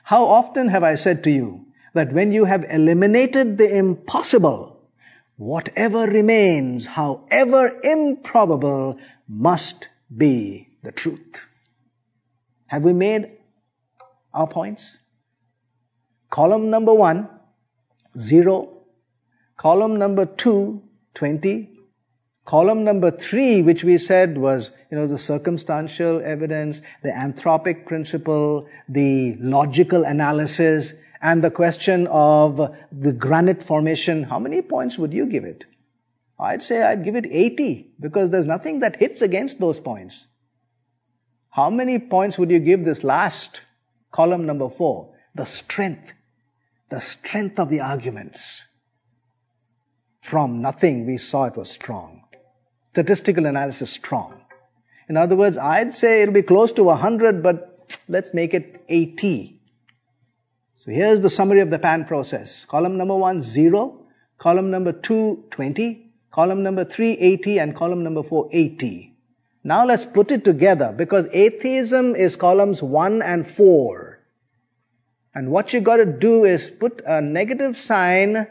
How 0.04 0.24
often 0.24 0.68
have 0.68 0.82
I 0.82 0.94
said 0.94 1.24
to 1.24 1.30
you 1.30 1.66
that 1.94 2.12
when 2.12 2.32
you 2.32 2.44
have 2.44 2.64
eliminated 2.68 3.58
the 3.58 3.76
impossible, 3.76 4.80
whatever 5.36 6.06
remains, 6.06 6.86
however 6.86 7.80
improbable, 7.82 8.98
must 9.28 9.88
be 10.14 10.68
the 10.82 10.92
truth. 10.92 11.46
Have 12.72 12.84
we 12.84 12.94
made 12.94 13.30
our 14.32 14.46
points? 14.46 14.96
Column 16.30 16.70
number 16.70 16.94
one, 16.94 17.28
zero. 18.18 18.84
Column 19.58 19.98
number 19.98 20.24
two, 20.24 20.82
20. 21.12 21.68
Column 22.46 22.82
number 22.82 23.10
three, 23.10 23.60
which 23.60 23.84
we 23.84 23.98
said 23.98 24.38
was, 24.38 24.70
you 24.90 24.96
know, 24.96 25.06
the 25.06 25.18
circumstantial 25.18 26.22
evidence, 26.24 26.80
the 27.02 27.10
anthropic 27.10 27.84
principle, 27.84 28.66
the 28.88 29.36
logical 29.38 30.04
analysis, 30.04 30.94
and 31.20 31.44
the 31.44 31.50
question 31.50 32.06
of 32.06 32.74
the 32.90 33.12
granite 33.12 33.62
formation. 33.62 34.22
How 34.22 34.38
many 34.38 34.62
points 34.62 34.96
would 34.96 35.12
you 35.12 35.26
give 35.26 35.44
it? 35.44 35.66
I'd 36.40 36.62
say 36.62 36.82
I'd 36.82 37.04
give 37.04 37.16
it 37.16 37.26
80 37.30 37.92
because 38.00 38.30
there's 38.30 38.46
nothing 38.46 38.80
that 38.80 38.96
hits 38.96 39.20
against 39.20 39.60
those 39.60 39.78
points. 39.78 40.28
How 41.52 41.70
many 41.70 41.98
points 41.98 42.38
would 42.38 42.50
you 42.50 42.58
give 42.58 42.84
this 42.84 43.02
last 43.02 43.62
column 44.10 44.44
number 44.44 44.68
four? 44.68 45.14
The 45.34 45.46
strength, 45.46 46.12
the 46.90 47.00
strength 47.00 47.58
of 47.58 47.70
the 47.70 47.80
arguments. 47.80 48.62
From 50.20 50.60
nothing, 50.60 51.06
we 51.06 51.16
saw 51.16 51.44
it 51.44 51.56
was 51.56 51.70
strong 51.70 52.22
statistical 52.92 53.46
analysis 53.46 53.90
strong. 53.90 54.42
In 55.08 55.16
other 55.16 55.34
words, 55.34 55.56
I'd 55.56 55.94
say 55.94 56.22
it'll 56.22 56.34
be 56.34 56.42
close 56.42 56.72
to 56.72 56.84
100, 56.84 57.42
but 57.42 57.78
let's 58.06 58.34
make 58.34 58.52
it 58.52 58.84
80. 58.88 59.58
So 60.76 60.90
here's 60.90 61.20
the 61.20 61.30
summary 61.30 61.60
of 61.60 61.70
the 61.70 61.78
PAN 61.78 62.04
process. 62.04 62.66
Column 62.66 62.98
number 62.98 63.16
one, 63.16 63.40
0. 63.40 63.98
Column 64.36 64.70
number 64.70 64.92
two, 64.92 65.44
20. 65.50 66.12
Column 66.30 66.62
number 66.62 66.84
three, 66.84 67.12
80. 67.12 67.60
And 67.60 67.74
column 67.74 68.02
number 68.02 68.22
four, 68.22 68.48
80. 68.52 69.11
Now 69.64 69.86
let's 69.86 70.04
put 70.04 70.30
it 70.30 70.44
together 70.44 70.92
because 70.96 71.26
atheism 71.32 72.16
is 72.16 72.34
columns 72.34 72.82
1 72.82 73.22
and 73.22 73.48
4. 73.48 74.18
And 75.34 75.50
what 75.50 75.72
you 75.72 75.80
got 75.80 75.96
to 75.96 76.06
do 76.06 76.44
is 76.44 76.70
put 76.70 77.02
a 77.06 77.20
negative 77.20 77.76
sign 77.76 78.48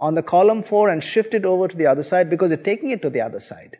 on 0.00 0.14
the 0.14 0.22
column 0.22 0.62
4 0.62 0.88
and 0.90 1.02
shift 1.02 1.34
it 1.34 1.44
over 1.44 1.68
to 1.68 1.76
the 1.76 1.86
other 1.86 2.02
side 2.02 2.30
because 2.30 2.50
you're 2.50 2.58
taking 2.58 2.90
it 2.90 3.02
to 3.02 3.10
the 3.10 3.20
other 3.20 3.40
side. 3.40 3.78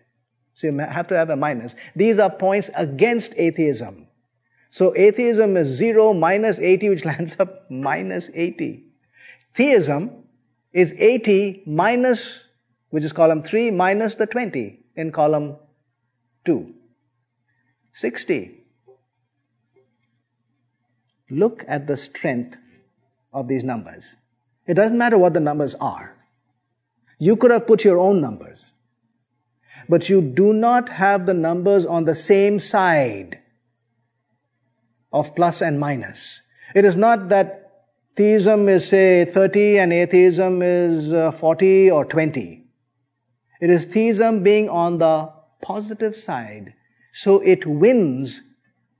So 0.54 0.66
you 0.66 0.78
have 0.78 1.06
to 1.08 1.16
have 1.16 1.30
a 1.30 1.36
minus. 1.36 1.76
These 1.94 2.18
are 2.18 2.30
points 2.30 2.70
against 2.74 3.34
atheism. 3.36 4.08
So 4.70 4.94
atheism 4.96 5.56
is 5.56 5.68
0 5.68 6.14
minus 6.14 6.58
80 6.58 6.90
which 6.90 7.04
lands 7.10 7.38
up 7.38 7.70
minus 7.70 8.30
80. 8.34 8.84
Theism 9.54 10.24
is 10.72 10.92
80 10.98 11.62
minus, 11.66 12.44
which 12.90 13.04
is 13.04 13.12
column 13.12 13.42
3, 13.42 13.70
minus 13.70 14.16
the 14.16 14.26
20 14.26 14.80
in 14.96 15.12
column 15.12 15.56
2. 16.48 16.74
60. 17.92 18.64
Look 21.30 21.62
at 21.68 21.86
the 21.86 21.96
strength 21.98 22.56
of 23.34 23.48
these 23.48 23.62
numbers. 23.62 24.14
It 24.66 24.74
doesn't 24.74 24.96
matter 24.96 25.18
what 25.18 25.34
the 25.34 25.40
numbers 25.40 25.74
are. 25.74 26.16
You 27.18 27.36
could 27.36 27.50
have 27.50 27.66
put 27.66 27.84
your 27.84 27.98
own 27.98 28.22
numbers. 28.22 28.70
But 29.90 30.08
you 30.08 30.22
do 30.22 30.54
not 30.54 30.88
have 30.88 31.26
the 31.26 31.34
numbers 31.34 31.84
on 31.84 32.04
the 32.04 32.14
same 32.14 32.58
side 32.60 33.40
of 35.12 35.34
plus 35.36 35.60
and 35.60 35.78
minus. 35.78 36.40
It 36.74 36.86
is 36.86 36.96
not 36.96 37.28
that 37.28 37.88
theism 38.16 38.70
is 38.70 38.88
say 38.88 39.26
30 39.26 39.80
and 39.80 39.92
atheism 39.92 40.62
is 40.62 41.12
uh, 41.12 41.30
40 41.30 41.90
or 41.90 42.06
20. 42.06 42.64
It 43.60 43.68
is 43.68 43.84
theism 43.84 44.42
being 44.42 44.70
on 44.70 44.96
the 44.96 45.37
positive 45.60 46.16
side. 46.16 46.74
So 47.12 47.40
it 47.40 47.66
wins 47.66 48.42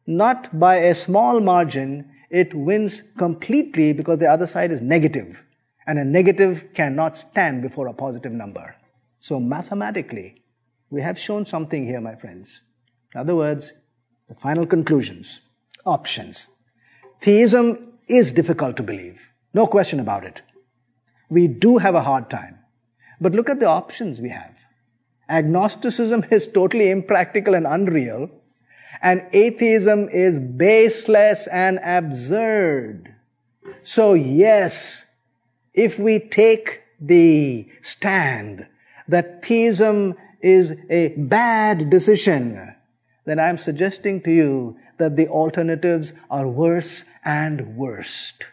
not 0.07 0.59
by 0.59 0.77
a 0.77 0.95
small 0.95 1.41
margin, 1.41 2.11
it 2.31 2.55
wins 2.55 3.03
completely 3.19 3.93
because 3.93 4.19
the 4.19 4.27
other 4.27 4.47
side 4.47 4.71
is 4.71 4.81
negative 4.81 5.39
and 5.87 5.99
a 5.99 6.05
negative 6.05 6.69
cannot 6.75 7.17
stand 7.17 7.63
before 7.63 7.87
a 7.87 7.95
positive 7.95 8.33
number. 8.33 8.77
So 9.21 9.41
mathematically, 9.41 10.43
we 10.91 11.01
have 11.01 11.19
shown 11.19 11.45
something 11.45 11.87
here, 11.87 12.01
my 12.01 12.15
friends. 12.15 12.61
In 13.15 13.21
other 13.21 13.35
words, 13.35 13.73
the 14.29 14.35
final 14.35 14.67
conclusions, 14.67 15.41
options. 15.87 16.49
Theism 17.23 17.95
is 18.07 18.31
difficult 18.31 18.77
to 18.77 18.83
believe. 18.83 19.21
No 19.55 19.67
question 19.67 19.99
about 19.99 20.25
it. 20.25 20.43
We 21.31 21.49
do 21.49 21.79
have 21.79 21.95
a 21.95 22.03
hard 22.03 22.29
time. 22.29 22.59
But 23.21 23.33
look 23.33 23.49
at 23.49 23.61
the 23.61 23.67
options 23.67 24.21
we 24.21 24.29
have. 24.29 24.55
Agnosticism 25.29 26.25
is 26.31 26.47
totally 26.47 26.91
impractical 26.91 27.55
and 27.55 27.67
unreal, 27.67 28.31
and 29.03 29.27
atheism 29.33 30.09
is 30.09 30.39
baseless 30.39 31.47
and 31.49 31.79
absurd. 31.85 33.15
So 33.83 34.15
yes, 34.15 35.05
if 35.75 35.99
we 35.99 36.19
take 36.19 36.83
the 37.01 37.69
stand 37.83 38.67
that 39.07 39.45
theism 39.45 40.15
is 40.41 40.73
a 40.91 41.09
bad 41.17 41.91
decision, 41.91 42.75
then 43.25 43.39
I'm 43.39 43.59
suggesting 43.59 44.23
to 44.23 44.31
you 44.31 44.77
that 44.99 45.17
the 45.17 45.29
alternatives 45.29 46.13
are 46.31 46.49
worse 46.49 47.05
and 47.25 47.77
worst. 47.77 48.47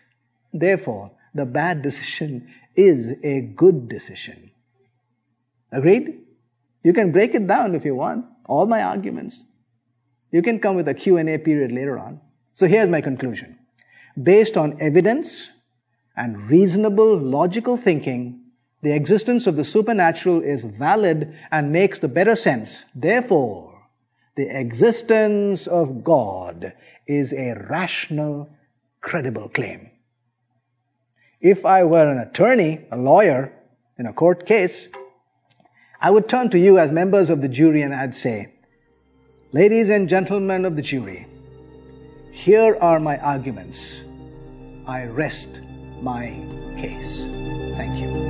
Therefore, 0.53 1.11
the 1.33 1.45
bad 1.45 1.81
decision 1.81 2.53
is 2.75 3.17
a 3.23 3.41
good 3.41 3.89
decision. 3.89 4.51
Agreed? 5.71 6.21
You 6.85 6.93
can 6.93 7.11
break 7.11 7.33
it 7.33 7.47
down 7.47 7.73
if 7.73 7.83
you 7.83 7.95
want, 7.95 8.25
all 8.45 8.67
my 8.67 8.83
arguments. 8.83 9.45
You 10.31 10.41
can 10.43 10.59
come 10.59 10.75
with 10.75 10.87
a 10.87 10.93
Q&A 10.93 11.37
period 11.39 11.71
later 11.71 11.97
on. 11.97 12.21
So 12.53 12.67
here's 12.67 12.89
my 12.89 13.01
conclusion. 13.01 13.57
Based 14.21 14.55
on 14.55 14.77
evidence, 14.79 15.49
and 16.15 16.49
reasonable 16.49 17.17
logical 17.17 17.75
thinking, 17.75 18.41
the 18.81 18.93
existence 18.93 19.47
of 19.47 19.55
the 19.55 19.63
supernatural 19.63 20.41
is 20.41 20.63
valid 20.63 21.35
and 21.51 21.71
makes 21.71 21.99
the 21.99 22.07
better 22.07 22.35
sense. 22.35 22.85
Therefore, 22.93 23.87
the 24.37 24.47
existence 24.47 25.65
of 25.65 26.03
God 26.03 26.73
is 27.07 27.33
a 27.33 27.55
rational, 27.69 28.49
credible 29.01 29.49
claim. 29.49 29.89
If 31.41 31.65
I 31.65 31.83
were 31.83 32.11
an 32.11 32.19
attorney, 32.19 32.85
a 32.91 32.97
lawyer, 32.97 33.53
in 33.97 34.05
a 34.05 34.13
court 34.13 34.45
case, 34.45 34.87
I 36.05 36.11
would 36.11 36.29
turn 36.29 36.51
to 36.51 36.59
you 36.59 36.77
as 36.77 36.91
members 36.91 37.31
of 37.31 37.41
the 37.41 37.47
jury 37.47 37.81
and 37.81 37.91
I'd 37.91 38.15
say, 38.15 38.53
Ladies 39.53 39.89
and 39.89 40.07
gentlemen 40.07 40.63
of 40.63 40.75
the 40.75 40.83
jury, 40.83 41.25
here 42.31 42.77
are 42.79 42.99
my 42.99 43.17
arguments. 43.17 44.03
I 44.85 45.05
rest 45.05 45.49
my 46.03 46.27
case. 46.77 47.17
Thank 47.75 47.99
you. 47.99 48.24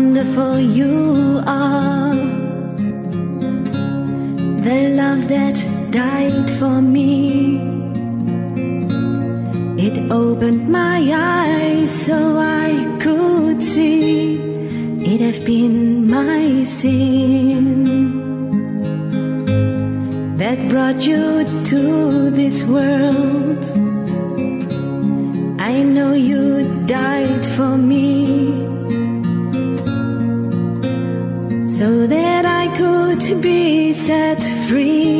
For 0.00 0.58
you 0.58 1.42
are. 1.46 2.14
The 4.66 4.94
love 4.96 5.28
that 5.28 5.56
died 5.90 6.50
for 6.58 6.80
me, 6.80 7.58
it 9.76 10.10
opened 10.10 10.70
my 10.70 10.98
eyes 11.12 11.90
so 11.90 12.38
I 12.38 12.98
could 12.98 13.62
see. 13.62 14.40
It 15.00 15.20
have 15.20 15.44
been 15.44 16.10
my 16.10 16.64
sin 16.64 17.84
that 20.38 20.66
brought 20.70 21.06
you 21.06 21.30
so 31.80 32.06
that 32.06 32.44
I 32.44 32.68
could 32.76 33.40
be 33.40 33.94
set 33.94 34.42
free. 34.68 35.19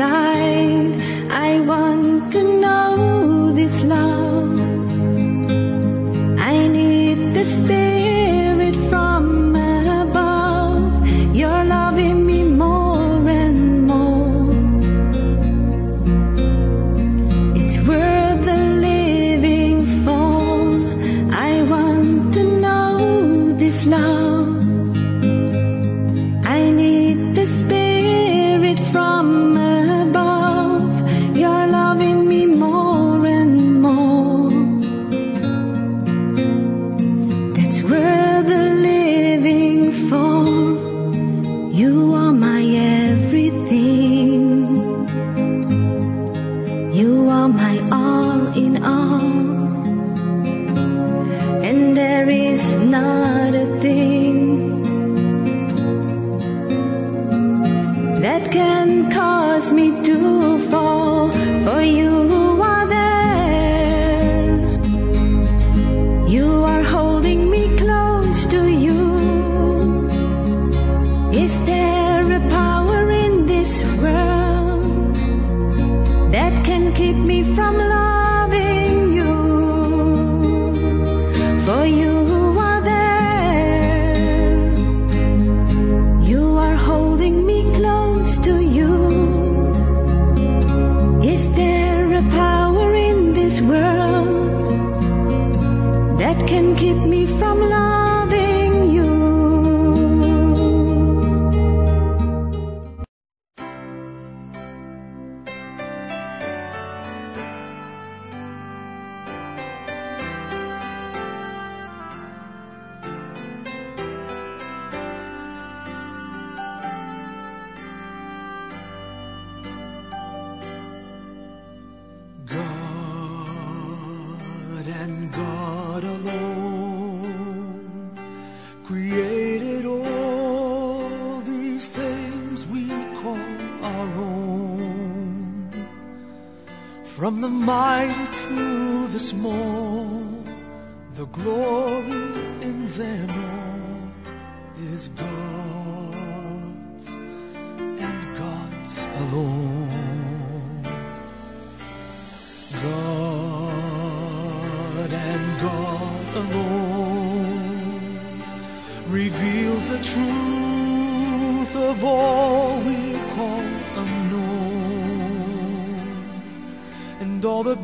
Are 0.00 0.18
there. 0.22 0.27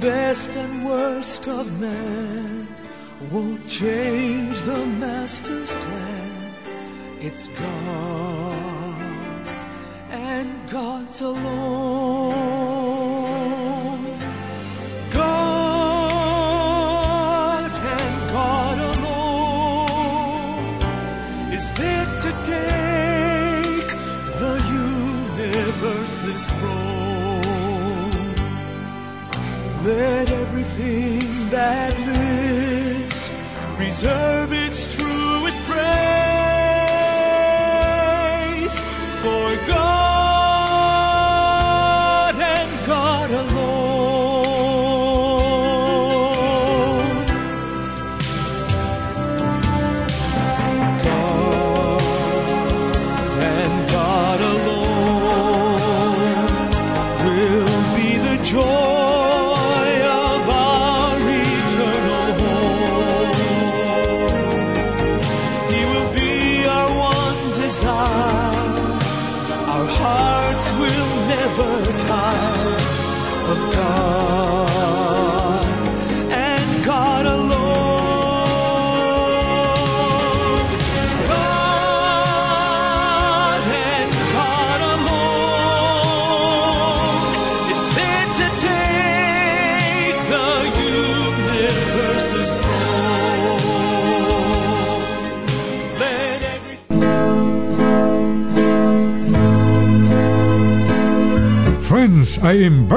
Best 0.05 0.51
and 0.51 0.85
worst 0.85 1.49
of 1.49 1.81
men 1.81 2.69
won't 3.33 3.67
change 3.67 4.61
the 4.61 4.85
Master's 5.01 5.71
plan. 5.71 6.53
It's 7.21 7.49
God's 7.49 8.55
and 10.11 10.69
God's 10.69 11.23
alone. 11.23 11.84